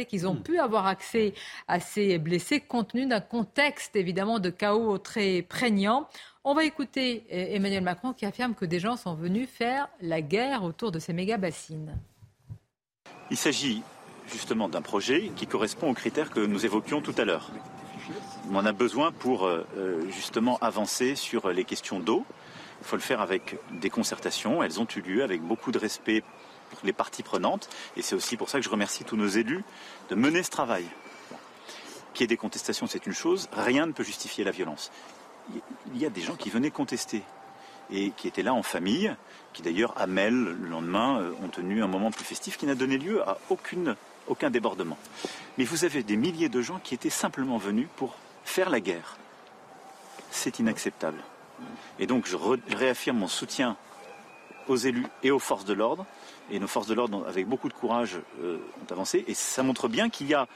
[0.09, 0.43] qu'ils ont hmm.
[0.43, 1.33] pu avoir accès
[1.67, 6.09] à ces blessés compte tenu d'un contexte évidemment de chaos très prégnant.
[6.45, 10.21] On va écouter eh, Emmanuel Macron qui affirme que des gens sont venus faire la
[10.21, 11.99] guerre autour de ces méga-bassines.
[13.31, 13.83] Il s'agit
[14.31, 17.51] justement d'un projet qui correspond aux critères que nous évoquions tout à l'heure.
[18.51, 19.65] On en a besoin pour euh,
[20.11, 22.27] justement avancer sur les questions d'eau,
[22.85, 24.63] il faut le faire avec des concertations.
[24.63, 26.23] Elles ont eu lieu avec beaucoup de respect
[26.71, 27.71] pour les parties prenantes.
[27.97, 29.65] Et c'est aussi pour ça que je remercie tous nos élus
[30.11, 30.85] de mener ce travail.
[32.13, 33.49] Qu'il y ait des contestations, c'est une chose.
[33.53, 34.93] Rien ne peut justifier la violence.
[35.95, 37.23] Il y a des gens qui venaient contester
[37.91, 39.15] et qui étaient là en famille,
[39.55, 42.75] qui d'ailleurs, à Mel, le lendemain, euh, ont tenu un moment plus festif qui n'a
[42.75, 44.99] donné lieu à aucun débordement.
[45.59, 49.17] Mais vous avez des milliers de gens qui étaient simplement venus pour faire la guerre.
[50.31, 51.23] C'est inacceptable.
[51.99, 52.37] Et donc je
[52.77, 53.77] réaffirme mon soutien
[54.69, 56.07] aux élus et aux forces de l'ordre.
[56.51, 59.25] Et nos forces de l'ordre, avec beaucoup de courage, euh, ont avancé.
[59.29, 60.47] Et ça montre bien qu'il y a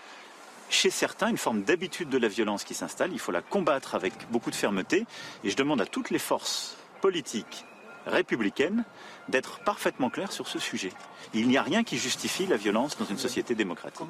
[0.70, 3.12] chez certains une forme d'habitude de la violence qui s'installe.
[3.12, 5.06] Il faut la combattre avec beaucoup de fermeté.
[5.44, 7.64] Et je demande à toutes les forces politiques
[8.06, 8.84] républicaines
[9.28, 10.92] d'être parfaitement claires sur ce sujet.
[11.34, 14.06] Il n'y a rien qui justifie la violence dans une société démocratique.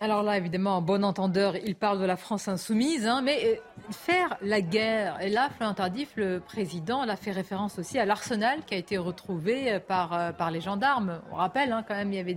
[0.00, 3.56] Alors là, évidemment, en bon entendeur, il parle de la France insoumise, hein, mais euh,
[3.90, 8.60] faire la guerre, et là, Florent Tardif, le président, a fait référence aussi à l'arsenal
[8.64, 11.20] qui a été retrouvé euh, par, euh, par les gendarmes.
[11.32, 12.34] On rappelle, hein, quand même, il y avait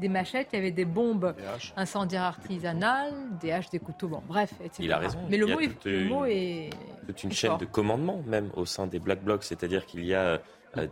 [0.00, 1.34] des, machettes, il y avait des bombes
[1.76, 3.12] incendiaires artisanales,
[3.42, 4.84] des haches, des couteaux, bon, bref, etc.
[4.84, 5.18] Il a raison.
[5.28, 6.70] Mais le, mot, est, le mot est...
[7.06, 10.40] Toute une chaîne de commandement, même, au sein des Black Blocs, c'est-à-dire qu'il y a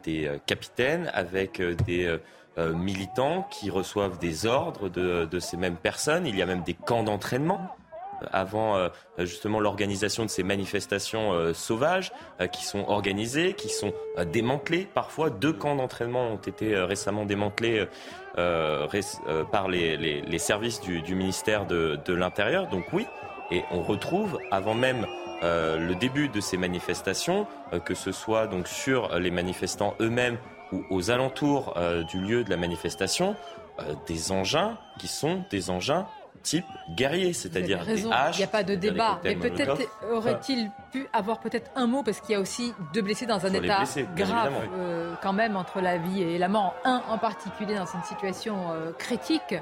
[0.02, 2.14] des capitaines avec des
[2.58, 6.26] euh, militants qui reçoivent des ordres de, ces mêmes personnes.
[6.26, 7.76] Il y a même des camps d'entraînement
[8.22, 12.12] euh, avant euh, justement l'organisation de ces manifestations sauvages
[12.52, 13.92] qui sont organisées, qui sont
[14.32, 14.88] démantelées.
[14.92, 17.86] Parfois, deux camps d'entraînement ont été récemment démantelés
[18.34, 22.66] par les, services du, ministère de, de l'Intérieur.
[22.66, 23.06] Donc oui,
[23.52, 25.06] et on retrouve, avant même
[25.42, 27.46] le début de ces manifestations,
[27.84, 30.38] que ce soit donc sur les manifestants eux-mêmes
[30.72, 33.36] ou aux alentours euh, du lieu de la manifestation
[33.78, 36.06] euh, des engins qui sont des engins
[36.42, 36.64] type
[36.96, 38.36] guerrier, c'est-à-dire des haches.
[38.36, 39.20] Il n'y a pas de débat.
[39.22, 43.26] Mais peut-être aurait-il pu avoir peut-être un mot, parce qu'il y a aussi deux blessés
[43.26, 43.84] dans un état
[44.16, 46.74] grave euh, quand même entre la vie et la mort.
[46.84, 48.56] Un en particulier dans une situation
[48.98, 49.54] critique.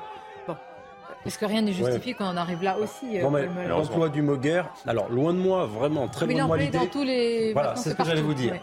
[1.28, 4.70] Est-ce que rien n'est justifié qu'on en arrive là aussi euh, L'emploi du mot guerre,
[4.86, 6.78] alors loin de moi, vraiment, très loin de moi l'idée.
[6.78, 7.52] dans tous les.
[7.52, 8.54] Voilà, c'est ce que j'allais vous dire.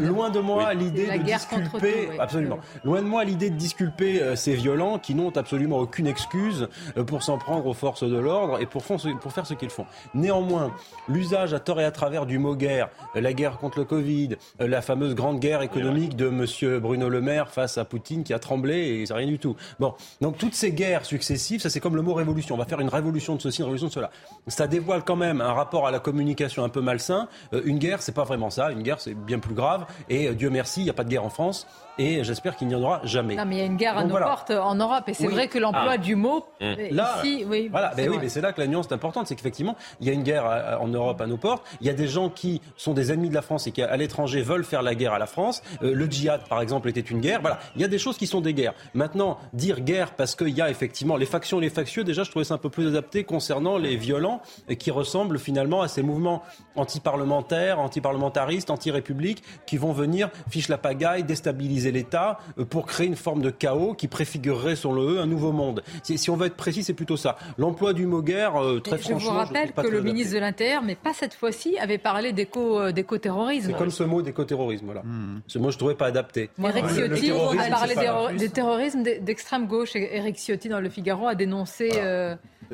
[0.00, 2.10] loin de moi l'idée de disculper.
[2.18, 2.58] absolument.
[2.84, 6.68] Loin de moi l'idée de disculper euh, ces violents qui n'ont absolument aucune excuse
[6.98, 9.86] euh, pour s'en prendre aux forces de l'ordre et pour, pour faire ce qu'ils font.
[10.12, 10.74] Néanmoins,
[11.08, 14.82] l'usage à tort et à travers du mot guerre, la guerre contre le Covid, la
[14.82, 18.76] fameuse grande guerre économique de Monsieur Bruno Le Maire face à Poutine qui a tremblé
[18.76, 19.56] et c'est rien du tout.
[19.78, 22.54] Bon, donc toutes ces guerres successives, ça c'est comme le mot révolution.
[22.54, 24.10] On va faire une révolution de ceci, une révolution de cela.
[24.46, 27.28] Ça dévoile quand même un rapport à la communication un peu malsain.
[27.52, 28.70] Euh, une guerre, c'est pas vraiment ça.
[28.72, 29.86] Une guerre, c'est bien plus grave.
[30.08, 31.66] Et euh, Dieu merci, il n'y a pas de guerre en France
[32.00, 33.36] et j'espère qu'il n'y en aura jamais.
[33.36, 35.48] Non, mais il y a une guerre à nos portes en Europe et c'est vrai
[35.48, 35.98] que l'emploi ah.
[35.98, 36.74] du mot mmh.
[36.92, 39.36] là, ici, oui, voilà, ben oui, mais c'est là que la nuance est importante, c'est
[39.36, 41.66] qu'effectivement, il y a une guerre en Europe à nos portes.
[41.80, 43.96] Il y a des gens qui sont des ennemis de la France et qui à
[43.96, 45.62] l'étranger veulent faire la guerre à la France.
[45.82, 47.40] Euh, le djihad, par exemple, était une guerre.
[47.40, 48.74] Voilà, il y a des choses qui sont des guerres.
[48.94, 52.44] Maintenant, dire guerre parce qu'il y a effectivement les factions, les factieux, déjà, je trouvais
[52.44, 56.42] ça un peu plus adapté concernant les violents et qui ressemblent finalement à ces mouvements
[56.76, 63.16] anti-parlementaires, anti-parlementaristes, anti-républiques qui vont venir fiche la pagaille, déstabiliser l'État, euh, pour créer une
[63.16, 65.82] forme de chaos qui préfigurerait sur le E un nouveau monde.
[66.02, 67.36] Si, on veut être précis, c'est plutôt ça.
[67.58, 69.18] L'emploi du mot guerre, euh, très franchement.
[69.18, 72.92] Je vous rappelle que le ministre de l'Intérieur, mais pas cette fois-ci, avait parlé euh,
[72.92, 73.70] d'éco-terrorisme.
[73.70, 75.02] C'est comme ce mot d'éco-terrorisme, voilà.
[75.02, 75.40] Hmm.
[75.46, 76.50] Ce mot, je ne trouvais pas adapté.
[76.58, 77.94] Eric Ciotti a parlé
[78.38, 79.94] des terrorisme d'extrême gauche.
[79.94, 81.90] Eric Ciotti, dans Le Figaro, a dénoncé.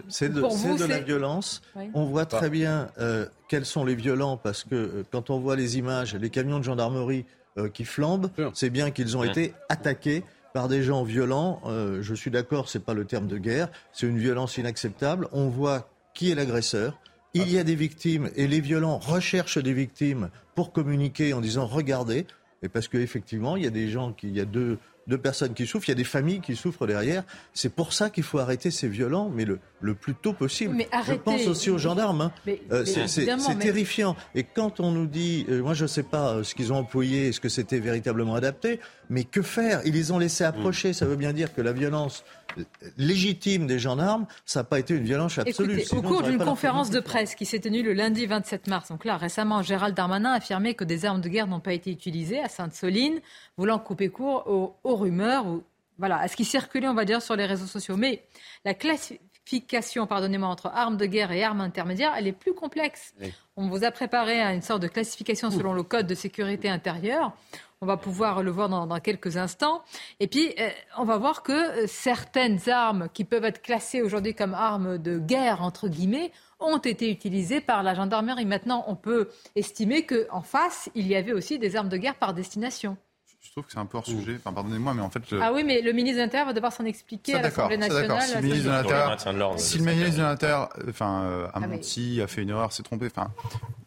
[0.09, 1.63] c'est de, de la violence.
[1.95, 2.89] On voit très bien
[3.49, 7.25] quels sont les violents parce que quand on voit les images, les camions de gendarmerie
[7.59, 11.61] euh, qui flambent, c'est bien qu'ils ont été attaqués par des gens violents.
[11.67, 15.29] Euh, je suis d'accord, c'est pas le terme de guerre, c'est une violence inacceptable.
[15.33, 16.99] On voit qui est l'agresseur.
[17.35, 21.67] Il y a des victimes et les violents recherchent des victimes pour communiquer en disant
[21.67, 22.27] regardez.
[22.63, 25.55] Et parce qu'effectivement, il y a des gens qui, il y a deux, de personnes
[25.55, 27.25] qui souffrent, il y a des familles qui souffrent derrière.
[27.55, 30.75] C'est pour ça qu'il faut arrêter ces violents, mais le, le plus tôt possible.
[30.75, 32.21] Mais je pense aussi aux gendarmes.
[32.21, 32.33] Hein.
[32.73, 34.17] Euh, c'est terrifiant.
[34.35, 36.77] Et quand on nous dit, euh, moi je ne sais pas euh, ce qu'ils ont
[36.77, 39.81] employé, est-ce que c'était véritablement adapté, mais que faire?
[39.85, 40.93] Ils les ont laissés approcher.
[40.93, 42.25] Ça veut bien dire que la violence
[42.97, 45.83] légitime des gendarmes, ça n'a pas été une violence absolue.
[45.93, 49.17] au cours d'une conférence de presse qui s'est tenue le lundi 27 mars, donc là
[49.17, 52.49] récemment, Gérald Darmanin a affirmé que des armes de guerre n'ont pas été utilisées à
[52.49, 53.21] Sainte-Soline,
[53.57, 54.47] voulant couper court
[54.85, 55.63] aux, rumeurs, ou,
[55.99, 57.97] voilà, à ce qui circulait, on va dire, sur les réseaux sociaux.
[57.97, 58.23] Mais
[58.65, 58.75] la
[59.47, 63.15] classification, pardonnez-moi, entre armes de guerre et armes intermédiaires, elle est plus complexe.
[63.57, 67.33] On vous a préparé à une sorte de classification selon le code de sécurité intérieure.
[67.81, 69.83] On va pouvoir le voir dans, quelques instants.
[70.19, 74.35] Et puis, euh, on va voir que euh, certaines armes qui peuvent être classées aujourd'hui
[74.35, 78.47] comme armes de guerre, entre guillemets, ont été utilisées par la gendarmerie.
[78.47, 82.33] Maintenant, on peut estimer qu'en face, il y avait aussi des armes de guerre par
[82.33, 82.97] destination.
[83.57, 84.37] Je trouve que c'est un peu hors sujet.
[84.37, 85.23] Enfin, pardonnez-moi, mais en fait.
[85.41, 88.21] Ah oui, mais le ministre de l'Intérieur va devoir s'en expliquer à l'Assemblée nationale.
[88.21, 92.21] Si le ministre de l'Intérieur, si le ministre de l'Intérieur, enfin, euh, a ah menti,
[92.21, 93.33] a fait une erreur, s'est trompé, enfin,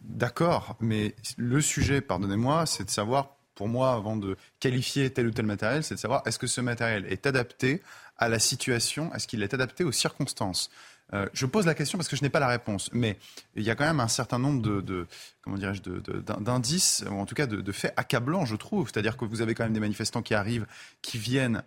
[0.02, 0.76] d'accord.
[0.80, 5.46] Mais le sujet, pardonnez-moi, c'est de savoir pour moi, avant de qualifier tel ou tel
[5.46, 7.84] matériel, c'est de savoir est-ce que ce matériel est adapté
[8.18, 10.72] à la situation, est-ce qu'il est adapté aux circonstances?
[11.14, 13.18] Euh, je pose la question parce que je n'ai pas la réponse, mais
[13.56, 15.08] il y a quand même un certain nombre de,
[15.42, 18.90] comment dirais-je, d'indices, ou en tout cas de, faits accablants, je trouve.
[18.92, 20.66] C'est-à-dire que vous avez quand même des manifestants qui arrivent,
[21.02, 21.64] qui viennent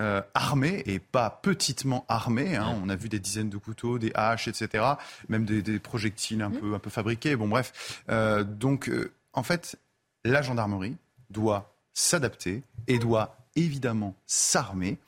[0.00, 2.56] euh, armés et pas petitement armés.
[2.56, 2.78] Hein.
[2.82, 4.84] On a vu des dizaines de couteaux, des haches, etc.
[5.28, 6.58] Même des, projectiles un, mmh.
[6.58, 7.36] peu, un peu fabriqués.
[7.36, 8.02] Bon, bref.
[8.10, 8.90] Euh, donc,
[9.32, 9.76] en fait,
[10.24, 10.96] la gendarmerie,
[11.30, 14.98] doit s'adapter et doit évidemment s'armer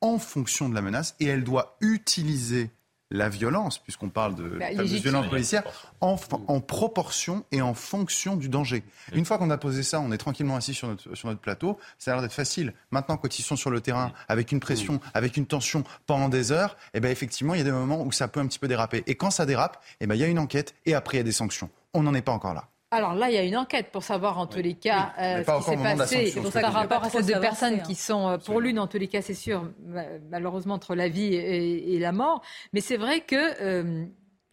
[0.00, 2.70] en fonction de la menace et elle doit utiliser
[3.10, 5.62] la violence, puisqu'on parle de bah, violence policière,
[6.00, 6.16] en,
[6.48, 8.82] en, proportion et en fonction du danger.
[9.12, 11.78] Une fois qu'on a posé ça, on est tranquillement assis sur notre, sur notre plateau,
[11.98, 12.74] ça a l'air d'être facile.
[12.90, 16.50] Maintenant, quand ils sont sur le terrain, avec une pression, avec une tension pendant des
[16.50, 18.68] heures, eh ben, effectivement, il y a des moments où ça peut un petit peu
[18.68, 19.04] déraper.
[19.06, 21.22] Et quand ça dérape, eh ben, il y a une enquête et après, il y
[21.22, 21.70] a des sanctions.
[21.94, 22.68] On n'en est pas encore là.
[22.92, 25.58] Alors là, il y a une enquête pour savoir en tous les cas euh, ce
[25.58, 28.86] qui s'est passé par rapport à ces deux personnes qui sont, euh, pour l'une en
[28.86, 29.68] tous les cas, c'est sûr,
[30.30, 32.42] malheureusement entre la vie et, la mort.
[32.72, 34.06] Mais c'est vrai que euh,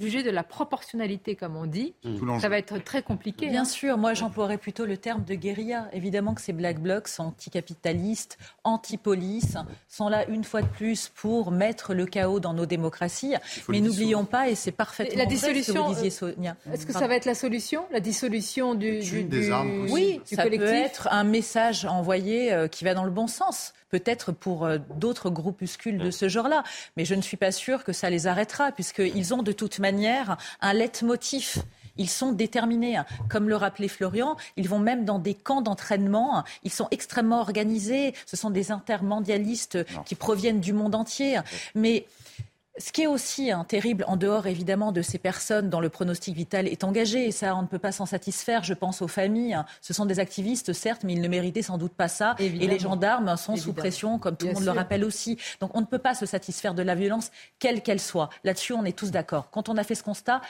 [0.04, 1.94] juger de la proportionnalité, comme on dit.
[2.04, 2.40] Mmh.
[2.40, 3.48] Ça va être très compliqué.
[3.48, 3.66] Bien hein.
[3.66, 5.88] sûr, moi j'emploierais plutôt le terme de guérilla.
[5.94, 9.56] Évidemment que ces Black Blocs anticapitalistes, anti-police,
[9.88, 13.36] sont là une fois de plus pour mettre le chaos dans nos démocraties.
[13.70, 16.56] Mais n'oublions pas, et c'est parfaitement La vrai ce que dissolution, vous disiez, euh, Sonia.
[16.74, 17.86] Est-ce que ça va être la solution?
[17.92, 20.70] La dissolution du, du, des du- armes oui, du ça collectif?
[20.70, 24.78] peut être un message envoyé euh, qui va dans le bon sens, peut-être pour euh,
[24.98, 26.64] d'autres groupuscules de ce genre-là.
[26.98, 29.93] Mais je ne suis pas sûre que ça les arrêtera, puisqu'ils ont de toute manière
[30.62, 31.64] un leitmotiv.
[31.98, 33.00] Ils sont déterminés.
[33.30, 36.44] Comme le rappelait Florian, ils vont même dans des camps d'entraînement.
[36.64, 38.16] Ils sont extrêmement organisés.
[38.26, 41.40] Ce sont des intermondialistes qui proviennent du monde entier.
[41.76, 42.08] Mais
[42.78, 46.36] ce qui est aussi hein, terrible, en dehors évidemment de ces personnes dont le pronostic
[46.36, 49.54] vital est engagé, et ça on ne peut pas s'en satisfaire, je pense aux familles,
[49.54, 49.66] hein.
[49.82, 52.80] ce sont des activistes certes, mais ils ne méritaient sans doute pas ça, et les
[52.80, 55.38] gendarmes sont sous pression, comme tout Bien le monde le rappelle aussi.
[55.60, 58.30] Donc on ne peut pas se satisfaire de la violence, quelle qu'elle soit.
[58.44, 59.52] Là-dessus on est tous d'accord.
[59.52, 60.42] Quand on a fait ce constat,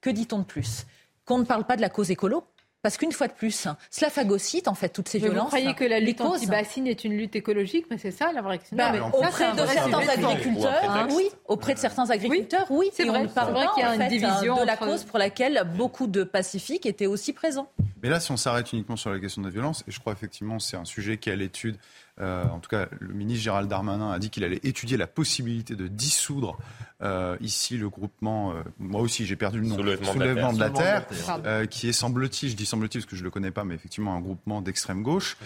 [0.00, 0.86] que dit-on de plus?
[1.24, 2.44] Qu'on ne parle pas de la cause écolo
[2.82, 5.42] parce qu'une fois de plus, cela phagocyte en fait toutes ces Mais violences.
[5.44, 8.58] vous croyez que la lutte anti-bassine est une lutte écologique Mais c'est ça la vraie
[8.58, 8.76] question.
[8.76, 13.66] Bah, auprès de certains agriculteurs, Hein oui, auprès de certains agriculteurs, oui, c'est vrai, vrai
[13.74, 16.86] qu'il y a une fait, division de la entre- cause pour laquelle beaucoup de pacifiques
[16.86, 17.70] étaient aussi présents.
[18.02, 20.12] Mais là, si on s'arrête uniquement sur la question de la violence, et je crois
[20.14, 21.76] effectivement c'est un sujet qui est à l'étude,
[22.20, 25.74] euh, en tout cas le ministre Gérald Darmanin a dit qu'il allait étudier la possibilité
[25.76, 26.58] de dissoudre
[27.02, 30.18] euh, ici le groupement, euh, moi aussi j'ai perdu le nom, Soulèvement de la Terre.
[30.18, 33.16] de la Soulèvement de la Terre, euh, qui est semble-t-il, je dis semble-t-il parce que
[33.16, 35.38] je ne le connais pas, mais effectivement un groupement d'extrême gauche.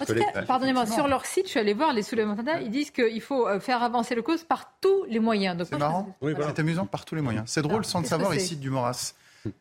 [0.48, 2.90] Pardonnez-moi, sur leur site, je suis allée voir les soulèvements de la Terre, ils disent
[2.90, 5.56] qu'il faut faire avancer le cause par tous les moyens.
[5.68, 6.16] C'est marrant.
[6.22, 7.44] C'est amusant par tous les moyens.
[7.46, 9.14] C'est drôle sans le savoir que et c'est cite du Maurras.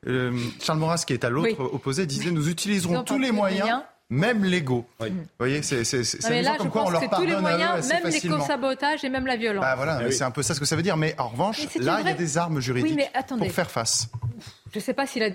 [0.07, 0.31] Euh,
[0.61, 1.67] Charles Maurras, qui est à l'autre Oui.
[1.73, 3.83] opposé, disait Nous Ils utiliserons tous les tous les moyens, moyens.
[4.13, 4.85] Même légaux.
[4.99, 5.07] Vous
[5.39, 7.41] voyez, c'est là, je comme quoi on pense leur que tous les pardonne à eux
[7.41, 7.93] moyens, assez
[8.27, 9.63] même les sabotages et même la violence.
[9.63, 10.97] Bah voilà, mais c'est un peu ça ce que ça veut dire.
[10.97, 13.71] Mais en revanche, Mais là, il y a des armes juridiques Oui, mais pour faire
[13.71, 14.09] face.
[14.71, 15.29] Je ne sais pas si la,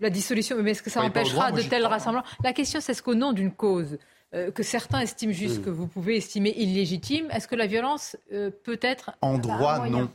[0.00, 2.24] la dissolution, mais est-ce que ça empêchera droit, de tels rassemblements?
[2.42, 3.98] La question, c'est est-ce qu'au nom d'une cause
[4.34, 8.50] euh, que certains estiment juste, que vous pouvez estimer illégitime, est-ce que la violence euh,
[8.64, 9.92] peut être En un droit, moyen?
[9.92, 10.10] non.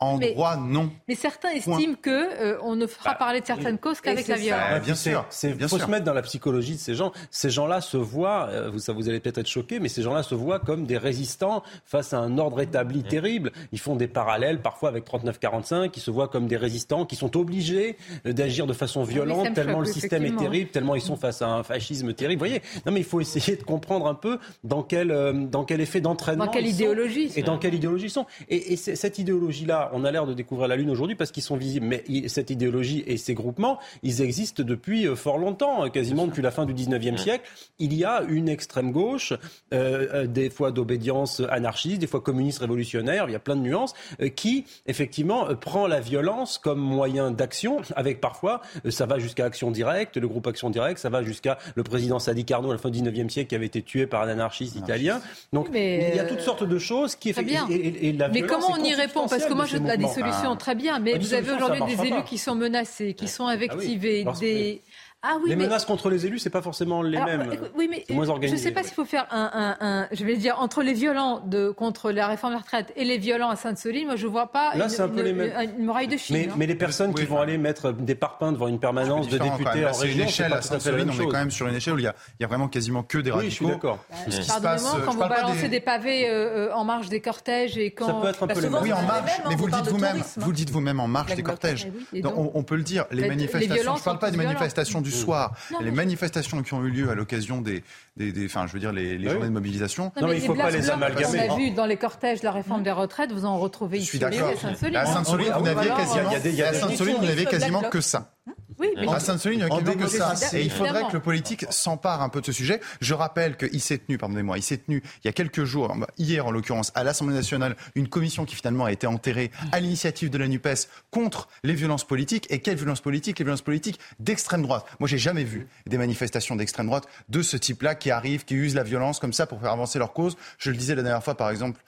[0.00, 0.90] En Mais- droit, non.
[1.08, 1.76] Mais certains Point.
[1.76, 4.62] estiment que euh, on ne fera parler de certaines causes qu'avec la violence.
[4.70, 5.86] Bah, bien C'est- sûr, C'est bien faut sûr.
[5.86, 7.10] se mettre dans la psychologie de ces gens.
[7.32, 10.22] Ces gens-là se voient, euh, vous, ça vous allez peut-être être choqués, mais ces gens-là
[10.22, 13.50] se voient comme des résistants face à un ordre établi terrible.
[13.72, 17.36] Ils font des parallèles parfois avec 39-45, ils se voient comme des résistants qui sont
[17.36, 21.00] obligés euh, d'agir de façon violente me tellement choque, le système est terrible, tellement ils
[21.02, 22.38] sont face à un fascisme terrible.
[22.40, 25.64] Vous voyez Non, mais il faut essayer de comprendre un peu dans quel euh, dans
[25.64, 28.26] quel effet d'entraînement Dans quelle ils sont idéologie, et dans quelle idéologie ils sont.
[28.48, 31.42] Et, et c'est- cette idéologie-là, on a l'air de découvrir la lune aujourd'hui parce qu'ils
[31.42, 31.86] sont visibles.
[31.86, 36.42] Mais cette idéologie et ces groupements, ils existent depuis euh, fort longtemps, euh, quasiment depuis
[36.42, 37.48] la fin du 19e siècle.
[37.78, 39.32] Il y a une extrême gauche,
[39.72, 43.94] euh, des fois d'obédience anarchiste, des fois communiste révolutionnaire, il y a plein de nuances,
[44.20, 49.18] euh, qui effectivement euh, prend la violence comme moyen d'action, avec parfois, euh, ça va
[49.18, 52.74] jusqu'à Action Directe, le groupe Action Directe, ça va jusqu'à le président Sadi Carnot à
[52.74, 55.20] la fin du 19e siècle qui avait été tué par un anarchiste italien.
[55.52, 57.66] Donc mais, il y a toutes sortes de choses qui bien.
[57.70, 59.26] et, et- et la mais comment on y répond?
[59.28, 60.56] Parce que moi, je, de la dissolution, Ah.
[60.56, 63.54] très bien, mais vous avez aujourd'hui des élus qui sont menacés, qui sont Ah oui.
[63.54, 64.82] invectivés, Lorsque- des...
[65.20, 65.64] Ah oui, les mais...
[65.64, 67.50] menaces contre les élus, c'est pas forcément les Alors, mêmes.
[67.76, 68.54] oui, mais moins je organisé.
[68.56, 71.40] ne sais pas s'il faut faire un, un- un- je vais dire, entre les violents
[71.44, 74.76] de, contre la réforme des retraites et les violents à Sainte-Soline, moi je vois pas
[74.76, 75.70] Là, une, un peu une- les mêmes.
[75.76, 76.36] une muraille de Chine.
[76.36, 76.54] Mais, hein.
[76.56, 79.58] mais les personnes qui vont aller mettre des parpaings devant une permanence de Différent, quand
[79.58, 81.32] députés en une région, c'est échelle pas à tout à fait la Sainte-Soline, on est
[81.32, 83.18] quand même sur une échelle où il y a, il y a vraiment quasiment que
[83.18, 83.50] des Oui, radicaux.
[83.50, 83.98] je suis d'accord.
[84.30, 87.76] Se Pardonnez-moi, euh, quand je vous balancez des- pavés euh, euh, en marge des cortèges
[87.76, 88.06] et quand...
[88.06, 88.92] Ça peut être un Bah, peu les souvent, mêmes.
[88.92, 90.40] Oui, en marge, mais hein, vous le dites de vous-même, tourisme.
[90.42, 91.88] vous le dites vous-même en marge des cortèges.
[91.88, 93.94] Eh oui, donc on, peut le dire, les, manifestations.
[93.96, 97.10] je ne parle pas des manifestations du soir, Non, les manifestations qui ont eu lieu
[97.10, 97.82] à l'occasion des,
[98.16, 99.32] des, des- enfin, je veux dire, les, les Oui.
[99.32, 100.12] journées de mobilisation.
[100.20, 101.46] Non, mais il faut Black pas les amalgamer.
[101.48, 104.02] qu'on a vu dans les cortèges de la réforme des retraites, vous en retrouvez Je
[104.02, 104.48] ici suis d'accord.
[104.48, 104.96] à Sainte-Soline.
[104.96, 108.32] À Sainte-Soline, vous Ou n'aviez quasiment, que ça.
[108.78, 110.34] Oui, mais À Sainte-Soline, il n'y a que ça.
[110.52, 112.80] Et il faudrait que le politique s'empare un peu de ce sujet.
[113.00, 116.46] Je rappelle qu'il s'est tenu, pardonnez-moi, il s'est tenu il y a quelques jours, hier
[116.46, 120.38] en l'occurrence, à l'Assemblée nationale, une commission qui finalement a été enterrée à l'initiative de
[120.38, 122.46] la NUPES contre les violences politiques.
[122.50, 123.38] Et quelles violences politiques?
[123.38, 124.86] Les violences politiques d'extrême droite.
[125.00, 128.74] Moi, j'ai jamais vu des manifestations d'extrême droite de ce type-là qui arrivent, qui usent
[128.74, 130.36] la violence comme ça pour faire avancer leur cause.
[130.58, 131.80] Je le disais la dernière fois, par exemple,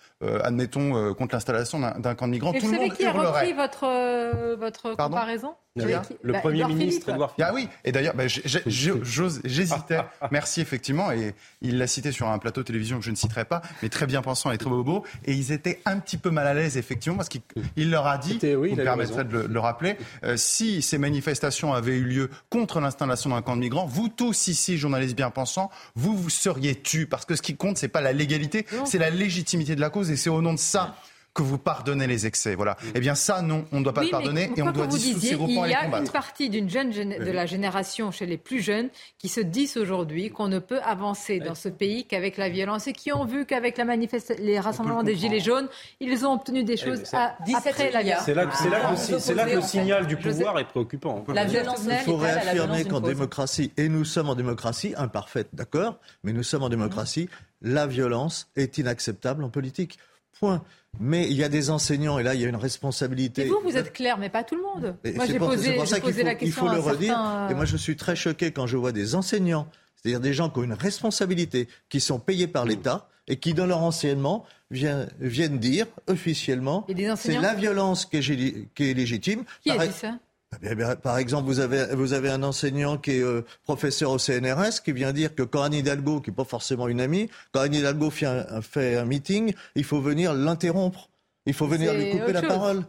[0.42, 2.52] admettons, euh, contre l'installation d'un camp de migrants.
[2.52, 5.84] Et Tout vous le savez monde qui a repris votre, euh, votre Pardon comparaison Le-
[5.84, 7.08] Qui- le bah, Premier ministre Philippe.
[7.08, 9.98] Edouard Ah oui, et d'ailleurs, bah, j'hésitais.
[10.30, 13.44] Merci effectivement, et il l'a cité sur un plateau de télévision que je ne citerai
[13.44, 15.04] pas, mais très bien pensant et très bobo.
[15.24, 17.40] Et ils étaient un petit peu mal à l'aise effectivement parce qu'il
[17.76, 21.72] il leur a dit, oui, vous me permettrez de le, rappeler, euh, si ces manifestations
[21.72, 25.70] avaient eu lieu contre l'installation d'un camp de migrants, vous tous ici, journalistes bien pensants,
[25.94, 29.10] vous vous seriez tus parce que ce qui compte, c'est pas la légalité, c'est la
[29.10, 30.96] légitimité de la cause, et c'est au nom de ça
[31.34, 32.54] que vous pardonnez les excès.
[32.54, 32.76] Voilà.
[32.94, 35.34] Eh bien, ça, non, on ne doit pas le pardonner et on doit dissoudre ces
[35.34, 38.88] groupements Il y a une partie d'une jeune de la génération chez les plus jeunes
[39.18, 42.92] qui se disent aujourd'hui qu'on ne peut avancer dans ce pays qu'avec la violence et
[42.92, 43.84] qui ont vu qu'avec la
[44.38, 45.68] les rassemblements des Gilets jaunes,
[46.00, 48.24] ils ont obtenu des choses à, après la violence.
[48.24, 48.34] C'est
[49.34, 51.24] là, que le signal du pouvoir est préoccupant.
[51.28, 56.32] La violence Il faut réaffirmer qu'en démocratie, et nous sommes en démocratie, imparfaite, d'accord, mais
[56.32, 57.28] nous sommes en démocratie,
[57.62, 59.98] la violence est inacceptable en politique.
[60.38, 60.62] Point.
[60.98, 63.46] Mais il y a des enseignants, et là, il y a une responsabilité.
[63.46, 64.96] Et vous, vous êtes clair, mais pas tout le monde.
[65.14, 66.46] moi, j'ai posé, posé la question.
[66.46, 67.48] Il faut le redire.
[67.50, 70.58] Et moi, je suis très choqué quand je vois des enseignants, c'est-à-dire des gens qui
[70.58, 75.58] ont une responsabilité, qui sont payés par l'État et qui, dans leur enseignement, viennent, viennent
[75.58, 76.86] dire officiellement
[77.16, 79.44] c'est la violence qui est, qui est légitime.
[79.62, 80.18] Qui a dit ça?
[81.02, 84.92] Par exemple, vous avez, vous avez un enseignant qui est euh, professeur au CNRS qui
[84.92, 88.10] vient dire que quand Anne Hidalgo, qui n'est pas forcément une amie, quand Anne Hidalgo
[88.10, 91.08] fait un, fait un meeting, il faut venir l'interrompre.
[91.46, 92.84] Il faut venir lui couper la parole.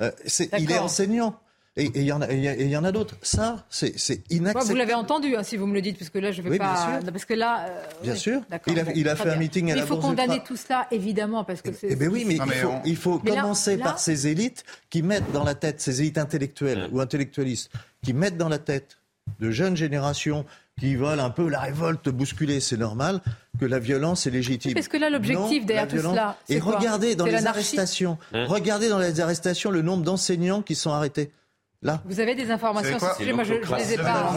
[0.00, 0.10] Euh,
[0.58, 1.38] il est enseignant.
[1.74, 3.16] Et il y en a, il y en a d'autres.
[3.22, 3.94] Ça, c'est
[4.30, 4.66] inacceptable.
[4.66, 6.58] vous l'avez entendu, hein, si vous me le dites, parce que là, je ne vais
[6.58, 6.98] pas.
[7.00, 7.66] Bien parce que là.
[7.66, 8.42] Euh, bien sûr.
[8.66, 10.86] Il a, il a fait un meeting à mais la Il faut condamner tout cela,
[10.90, 11.88] évidemment, parce que c'est.
[11.90, 15.44] Eh bien oui, mais, il faut, il faut commencer par ces élites qui mettent dans
[15.44, 17.70] la tête, ces élites intellectuelles ou intellectualistes,
[18.02, 18.98] qui mettent dans la tête
[19.40, 20.44] de jeunes générations
[20.78, 23.20] qui veulent un peu la révolte bousculer, c'est normal,
[23.60, 24.74] que la violence est légitime.
[24.74, 29.20] Parce que là, l'objectif derrière tout cela, Et regardez dans les arrestations, regardez dans les
[29.20, 31.30] arrestations le nombre d'enseignants qui sont arrêtés.
[31.82, 32.00] Là.
[32.04, 34.32] Vous avez des informations sur ce Moi, je ne les ai pas.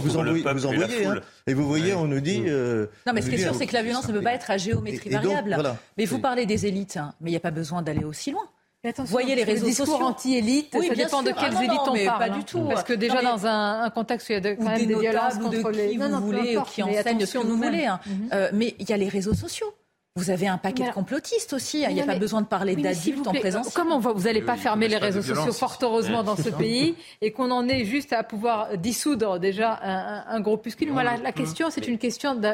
[0.00, 1.14] Vous envoyez, vous envoyez hein.
[1.46, 2.44] et vous voyez, on nous dit.
[2.46, 4.50] Euh, non, mais ce qui est sûr, c'est que la violence ne peut pas être
[4.50, 5.56] à géométrie variable.
[5.98, 8.44] Mais vous parlez des élites, hein, mais il n'y a pas besoin d'aller aussi loin.
[8.82, 12.18] Vous voyez les réseaux sociaux anti-élites, oui, ça dépend de quelles ah élites on parle.
[12.18, 12.64] Pas du tout.
[12.66, 15.38] Parce que déjà dans un, contexte où il y a de, quand même des, violences
[15.38, 15.96] contre les...
[15.98, 17.84] vous voulez, qui enseignent ce que vous voulez.
[17.84, 18.00] Hein.
[18.06, 18.28] Mhm.
[18.32, 19.66] Euh, mais il y a les réseaux sociaux.
[20.16, 21.82] Vous avez un paquet de complotistes aussi.
[21.88, 23.72] Il n'y a pas besoin de parler d'adultes en présence.
[23.72, 27.50] Comment vous n'allez pas fermer les réseaux sociaux, fort heureusement, dans ce pays, et qu'on
[27.50, 31.98] en ait juste à pouvoir dissoudre déjà un, un groupuscule Moi, la question, c'est une
[31.98, 32.48] question de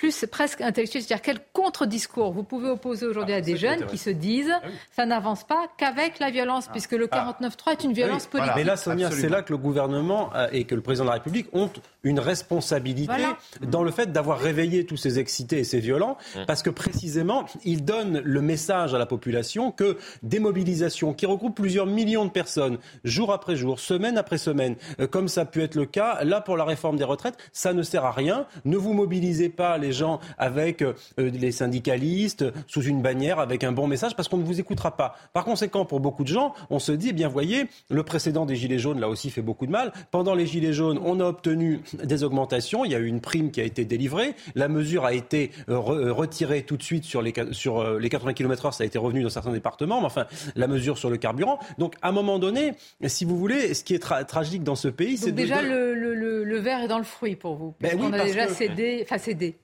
[0.00, 3.98] plus presque intellectuel, c'est-à-dire quel contre-discours vous pouvez opposer aujourd'hui ah, à des jeunes qui
[3.98, 4.66] se disent ah
[4.96, 6.72] ça n'avance pas qu'avec la violence, ah.
[6.72, 8.52] puisque le 49-3 est une violence politique.
[8.56, 11.16] Mais là, Sonia, c'est là que le gouvernement euh, et que le président de la
[11.16, 11.68] République ont
[12.02, 13.12] une responsabilité
[13.60, 16.16] dans le fait d'avoir réveillé tous ces excités et ces violents,
[16.46, 21.56] parce que précisément, ils donnent le message à la population que des mobilisations qui regroupent
[21.56, 25.62] plusieurs millions de personnes, jour après jour, semaine après semaine, euh, comme ça a pu
[25.62, 28.46] être le cas, là pour la réforme des retraites, ça ne sert à rien.
[28.64, 33.72] Ne vous mobilisez pas les gens avec euh, les syndicalistes, sous une bannière, avec un
[33.72, 35.16] bon message, parce qu'on ne vous écoutera pas.
[35.32, 38.56] Par conséquent, pour beaucoup de gens, on se dit, eh bien voyez, le précédent des
[38.56, 39.92] Gilets jaunes, là aussi, fait beaucoup de mal.
[40.10, 43.50] Pendant les Gilets jaunes, on a obtenu des augmentations, il y a eu une prime
[43.50, 47.22] qui a été délivrée, la mesure a été euh, euh, retirée tout de suite sur
[47.22, 50.26] les, sur les 80 km/h, ça a été revenu dans certains départements, mais enfin,
[50.56, 51.58] la mesure sur le carburant.
[51.78, 52.74] Donc, à un moment donné,
[53.06, 56.58] si vous voulez, ce qui est tragique dans ce pays, c'est déjà le, le, le,
[56.58, 57.74] verre est dans le fruit pour vous.
[57.80, 59.56] Ben on a déjà cédé, enfin cédé.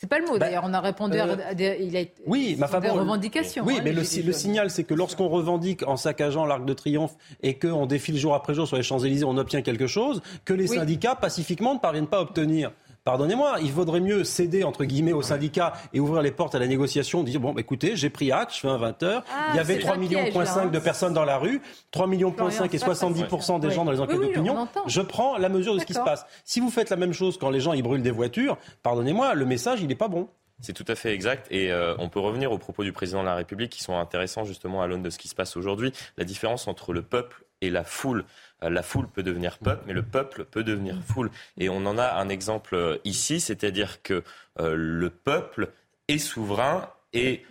[0.00, 0.32] C'est pas le mot.
[0.32, 3.64] Bah, D'ailleurs, on a répondu à, euh, des, il a, oui, ma des revendications.
[3.66, 7.14] Oui, hein, mais le, le, signal, c'est que lorsqu'on revendique en saccageant l'Arc de Triomphe
[7.42, 10.68] et qu'on défile jour après jour sur les Champs-Élysées, on obtient quelque chose que les
[10.68, 12.72] syndicats pacifiquement ne parviennent pas à obtenir
[13.04, 16.66] pardonnez-moi, il vaudrait mieux céder entre guillemets aux syndicats et ouvrir les portes à la
[16.66, 19.58] négociation, dire bon, bah, écoutez, j'ai pris acte, je fais un 20h, ah, il y
[19.58, 21.60] avait 3 millions point 5 de personnes dans la rue,
[21.90, 25.48] 3 millions point 5 et 70% des gens dans les enquêtes d'opinion, je prends la
[25.48, 26.26] mesure de ce qui se passe.
[26.44, 29.46] Si vous faites la même chose quand les gens ils brûlent des voitures, pardonnez-moi, le
[29.46, 30.28] message il n'est pas bon.
[30.60, 31.46] C'est tout à fait exact.
[31.50, 34.44] Et euh, on peut revenir aux propos du président de la République qui sont intéressants
[34.44, 35.92] justement à l'aune de ce qui se passe aujourd'hui.
[36.18, 38.24] La différence entre le peuple et la foule.
[38.62, 41.30] Euh, la foule peut devenir peuple, mais le peuple peut devenir foule.
[41.58, 44.22] Et on en a un exemple euh, ici, c'est-à-dire que
[44.62, 45.70] le peuple
[46.08, 47.44] est souverain et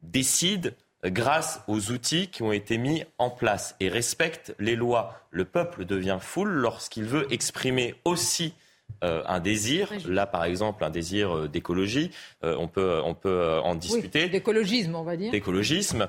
[0.00, 5.20] décide grâce aux outils qui ont été mis en place et respecte les lois.
[5.30, 8.54] Le peuple devient foule lorsqu'il veut exprimer aussi
[9.02, 12.12] euh, un désir, là par exemple un désir euh, d'écologie,
[12.44, 14.28] euh, on peut, on peut en discuter.
[14.28, 15.32] d'écologisme, on va dire.
[15.32, 16.08] D'écologisme,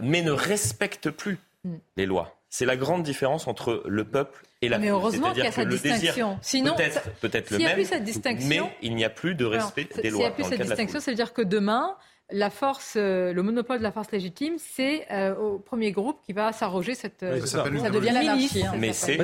[0.00, 1.74] mais ne respecte plus hmm.
[1.96, 2.34] les lois.
[2.56, 5.68] C'est la grande différence entre le peuple et la Mais heureusement qu'il y a cette
[5.68, 6.38] distinction.
[6.40, 6.76] Sinon,
[7.20, 10.10] peut-être peut le même, mais il n'y a plus de respect des lois.
[10.10, 11.96] S'il n'y a plus cette distinction, ça veut dire que demain,
[12.30, 16.32] la force, euh, le monopole de la force légitime, c'est euh, au premier groupe qui
[16.32, 17.24] va s'arroger cette.
[17.24, 18.64] Euh, ça, devient l'anarchie.
[18.64, 19.16] Hein, mais c'est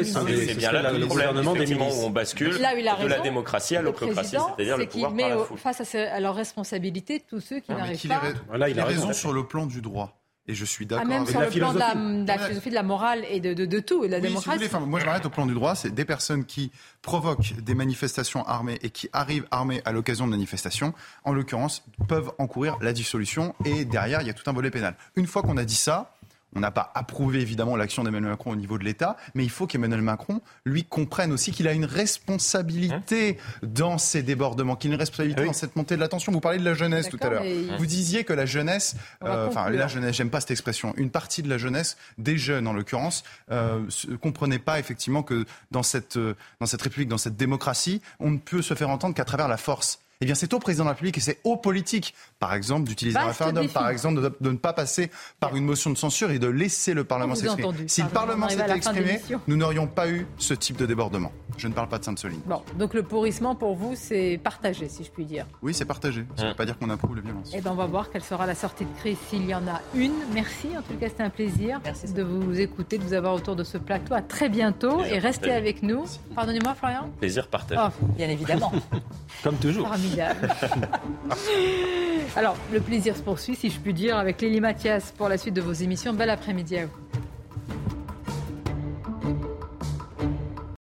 [0.57, 4.87] bien là le problème effectivement où on bascule de la démocratie à l'ocratie, c'est-à-dire le
[4.87, 5.59] pouvoir met par la foule.
[5.59, 8.69] face à, leur responsabilité tous ceux qui n'arrivent pas.
[8.69, 10.20] il a raison sur le plan du droit.
[10.51, 12.23] Et je suis Ah, d'accord même avec sur la le plan de la, philosophie.
[12.23, 14.23] de la philosophie, de la morale et de, de, de tout, et de la Oui,
[14.23, 14.59] si vous démocratie.
[14.59, 15.75] voulez, enfin, moi, je m'arrête au plan du droit.
[15.77, 16.73] C'est des personnes qui
[17.03, 20.93] provoquent des manifestations armées et qui arrivent armées à l'occasion de manifestations,
[21.25, 23.55] en l'occurrence, peuvent encourir la dissolution.
[23.65, 24.97] Et derrière, il y a tout un volet pénal.
[25.17, 26.15] Une fois qu'on a dit ça,
[26.57, 29.67] on n'a pas approuvé évidemment l'action d'Emmanuel Macron au niveau de l'État, mais il faut
[29.67, 35.01] qu'Emmanuel Macron, lui, comprenne aussi qu'il a une responsabilité dans ces débordements, qu'il a une
[35.01, 36.33] responsabilité dans cette montée de la tension.
[36.33, 37.43] Vous parlez de la jeunesse tout à l'heure.
[37.43, 41.11] mais- Vous disiez que la jeunesse, euh, enfin la jeunesse, j'aime pas cette expression, une
[41.11, 45.83] partie de la jeunesse, des jeunes en l'occurrence, euh, ne comprenaient pas effectivement que dans
[45.83, 49.25] cette, euh, dans cette République, dans cette démocratie, on ne peut se faire entendre qu'à
[49.25, 50.00] travers la force.
[50.23, 53.17] Eh bien, c'est au président de la République et c'est aux politiques, par exemple, d'utiliser
[53.17, 53.73] un référendum, défi.
[53.75, 55.11] par exemple, de, de ne pas passer
[55.41, 57.67] par une motion de censure et de laisser le Parlement s'exprimer.
[57.69, 57.85] entendu.
[57.89, 61.33] Si le Pardon, Parlement s'était exprimé, nous n'aurions pas eu ce type de débordement.
[61.57, 62.41] Je ne parle pas de Sainte-Soline.
[62.47, 65.47] Bon, donc le pourrissement pour vous, c'est partagé, si je puis dire.
[65.63, 66.25] Oui, c'est partagé.
[66.37, 67.51] Ça ne veut pas dire qu'on approuve la violence.
[67.55, 69.81] Eh ben, on va voir quelle sera la sortie de crise s'il y en a
[69.95, 70.13] une.
[70.35, 71.81] Merci, en tout cas, c'était un plaisir
[72.15, 74.13] de vous écouter, de vous avoir autour de ce plateau.
[74.15, 75.57] À très bientôt Plaisir et restez partagé.
[75.57, 76.05] avec nous.
[76.35, 77.11] Pardonnez-moi, Florian.
[77.21, 77.81] Plaisir partagé.
[77.83, 78.71] Oh, Bien évidemment.
[79.43, 79.89] Comme toujours.
[80.11, 80.49] Formidable.
[82.37, 85.55] Alors, le plaisir se poursuit, si je puis dire, avec Lélie Mathias pour la suite
[85.55, 86.13] de vos émissions.
[86.13, 87.10] Bel après-midi à vous.